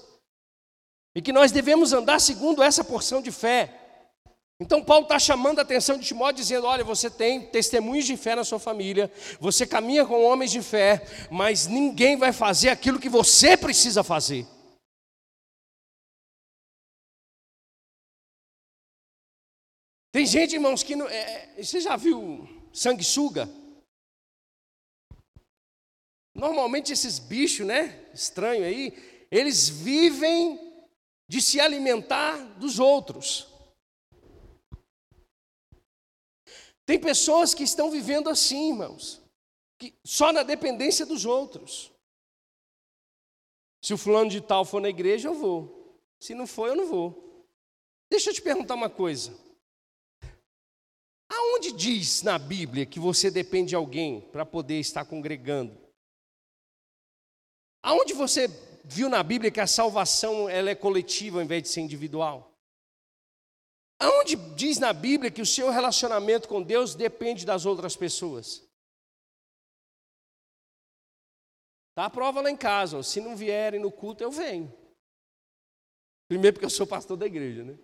E 1.14 1.20
que 1.20 1.30
nós 1.30 1.52
devemos 1.52 1.92
andar 1.92 2.18
segundo 2.18 2.62
essa 2.62 2.82
porção 2.82 3.20
de 3.20 3.30
fé. 3.30 3.77
Então, 4.60 4.82
Paulo 4.82 5.04
está 5.04 5.20
chamando 5.20 5.60
a 5.60 5.62
atenção 5.62 5.96
de 5.96 6.04
Timóteo, 6.04 6.42
dizendo: 6.42 6.66
Olha, 6.66 6.82
você 6.82 7.08
tem 7.08 7.46
testemunhos 7.48 8.04
de 8.06 8.16
fé 8.16 8.34
na 8.34 8.42
sua 8.42 8.58
família, 8.58 9.10
você 9.38 9.64
caminha 9.64 10.04
com 10.04 10.24
homens 10.24 10.50
de 10.50 10.60
fé, 10.60 11.02
mas 11.30 11.68
ninguém 11.68 12.16
vai 12.16 12.32
fazer 12.32 12.68
aquilo 12.68 12.98
que 12.98 13.08
você 13.08 13.56
precisa 13.56 14.02
fazer. 14.02 14.46
Tem 20.10 20.26
gente, 20.26 20.54
irmãos, 20.54 20.82
que 20.82 20.96
não. 20.96 21.08
É, 21.08 21.62
você 21.62 21.80
já 21.80 21.94
viu 21.94 22.48
sanguessuga? 22.72 23.48
Normalmente 26.34 26.92
esses 26.92 27.20
bichos, 27.20 27.64
né, 27.64 28.10
estranho 28.12 28.64
aí, 28.64 28.92
eles 29.30 29.68
vivem 29.68 30.58
de 31.28 31.40
se 31.40 31.60
alimentar 31.60 32.36
dos 32.58 32.80
outros. 32.80 33.57
Tem 36.88 36.98
pessoas 36.98 37.52
que 37.52 37.62
estão 37.62 37.90
vivendo 37.90 38.30
assim, 38.30 38.70
irmãos, 38.70 39.20
que 39.78 39.94
só 40.02 40.32
na 40.32 40.42
dependência 40.42 41.04
dos 41.04 41.26
outros. 41.26 41.92
Se 43.84 43.92
o 43.92 43.98
fulano 43.98 44.30
de 44.30 44.40
tal 44.40 44.64
for 44.64 44.80
na 44.80 44.88
igreja, 44.88 45.28
eu 45.28 45.34
vou. 45.34 46.00
Se 46.18 46.34
não 46.34 46.46
for, 46.46 46.66
eu 46.66 46.74
não 46.74 46.86
vou. 46.86 47.46
Deixa 48.10 48.30
eu 48.30 48.34
te 48.34 48.40
perguntar 48.40 48.74
uma 48.74 48.88
coisa. 48.88 49.38
Aonde 51.30 51.72
diz 51.72 52.22
na 52.22 52.38
Bíblia 52.38 52.86
que 52.86 52.98
você 52.98 53.30
depende 53.30 53.68
de 53.68 53.76
alguém 53.76 54.22
para 54.22 54.46
poder 54.46 54.80
estar 54.80 55.04
congregando? 55.04 55.78
Aonde 57.82 58.14
você 58.14 58.48
viu 58.82 59.10
na 59.10 59.22
Bíblia 59.22 59.50
que 59.50 59.60
a 59.60 59.66
salvação 59.66 60.48
ela 60.48 60.70
é 60.70 60.74
coletiva 60.74 61.36
ao 61.36 61.44
invés 61.44 61.64
de 61.64 61.68
ser 61.68 61.82
individual? 61.82 62.57
Aonde 64.00 64.36
diz 64.54 64.78
na 64.78 64.92
Bíblia 64.92 65.30
que 65.30 65.42
o 65.42 65.46
seu 65.46 65.70
relacionamento 65.70 66.48
com 66.48 66.62
Deus 66.62 66.94
depende 66.94 67.44
das 67.44 67.66
outras 67.66 67.96
pessoas? 67.96 68.62
Tá 71.96 72.04
a 72.04 72.10
prova 72.10 72.40
lá 72.40 72.48
em 72.48 72.56
casa, 72.56 72.98
ó. 72.98 73.02
se 73.02 73.20
não 73.20 73.36
vierem 73.36 73.80
no 73.80 73.90
culto 73.90 74.22
eu 74.22 74.30
venho. 74.30 74.72
Primeiro 76.28 76.54
porque 76.54 76.66
eu 76.66 76.70
sou 76.70 76.86
pastor 76.86 77.16
da 77.16 77.26
igreja, 77.26 77.64
né? 77.64 77.76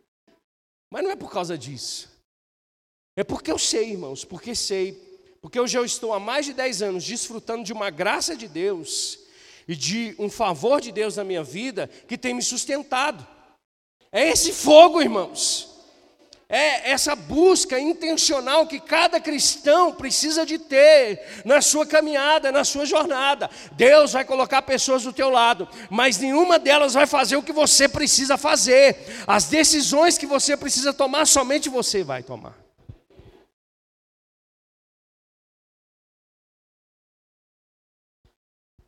Mas 0.88 1.02
não 1.02 1.10
é 1.10 1.16
por 1.16 1.32
causa 1.32 1.58
disso. 1.58 2.08
É 3.16 3.24
porque 3.24 3.50
eu 3.50 3.58
sei, 3.58 3.90
irmãos, 3.90 4.24
porque 4.24 4.54
sei, 4.54 4.92
porque 5.40 5.58
eu 5.58 5.66
já 5.66 5.82
estou 5.82 6.12
há 6.12 6.20
mais 6.20 6.46
de 6.46 6.52
10 6.52 6.82
anos 6.82 7.04
desfrutando 7.04 7.64
de 7.64 7.72
uma 7.72 7.90
graça 7.90 8.36
de 8.36 8.46
Deus 8.46 9.18
e 9.66 9.74
de 9.74 10.14
um 10.16 10.30
favor 10.30 10.80
de 10.80 10.92
Deus 10.92 11.16
na 11.16 11.24
minha 11.24 11.42
vida 11.42 11.88
que 11.88 12.16
tem 12.16 12.34
me 12.34 12.42
sustentado. 12.42 13.26
É 14.12 14.28
esse 14.28 14.52
fogo, 14.52 15.02
irmãos. 15.02 15.74
É 16.49 16.90
essa 16.90 17.16
busca 17.16 17.78
intencional 17.78 18.66
que 18.66 18.78
cada 18.78 19.18
cristão 19.18 19.95
precisa 19.95 20.45
de 20.45 20.59
ter 20.59 21.42
na 21.45 21.62
sua 21.62 21.86
caminhada, 21.86 22.53
na 22.53 22.64
sua 22.64 22.84
jornada. 22.84 23.49
Deus 23.72 24.12
vai 24.12 24.24
colocar 24.24 24.61
pessoas 24.62 25.03
do 25.03 25.12
teu 25.12 25.30
lado, 25.30 25.66
mas 25.90 26.18
nenhuma 26.18 26.59
delas 26.59 26.92
vai 26.92 27.07
fazer 27.07 27.36
o 27.36 27.42
que 27.42 27.53
você 27.53 27.88
precisa 27.88 28.36
fazer. 28.36 28.97
As 29.26 29.47
decisões 29.47 30.18
que 30.18 30.26
você 30.26 30.57
precisa 30.57 30.92
tomar, 30.92 31.26
somente 31.26 31.68
você 31.68 32.05
vai 32.05 32.22
tomar. 32.22 32.55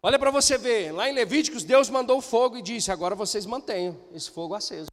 Olha 0.03 0.21
para 0.21 0.31
você 0.31 0.57
ver, 0.57 0.93
lá 0.93 1.09
em 1.11 1.13
Levíticos, 1.13 1.65
Deus 1.65 1.91
mandou 1.91 2.21
fogo 2.21 2.57
e 2.57 2.63
disse: 2.63 2.93
agora 2.93 3.17
vocês 3.17 3.45
mantenham 3.45 3.99
esse 4.13 4.31
fogo 4.31 4.55
aceso. 4.55 4.87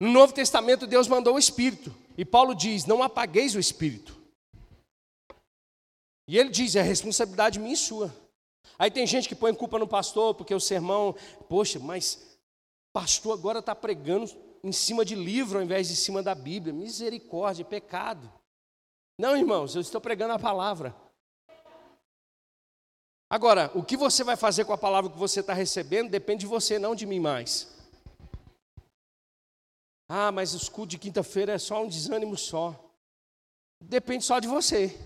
No 0.00 0.10
Novo 0.10 0.32
Testamento, 0.32 0.86
Deus 0.86 1.08
mandou 1.08 1.34
o 1.34 1.38
Espírito. 1.38 1.94
E 2.16 2.24
Paulo 2.24 2.54
diz: 2.54 2.86
não 2.86 3.02
apagueis 3.02 3.54
o 3.54 3.58
Espírito. 3.58 4.16
E 6.28 6.38
ele 6.38 6.50
diz: 6.50 6.76
é 6.76 6.82
responsabilidade 6.82 7.58
minha 7.58 7.74
e 7.74 7.76
sua. 7.76 8.14
Aí 8.78 8.90
tem 8.90 9.06
gente 9.06 9.28
que 9.28 9.34
põe 9.34 9.54
culpa 9.54 9.78
no 9.78 9.88
pastor, 9.88 10.34
porque 10.34 10.54
o 10.54 10.60
sermão, 10.60 11.16
poxa, 11.48 11.78
mas 11.80 12.38
pastor 12.92 13.32
agora 13.32 13.58
está 13.58 13.74
pregando 13.74 14.30
em 14.62 14.72
cima 14.72 15.04
de 15.04 15.14
livro 15.14 15.58
ao 15.58 15.64
invés 15.64 15.88
de 15.88 15.96
cima 15.96 16.22
da 16.22 16.34
Bíblia. 16.34 16.72
Misericórdia, 16.72 17.64
pecado. 17.64 18.32
Não, 19.18 19.36
irmãos, 19.36 19.74
eu 19.74 19.80
estou 19.80 20.00
pregando 20.00 20.34
a 20.34 20.38
palavra. 20.38 20.94
Agora, 23.30 23.70
o 23.74 23.82
que 23.82 23.96
você 23.96 24.24
vai 24.24 24.36
fazer 24.36 24.64
com 24.64 24.72
a 24.72 24.78
palavra 24.78 25.10
que 25.10 25.18
você 25.18 25.40
está 25.40 25.52
recebendo 25.52 26.08
depende 26.08 26.40
de 26.40 26.46
você, 26.46 26.78
não 26.78 26.94
de 26.94 27.04
mim 27.04 27.20
mais. 27.20 27.77
Ah, 30.08 30.32
mas 30.32 30.54
os 30.54 30.68
cultos 30.68 30.92
de 30.92 30.98
quinta-feira 30.98 31.52
é 31.52 31.58
só 31.58 31.82
um 31.82 31.88
desânimo 31.88 32.36
só. 32.36 32.74
Depende 33.80 34.24
só 34.24 34.38
de 34.38 34.48
você. 34.48 34.98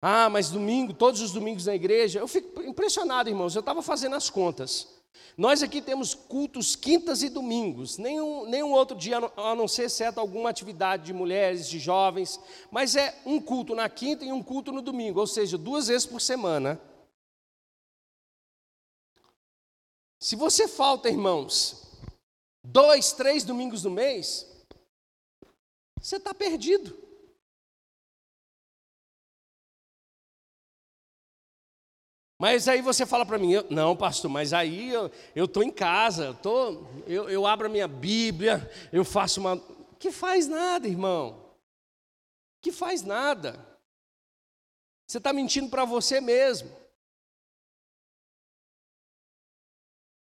Ah, 0.00 0.28
mas 0.30 0.50
domingo, 0.50 0.92
todos 0.92 1.20
os 1.20 1.32
domingos 1.32 1.66
na 1.66 1.74
igreja, 1.74 2.20
eu 2.20 2.28
fico 2.28 2.62
impressionado, 2.62 3.28
irmãos. 3.28 3.54
Eu 3.54 3.60
estava 3.60 3.82
fazendo 3.82 4.16
as 4.16 4.30
contas. 4.30 4.88
Nós 5.36 5.62
aqui 5.62 5.80
temos 5.80 6.14
cultos 6.14 6.76
quintas 6.76 7.22
e 7.22 7.28
domingos, 7.28 7.98
nenhum, 7.98 8.46
nenhum 8.48 8.72
outro 8.72 8.96
dia 8.96 9.18
a 9.18 9.54
não 9.54 9.66
ser 9.66 9.88
certo 9.88 10.18
alguma 10.18 10.50
atividade 10.50 11.04
de 11.04 11.12
mulheres, 11.12 11.68
de 11.68 11.78
jovens, 11.78 12.38
mas 12.70 12.96
é 12.96 13.18
um 13.24 13.40
culto 13.40 13.74
na 13.74 13.88
quinta 13.88 14.24
e 14.24 14.32
um 14.32 14.42
culto 14.42 14.72
no 14.72 14.82
domingo, 14.82 15.20
ou 15.20 15.26
seja, 15.26 15.56
duas 15.56 15.88
vezes 15.88 16.06
por 16.06 16.20
semana. 16.20 16.80
Se 20.20 20.36
você 20.36 20.68
falta, 20.68 21.08
irmãos, 21.08 21.82
dois, 22.64 23.12
três 23.12 23.44
domingos 23.44 23.84
no 23.84 23.90
mês, 23.90 24.46
você 26.00 26.16
está 26.16 26.34
perdido. 26.34 27.02
Mas 32.42 32.66
aí 32.66 32.82
você 32.82 33.06
fala 33.06 33.24
para 33.24 33.38
mim, 33.38 33.52
não, 33.70 33.96
pastor, 33.96 34.28
mas 34.28 34.52
aí 34.52 34.90
eu 34.90 35.44
estou 35.44 35.62
em 35.62 35.70
casa, 35.70 36.24
eu, 36.24 36.34
tô, 36.34 36.84
eu, 37.06 37.30
eu 37.30 37.46
abro 37.46 37.66
a 37.66 37.70
minha 37.70 37.86
Bíblia, 37.86 38.68
eu 38.92 39.04
faço 39.04 39.38
uma. 39.38 39.56
Que 39.96 40.10
faz 40.10 40.48
nada, 40.48 40.88
irmão. 40.88 41.56
Que 42.60 42.72
faz 42.72 43.02
nada. 43.02 43.64
Você 45.06 45.18
está 45.18 45.32
mentindo 45.32 45.70
para 45.70 45.84
você 45.84 46.20
mesmo. 46.20 46.68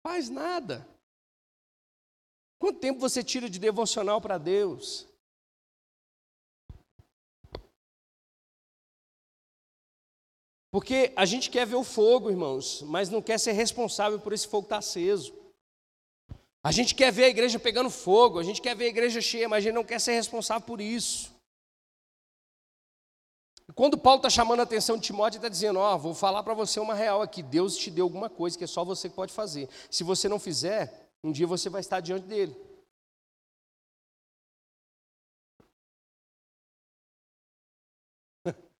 Faz 0.03 0.29
nada. 0.29 0.92
Quanto 2.63 2.79
tempo 2.79 3.01
você 3.01 3.25
tira 3.25 3.51
de 3.51 3.59
devocional 3.59 4.21
para 4.21 4.39
Deus? 4.39 5.09
Porque 10.71 11.13
a 11.17 11.25
gente 11.25 11.51
quer 11.51 11.67
ver 11.67 11.75
o 11.75 11.83
fogo, 11.83 12.31
irmãos, 12.31 12.83
mas 12.83 13.09
não 13.09 13.21
quer 13.21 13.41
ser 13.41 13.51
responsável 13.51 14.21
por 14.21 14.33
esse 14.33 14.47
fogo 14.47 14.67
estar 14.67 14.77
tá 14.77 14.79
aceso. 14.79 15.35
A 16.63 16.71
gente 16.71 16.95
quer 16.95 17.11
ver 17.11 17.25
a 17.25 17.29
igreja 17.31 17.59
pegando 17.59 17.91
fogo, 17.91 18.39
a 18.39 18.45
gente 18.45 18.63
quer 18.63 18.77
ver 18.77 18.85
a 18.85 18.91
igreja 18.91 19.21
cheia, 19.21 19.49
mas 19.49 19.59
a 19.59 19.63
gente 19.63 19.75
não 19.75 19.83
quer 19.83 20.01
ser 20.01 20.13
responsável 20.13 20.65
por 20.65 20.81
isso. 20.81 21.35
Quando 23.75 23.99
Paulo 23.99 24.19
está 24.19 24.31
chamando 24.31 24.61
a 24.61 24.63
atenção 24.63 24.97
de 24.97 25.03
Timóteo, 25.03 25.39
está 25.39 25.49
dizendo: 25.49 25.81
Ó, 25.81 25.95
oh, 25.97 25.99
vou 25.99 26.15
falar 26.15 26.45
para 26.45 26.55
você 26.55 26.79
uma 26.79 26.95
real 26.95 27.23
aqui. 27.23 27.43
Deus 27.43 27.77
te 27.77 27.91
deu 27.91 28.05
alguma 28.05 28.31
coisa 28.31 28.57
que 28.57 28.63
é 28.63 28.69
só 28.69 28.85
você 28.85 29.09
que 29.09 29.17
pode 29.17 29.33
fazer. 29.33 29.69
Se 29.91 30.05
você 30.05 30.29
não 30.29 30.39
fizer, 30.39 31.02
um 31.25 31.31
dia 31.31 31.47
você 31.47 31.71
vai 31.71 31.81
estar 31.81 32.01
diante 32.01 32.27
dele. 32.27 32.55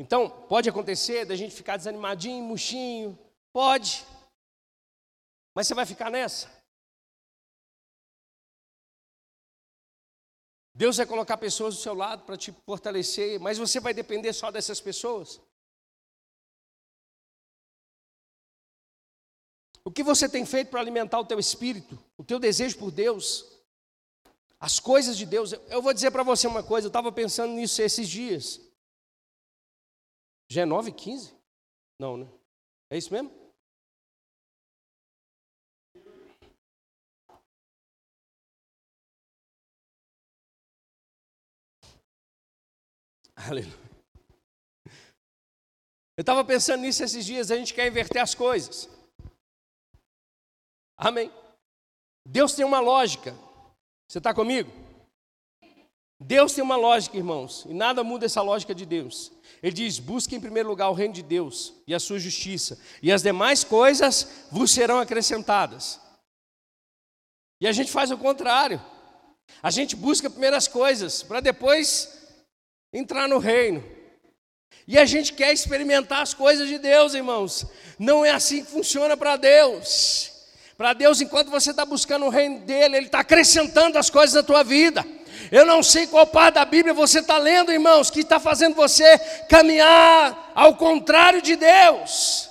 Então, 0.00 0.30
pode 0.46 0.68
acontecer 0.68 1.24
da 1.24 1.34
gente 1.34 1.54
ficar 1.54 1.76
desanimadinho, 1.76 2.44
murchinho, 2.44 3.18
pode. 3.52 4.06
Mas 5.54 5.66
você 5.66 5.74
vai 5.74 5.84
ficar 5.84 6.08
nessa? 6.08 6.48
Deus 10.72 10.96
vai 10.96 11.04
colocar 11.04 11.36
pessoas 11.36 11.74
do 11.74 11.80
seu 11.80 11.92
lado 11.92 12.24
para 12.24 12.36
te 12.36 12.52
fortalecer, 12.64 13.40
mas 13.40 13.58
você 13.58 13.80
vai 13.80 13.92
depender 13.92 14.32
só 14.32 14.48
dessas 14.52 14.80
pessoas? 14.80 15.40
O 19.88 19.90
que 19.90 20.02
você 20.02 20.28
tem 20.28 20.44
feito 20.44 20.68
para 20.68 20.80
alimentar 20.80 21.18
o 21.18 21.24
teu 21.24 21.38
espírito, 21.38 21.98
o 22.18 22.22
teu 22.22 22.38
desejo 22.38 22.76
por 22.76 22.90
Deus, 22.90 23.46
as 24.60 24.78
coisas 24.78 25.16
de 25.16 25.24
Deus? 25.24 25.54
Eu 25.70 25.80
vou 25.80 25.94
dizer 25.94 26.10
para 26.10 26.22
você 26.22 26.46
uma 26.46 26.62
coisa, 26.62 26.88
eu 26.88 26.90
estava 26.90 27.10
pensando 27.10 27.54
nisso 27.54 27.80
esses 27.80 28.06
dias. 28.06 28.60
Já 30.50 30.60
é 30.60 30.66
9 30.66 30.90
h 30.90 30.98
15? 30.98 31.34
Não, 31.98 32.18
né? 32.18 32.28
É 32.90 32.98
isso 32.98 33.10
mesmo? 33.10 33.32
Aleluia. 43.36 43.72
Eu 46.14 46.20
estava 46.20 46.44
pensando 46.44 46.82
nisso 46.82 47.02
esses 47.02 47.24
dias, 47.24 47.50
a 47.50 47.56
gente 47.56 47.72
quer 47.72 47.86
inverter 47.86 48.20
as 48.20 48.34
coisas. 48.34 48.97
Amém. 50.98 51.30
Deus 52.26 52.52
tem 52.54 52.64
uma 52.64 52.80
lógica. 52.80 53.34
Você 54.08 54.18
está 54.18 54.34
comigo? 54.34 54.70
Deus 56.20 56.52
tem 56.52 56.64
uma 56.64 56.74
lógica, 56.74 57.16
irmãos, 57.16 57.64
e 57.68 57.72
nada 57.72 58.02
muda 58.02 58.26
essa 58.26 58.42
lógica 58.42 58.74
de 58.74 58.84
Deus. 58.84 59.30
Ele 59.62 59.72
diz: 59.72 60.00
busque 60.00 60.34
em 60.34 60.40
primeiro 60.40 60.68
lugar 60.68 60.90
o 60.90 60.94
reino 60.94 61.14
de 61.14 61.22
Deus 61.22 61.74
e 61.86 61.94
a 61.94 62.00
sua 62.00 62.18
justiça, 62.18 62.78
e 63.00 63.12
as 63.12 63.22
demais 63.22 63.62
coisas 63.62 64.46
vos 64.50 64.72
serão 64.72 64.98
acrescentadas. 64.98 66.00
E 67.60 67.68
a 67.68 67.72
gente 67.72 67.90
faz 67.90 68.10
o 68.10 68.18
contrário. 68.18 68.84
A 69.62 69.70
gente 69.70 69.94
busca 69.94 70.28
primeiro 70.28 70.56
as 70.56 70.66
coisas, 70.66 71.22
para 71.22 71.40
depois 71.40 72.18
entrar 72.92 73.28
no 73.28 73.38
reino. 73.38 73.82
E 74.86 74.98
a 74.98 75.04
gente 75.04 75.32
quer 75.32 75.52
experimentar 75.52 76.22
as 76.22 76.34
coisas 76.34 76.68
de 76.68 76.78
Deus, 76.78 77.14
irmãos. 77.14 77.64
Não 77.98 78.24
é 78.24 78.30
assim 78.30 78.64
que 78.64 78.70
funciona 78.70 79.16
para 79.16 79.36
Deus. 79.36 80.37
Para 80.78 80.92
Deus, 80.92 81.20
enquanto 81.20 81.50
você 81.50 81.72
está 81.72 81.84
buscando 81.84 82.24
o 82.26 82.28
reino 82.28 82.60
dele, 82.60 82.96
Ele 82.96 83.06
está 83.06 83.18
acrescentando 83.18 83.98
as 83.98 84.08
coisas 84.08 84.32
na 84.32 84.44
tua 84.44 84.62
vida. 84.62 85.04
Eu 85.50 85.66
não 85.66 85.82
sei 85.82 86.06
qual 86.06 86.24
parte 86.24 86.54
da 86.54 86.64
Bíblia 86.64 86.94
você 86.94 87.18
está 87.18 87.36
lendo, 87.36 87.72
irmãos, 87.72 88.12
que 88.12 88.20
está 88.20 88.38
fazendo 88.38 88.76
você 88.76 89.18
caminhar 89.48 90.52
ao 90.54 90.76
contrário 90.76 91.42
de 91.42 91.56
Deus. 91.56 92.48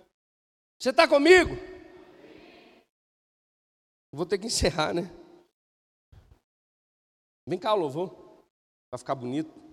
Você 0.82 0.90
está 0.90 1.08
comigo? 1.08 1.56
Vou 4.12 4.26
ter 4.26 4.40
que 4.40 4.48
encerrar, 4.48 4.94
né? 4.94 5.04
Vem 7.48 7.60
cá, 7.60 7.74
louvor. 7.74 8.10
Vai 8.92 8.98
ficar 8.98 9.14
bonito. 9.16 9.73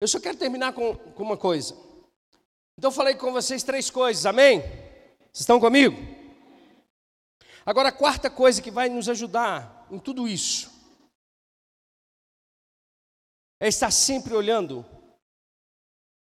Eu 0.00 0.08
só 0.08 0.20
quero 0.20 0.36
terminar 0.36 0.72
com, 0.74 0.94
com 0.94 1.22
uma 1.22 1.36
coisa. 1.36 1.74
Então, 2.78 2.90
falei 2.90 3.14
com 3.14 3.32
vocês 3.32 3.62
três 3.62 3.88
coisas, 3.88 4.26
amém? 4.26 4.60
Vocês 4.60 5.40
estão 5.40 5.58
comigo? 5.58 5.96
Agora, 7.64 7.88
a 7.88 7.92
quarta 7.92 8.30
coisa 8.30 8.60
que 8.60 8.70
vai 8.70 8.88
nos 8.88 9.08
ajudar 9.08 9.86
em 9.90 9.98
tudo 9.98 10.28
isso 10.28 10.70
é 13.58 13.68
estar 13.68 13.90
sempre 13.90 14.34
olhando 14.34 14.84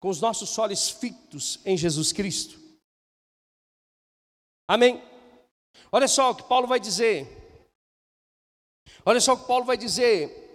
com 0.00 0.08
os 0.08 0.20
nossos 0.20 0.58
olhos 0.58 0.88
fitos 0.88 1.60
em 1.66 1.76
Jesus 1.76 2.12
Cristo. 2.12 2.58
Amém? 4.66 5.02
Olha 5.92 6.08
só 6.08 6.30
o 6.30 6.34
que 6.34 6.44
Paulo 6.44 6.66
vai 6.66 6.80
dizer. 6.80 7.26
Olha 9.04 9.20
só 9.20 9.34
o 9.34 9.38
que 9.38 9.46
Paulo 9.46 9.64
vai 9.64 9.76
dizer 9.76 10.46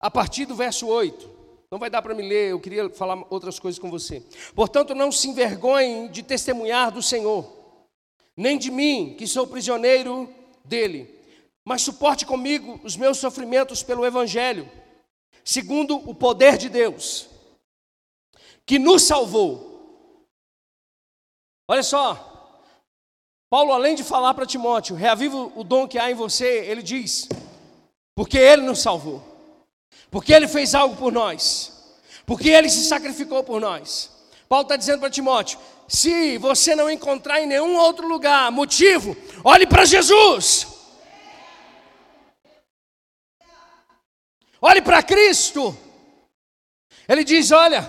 a 0.00 0.10
partir 0.10 0.44
do 0.44 0.54
verso 0.54 0.86
8. 0.86 1.37
Não 1.70 1.78
vai 1.78 1.90
dar 1.90 2.00
para 2.00 2.14
me 2.14 2.22
ler, 2.22 2.50
eu 2.50 2.60
queria 2.60 2.88
falar 2.88 3.22
outras 3.28 3.58
coisas 3.58 3.78
com 3.78 3.90
você. 3.90 4.22
Portanto, 4.54 4.94
não 4.94 5.12
se 5.12 5.28
envergonhem 5.28 6.08
de 6.08 6.22
testemunhar 6.22 6.90
do 6.90 7.02
Senhor, 7.02 7.46
nem 8.36 8.56
de 8.56 8.70
mim, 8.70 9.14
que 9.18 9.26
sou 9.26 9.46
prisioneiro 9.46 10.32
dele, 10.64 11.14
mas 11.64 11.82
suporte 11.82 12.24
comigo 12.24 12.80
os 12.82 12.96
meus 12.96 13.18
sofrimentos 13.18 13.82
pelo 13.82 14.06
Evangelho, 14.06 14.70
segundo 15.44 15.96
o 16.08 16.14
poder 16.14 16.56
de 16.56 16.70
Deus, 16.70 17.28
que 18.64 18.78
nos 18.78 19.02
salvou. 19.02 19.68
Olha 21.70 21.82
só, 21.82 22.28
Paulo, 23.50 23.72
além 23.72 23.94
de 23.94 24.02
falar 24.02 24.32
para 24.32 24.46
Timóteo, 24.46 24.96
reaviva 24.96 25.36
o 25.36 25.62
dom 25.62 25.86
que 25.86 25.98
há 25.98 26.10
em 26.10 26.14
você, 26.14 26.64
ele 26.66 26.82
diz: 26.82 27.28
porque 28.14 28.38
ele 28.38 28.62
nos 28.62 28.80
salvou, 28.80 29.22
porque 30.10 30.32
ele 30.32 30.48
fez 30.48 30.74
algo 30.74 30.96
por 30.96 31.12
nós, 31.12 31.72
porque 32.24 32.48
ele 32.48 32.68
se 32.68 32.84
sacrificou 32.84 33.42
por 33.44 33.60
nós. 33.60 34.10
Paulo 34.48 34.62
está 34.62 34.76
dizendo 34.76 35.00
para 35.00 35.10
Timóteo: 35.10 35.58
se 35.86 36.38
você 36.38 36.74
não 36.74 36.90
encontrar 36.90 37.40
em 37.40 37.46
nenhum 37.46 37.76
outro 37.76 38.06
lugar 38.06 38.50
motivo, 38.50 39.16
olhe 39.44 39.66
para 39.66 39.84
Jesus. 39.84 40.66
Olhe 44.60 44.82
para 44.82 45.02
Cristo. 45.02 45.76
Ele 47.08 47.24
diz: 47.24 47.50
Olha, 47.50 47.88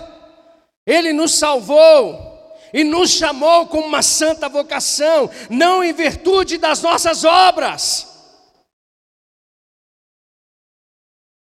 Ele 0.86 1.12
nos 1.12 1.34
salvou 1.34 2.28
e 2.72 2.84
nos 2.84 3.10
chamou 3.10 3.66
com 3.66 3.80
uma 3.80 4.02
santa 4.02 4.48
vocação, 4.48 5.28
não 5.48 5.82
em 5.82 5.92
virtude 5.92 6.58
das 6.58 6.80
nossas 6.82 7.24
obras. 7.24 8.09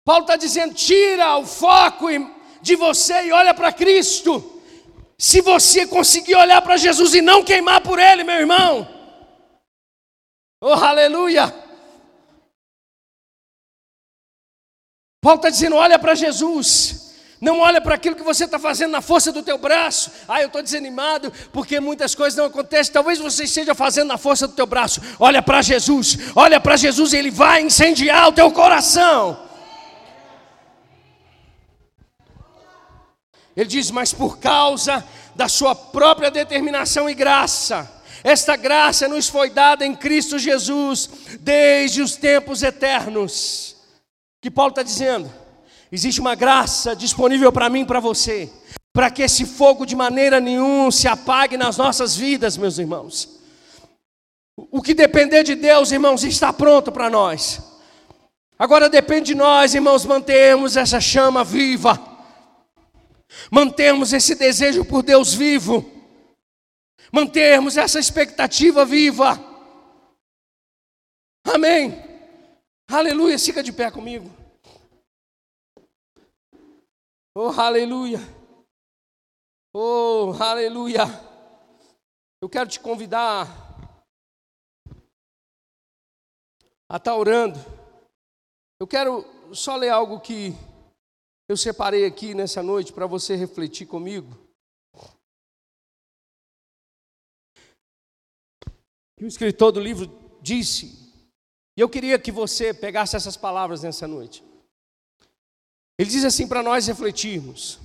Paulo 0.07 0.23
está 0.23 0.37
dizendo: 0.37 0.73
tira 0.73 1.37
o 1.37 1.45
foco 1.45 2.07
de 2.63 2.77
você 2.77 3.27
e 3.27 3.33
olha 3.33 3.53
para 3.53 3.73
Cristo. 3.73 4.63
Se 5.19 5.41
você 5.41 5.85
conseguir 5.85 6.37
olhar 6.37 6.63
para 6.63 6.77
Jesus 6.77 7.13
e 7.15 7.21
não 7.21 7.43
queimar 7.43 7.81
por 7.81 7.99
Ele, 7.99 8.23
meu 8.23 8.37
irmão, 8.37 8.89
oh 10.61 10.73
aleluia. 10.73 11.53
Paulo 15.21 15.39
está 15.39 15.51
dizendo: 15.51 15.75
olha 15.75 15.99
para 15.99 16.15
Jesus. 16.15 17.05
Não 17.39 17.59
olha 17.59 17.83
para 17.83 17.97
aquilo 17.97 18.17
que 18.17 18.23
você 18.23 18.45
está 18.45 18.59
fazendo 18.59 18.93
na 18.93 19.03
força 19.03 19.31
do 19.31 19.43
teu 19.43 19.59
braço. 19.59 20.11
Ah, 20.27 20.41
eu 20.41 20.47
estou 20.47 20.63
desanimado 20.63 21.31
porque 21.53 21.81
muitas 21.81 22.15
coisas 22.15 22.37
não 22.37 22.47
acontecem. 22.47 22.93
Talvez 22.93 23.19
você 23.19 23.45
esteja 23.45 23.75
fazendo 23.75 24.09
na 24.09 24.17
força 24.17 24.47
do 24.47 24.55
teu 24.55 24.67
braço. 24.67 25.03
Olha 25.19 25.43
para 25.43 25.61
Jesus. 25.61 26.17
Olha 26.35 26.59
para 26.59 26.77
Jesus 26.77 27.13
e 27.13 27.19
Ele 27.19 27.31
vai 27.31 27.61
incendiar 27.61 28.29
o 28.29 28.33
teu 28.33 28.51
coração. 28.51 29.46
Ele 33.57 33.69
diz: 33.69 33.91
Mas 33.91 34.13
por 34.13 34.39
causa 34.39 35.05
da 35.35 35.49
sua 35.49 35.75
própria 35.75 36.31
determinação 36.31 37.09
e 37.09 37.15
graça, 37.15 37.91
esta 38.23 38.57
graça 38.57 39.09
nos 39.09 39.29
foi 39.29 39.51
dada 39.51 39.87
em 39.87 39.95
Cristo 39.95 40.39
Jesus 40.39 41.09
desde 41.41 42.03
os 42.03 42.17
tempos 42.17 42.63
eternos. 42.63 43.77
Que 44.43 44.51
Paulo 44.51 44.71
está 44.71 44.83
dizendo? 44.83 45.33
Existe 45.91 46.21
uma 46.21 46.35
graça 46.35 46.95
disponível 46.95 47.53
para 47.53 47.69
mim 47.69 47.83
e 47.83 47.87
para 47.87 48.01
você, 48.01 48.51
para 48.93 49.11
que 49.11 49.23
esse 49.23 49.45
fogo 49.47 49.87
de 49.87 49.95
maneira 49.95 50.41
nenhuma 50.41 50.91
se 50.91 51.07
apague 51.07 51.57
nas 51.57 51.77
nossas 51.77 52.17
vidas, 52.17 52.57
meus 52.57 52.79
irmãos. 52.79 53.41
O 54.57 54.83
que 54.83 54.95
depender 54.95 55.43
de 55.43 55.55
Deus, 55.55 55.93
irmãos, 55.93 56.25
está 56.25 56.53
pronto 56.53 56.91
para 56.91 57.09
nós. 57.09 57.61
Agora 58.59 58.89
depende 58.89 59.27
de 59.27 59.35
nós, 59.35 59.75
irmãos, 59.75 60.05
mantermos 60.05 60.77
essa 60.77 60.99
chama 60.99 61.45
viva, 61.45 62.01
mantermos 63.51 64.13
esse 64.13 64.35
desejo 64.35 64.85
por 64.85 65.03
Deus 65.03 65.35
vivo, 65.35 65.85
mantermos 67.13 67.77
essa 67.77 67.99
expectativa 67.99 68.85
viva. 68.85 69.39
Amém. 71.45 71.93
Aleluia. 72.91 73.39
Fica 73.39 73.63
de 73.63 73.73
pé 73.73 73.91
comigo. 73.91 74.31
Oh, 77.35 77.51
aleluia. 77.51 78.19
Oh, 79.75 80.33
aleluia. 80.41 81.05
Eu 82.43 82.49
quero 82.49 82.69
te 82.69 82.81
convidar 82.81 83.47
a 86.89 86.97
estar 86.97 87.15
orando. 87.15 87.59
Eu 88.81 88.87
quero 88.87 89.25
só 89.55 89.77
ler 89.77 89.91
algo 89.91 90.21
que 90.21 90.53
eu 91.49 91.57
separei 91.57 92.05
aqui 92.05 92.35
nessa 92.35 92.63
noite 92.63 92.93
para 92.93 93.07
você 93.07 93.37
refletir 93.37 93.87
comigo. 93.87 94.47
que 99.17 99.25
o 99.25 99.29
escritor 99.29 99.73
do 99.73 99.81
livro 99.81 100.11
disse. 100.43 101.07
E 101.77 101.81
eu 101.81 101.89
queria 101.89 102.19
que 102.19 102.31
você 102.31 102.75
pegasse 102.75 103.17
essas 103.17 103.37
palavras 103.37 103.83
nessa 103.83 104.07
noite. 104.07 104.45
Ele 105.99 106.11
diz 106.11 106.25
assim 106.25 106.47
para 106.47 106.63
nós 106.63 106.87
refletirmos: 106.87 107.79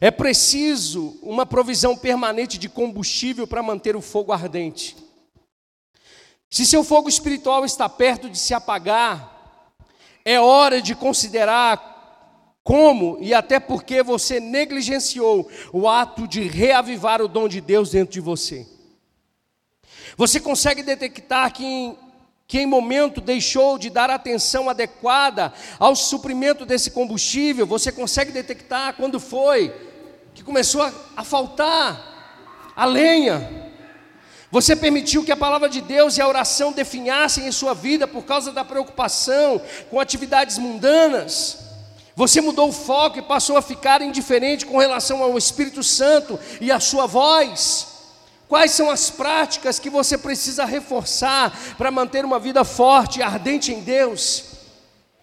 é 0.00 0.10
preciso 0.10 1.18
uma 1.22 1.44
provisão 1.44 1.96
permanente 1.96 2.56
de 2.56 2.68
combustível 2.68 3.46
para 3.46 3.62
manter 3.62 3.94
o 3.96 4.00
fogo 4.00 4.32
ardente. 4.32 4.96
Se 6.50 6.64
seu 6.64 6.82
fogo 6.82 7.10
espiritual 7.10 7.66
está 7.66 7.86
perto 7.88 8.30
de 8.30 8.38
se 8.38 8.54
apagar, 8.54 9.74
é 10.24 10.40
hora 10.40 10.80
de 10.80 10.94
considerar 10.94 11.97
como 12.68 13.16
e 13.18 13.32
até 13.32 13.58
porque 13.58 14.02
você 14.02 14.38
negligenciou 14.38 15.50
o 15.72 15.88
ato 15.88 16.28
de 16.28 16.42
reavivar 16.42 17.22
o 17.22 17.26
dom 17.26 17.48
de 17.48 17.62
Deus 17.62 17.92
dentro 17.92 18.12
de 18.12 18.20
você. 18.20 18.66
Você 20.18 20.38
consegue 20.38 20.82
detectar 20.82 21.50
que 21.50 21.64
em, 21.64 21.98
que 22.46 22.58
em 22.58 22.66
momento 22.66 23.22
deixou 23.22 23.78
de 23.78 23.88
dar 23.88 24.10
atenção 24.10 24.68
adequada 24.68 25.50
ao 25.78 25.96
suprimento 25.96 26.66
desse 26.66 26.90
combustível? 26.90 27.66
Você 27.66 27.90
consegue 27.90 28.32
detectar 28.32 28.92
quando 28.96 29.18
foi 29.18 29.74
que 30.34 30.44
começou 30.44 30.82
a, 30.82 30.92
a 31.16 31.24
faltar 31.24 32.74
a 32.76 32.84
lenha? 32.84 33.72
Você 34.50 34.76
permitiu 34.76 35.24
que 35.24 35.32
a 35.32 35.36
palavra 35.38 35.70
de 35.70 35.80
Deus 35.80 36.18
e 36.18 36.20
a 36.20 36.28
oração 36.28 36.70
definhassem 36.70 37.46
em 37.46 37.52
sua 37.52 37.72
vida 37.72 38.06
por 38.06 38.26
causa 38.26 38.52
da 38.52 38.62
preocupação 38.62 39.58
com 39.88 39.98
atividades 39.98 40.58
mundanas. 40.58 41.67
Você 42.18 42.40
mudou 42.40 42.70
o 42.70 42.72
foco 42.72 43.20
e 43.20 43.22
passou 43.22 43.56
a 43.56 43.62
ficar 43.62 44.02
indiferente 44.02 44.66
com 44.66 44.76
relação 44.76 45.22
ao 45.22 45.38
Espírito 45.38 45.84
Santo 45.84 46.36
e 46.60 46.68
à 46.72 46.80
sua 46.80 47.06
voz. 47.06 47.86
Quais 48.48 48.72
são 48.72 48.90
as 48.90 49.08
práticas 49.08 49.78
que 49.78 49.88
você 49.88 50.18
precisa 50.18 50.64
reforçar 50.64 51.56
para 51.78 51.92
manter 51.92 52.24
uma 52.24 52.40
vida 52.40 52.64
forte 52.64 53.20
e 53.20 53.22
ardente 53.22 53.72
em 53.72 53.82
Deus? 53.82 54.46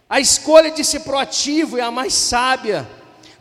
A 0.09 0.21
escolha 0.21 0.71
de 0.71 0.85
ser 0.85 1.01
proativo 1.01 1.77
é 1.77 1.81
a 1.81 1.91
mais 1.91 2.13
sábia 2.13 2.87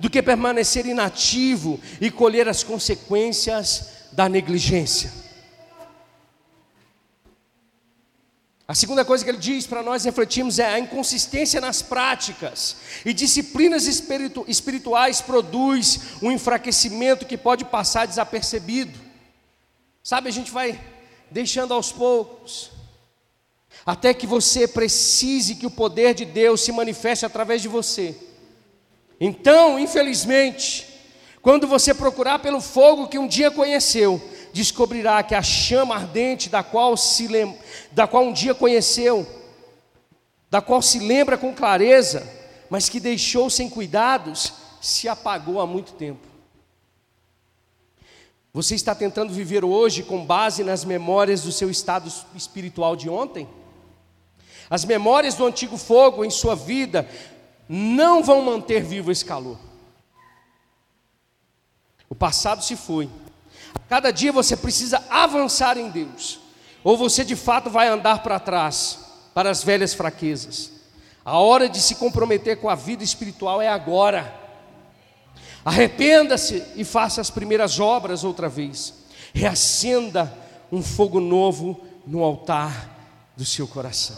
do 0.00 0.10
que 0.10 0.20
permanecer 0.20 0.84
inativo 0.84 1.78
e 2.00 2.10
colher 2.10 2.48
as 2.48 2.64
consequências 2.64 3.84
da 4.10 4.28
negligência. 4.28 5.23
A 8.66 8.74
segunda 8.74 9.04
coisa 9.04 9.22
que 9.22 9.30
ele 9.30 9.38
diz 9.38 9.66
para 9.66 9.82
nós 9.82 10.04
refletirmos 10.04 10.58
é 10.58 10.64
a 10.64 10.78
inconsistência 10.78 11.60
nas 11.60 11.82
práticas. 11.82 12.76
E 13.04 13.12
disciplinas 13.12 13.86
espiritu 13.86 14.44
espirituais 14.48 15.20
produz 15.20 16.00
um 16.22 16.32
enfraquecimento 16.32 17.26
que 17.26 17.36
pode 17.36 17.66
passar 17.66 18.06
desapercebido. 18.06 18.98
Sabe, 20.02 20.30
a 20.30 20.32
gente 20.32 20.50
vai 20.50 20.80
deixando 21.30 21.74
aos 21.74 21.92
poucos, 21.92 22.70
até 23.84 24.14
que 24.14 24.26
você 24.26 24.66
precise 24.66 25.56
que 25.56 25.66
o 25.66 25.70
poder 25.70 26.14
de 26.14 26.24
Deus 26.24 26.62
se 26.62 26.72
manifeste 26.72 27.26
através 27.26 27.60
de 27.60 27.68
você. 27.68 28.16
Então, 29.20 29.78
infelizmente, 29.78 30.86
quando 31.42 31.66
você 31.66 31.92
procurar 31.92 32.38
pelo 32.38 32.60
fogo 32.60 33.08
que 33.08 33.18
um 33.18 33.26
dia 33.28 33.50
conheceu, 33.50 34.22
descobrirá 34.54 35.20
que 35.24 35.34
a 35.34 35.42
chama 35.42 35.96
ardente 35.96 36.48
da 36.48 36.62
qual, 36.62 36.96
se 36.96 37.26
lem... 37.26 37.58
da 37.90 38.06
qual 38.06 38.24
um 38.24 38.32
dia 38.32 38.54
conheceu, 38.54 39.26
da 40.48 40.62
qual 40.62 40.80
se 40.80 41.00
lembra 41.00 41.36
com 41.36 41.52
clareza, 41.52 42.24
mas 42.70 42.88
que 42.88 43.00
deixou 43.00 43.50
sem 43.50 43.68
cuidados, 43.68 44.52
se 44.80 45.08
apagou 45.08 45.60
há 45.60 45.66
muito 45.66 45.94
tempo. 45.94 46.24
Você 48.52 48.76
está 48.76 48.94
tentando 48.94 49.32
viver 49.32 49.64
hoje 49.64 50.04
com 50.04 50.24
base 50.24 50.62
nas 50.62 50.84
memórias 50.84 51.42
do 51.42 51.50
seu 51.50 51.68
estado 51.68 52.10
espiritual 52.36 52.94
de 52.94 53.10
ontem? 53.10 53.48
As 54.70 54.84
memórias 54.84 55.34
do 55.34 55.44
antigo 55.44 55.76
fogo 55.76 56.24
em 56.24 56.30
sua 56.30 56.54
vida 56.54 57.08
não 57.68 58.22
vão 58.22 58.40
manter 58.40 58.84
vivo 58.84 59.10
esse 59.10 59.24
calor. 59.24 59.58
O 62.08 62.14
passado 62.14 62.62
se 62.62 62.76
foi, 62.76 63.10
Cada 63.88 64.10
dia 64.10 64.32
você 64.32 64.56
precisa 64.56 65.02
avançar 65.10 65.76
em 65.76 65.90
Deus, 65.90 66.40
ou 66.82 66.96
você 66.96 67.24
de 67.24 67.36
fato 67.36 67.70
vai 67.70 67.88
andar 67.88 68.22
para 68.22 68.40
trás, 68.40 68.98
para 69.32 69.50
as 69.50 69.62
velhas 69.62 69.94
fraquezas. 69.94 70.72
A 71.24 71.38
hora 71.38 71.68
de 71.68 71.80
se 71.80 71.94
comprometer 71.94 72.60
com 72.60 72.68
a 72.68 72.74
vida 72.74 73.02
espiritual 73.02 73.60
é 73.62 73.68
agora. 73.68 74.32
Arrependa-se 75.64 76.62
e 76.76 76.84
faça 76.84 77.20
as 77.20 77.30
primeiras 77.30 77.80
obras 77.80 78.24
outra 78.24 78.48
vez. 78.48 78.92
Reacenda 79.32 80.32
um 80.70 80.82
fogo 80.82 81.20
novo 81.20 81.80
no 82.06 82.22
altar 82.22 82.90
do 83.36 83.44
seu 83.44 83.66
coração. 83.66 84.16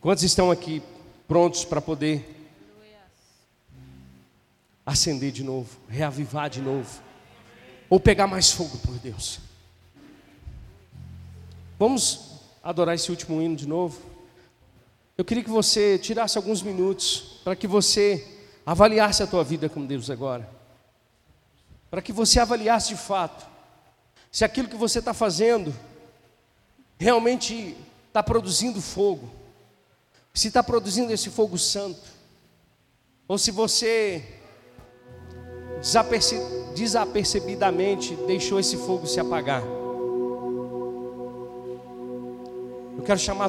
Quantos 0.00 0.22
estão 0.22 0.50
aqui 0.50 0.82
prontos 1.26 1.64
para 1.64 1.80
poder 1.80 2.33
acender 4.84 5.32
de 5.32 5.42
novo, 5.42 5.78
reavivar 5.88 6.50
de 6.50 6.60
novo, 6.60 7.02
ou 7.88 7.98
pegar 7.98 8.26
mais 8.26 8.50
fogo 8.50 8.76
por 8.78 8.98
Deus. 8.98 9.40
Vamos 11.78 12.40
adorar 12.62 12.94
esse 12.94 13.10
último 13.10 13.40
hino 13.40 13.56
de 13.56 13.66
novo? 13.66 14.00
Eu 15.16 15.24
queria 15.24 15.44
que 15.44 15.50
você 15.50 15.98
tirasse 15.98 16.36
alguns 16.36 16.62
minutos 16.62 17.40
para 17.44 17.54
que 17.54 17.66
você 17.66 18.26
avaliasse 18.66 19.22
a 19.22 19.26
tua 19.26 19.44
vida 19.44 19.68
com 19.68 19.84
Deus 19.84 20.10
agora. 20.10 20.48
Para 21.90 22.02
que 22.02 22.12
você 22.12 22.40
avaliasse 22.40 22.88
de 22.88 22.96
fato 22.96 23.46
se 24.34 24.44
aquilo 24.44 24.66
que 24.66 24.76
você 24.76 24.98
está 24.98 25.14
fazendo 25.14 25.72
realmente 26.98 27.76
está 28.08 28.20
produzindo 28.20 28.80
fogo, 28.80 29.30
se 30.32 30.48
está 30.48 30.60
produzindo 30.60 31.12
esse 31.12 31.30
fogo 31.30 31.56
santo, 31.56 32.02
ou 33.28 33.38
se 33.38 33.52
você 33.52 34.40
desaperce 35.84 36.40
desapercebidamente 36.74 38.16
deixou 38.26 38.58
esse 38.58 38.74
fogo 38.78 39.06
se 39.06 39.20
apagar. 39.20 39.62
Eu 42.96 43.02
quero 43.04 43.20
chamar 43.20 43.42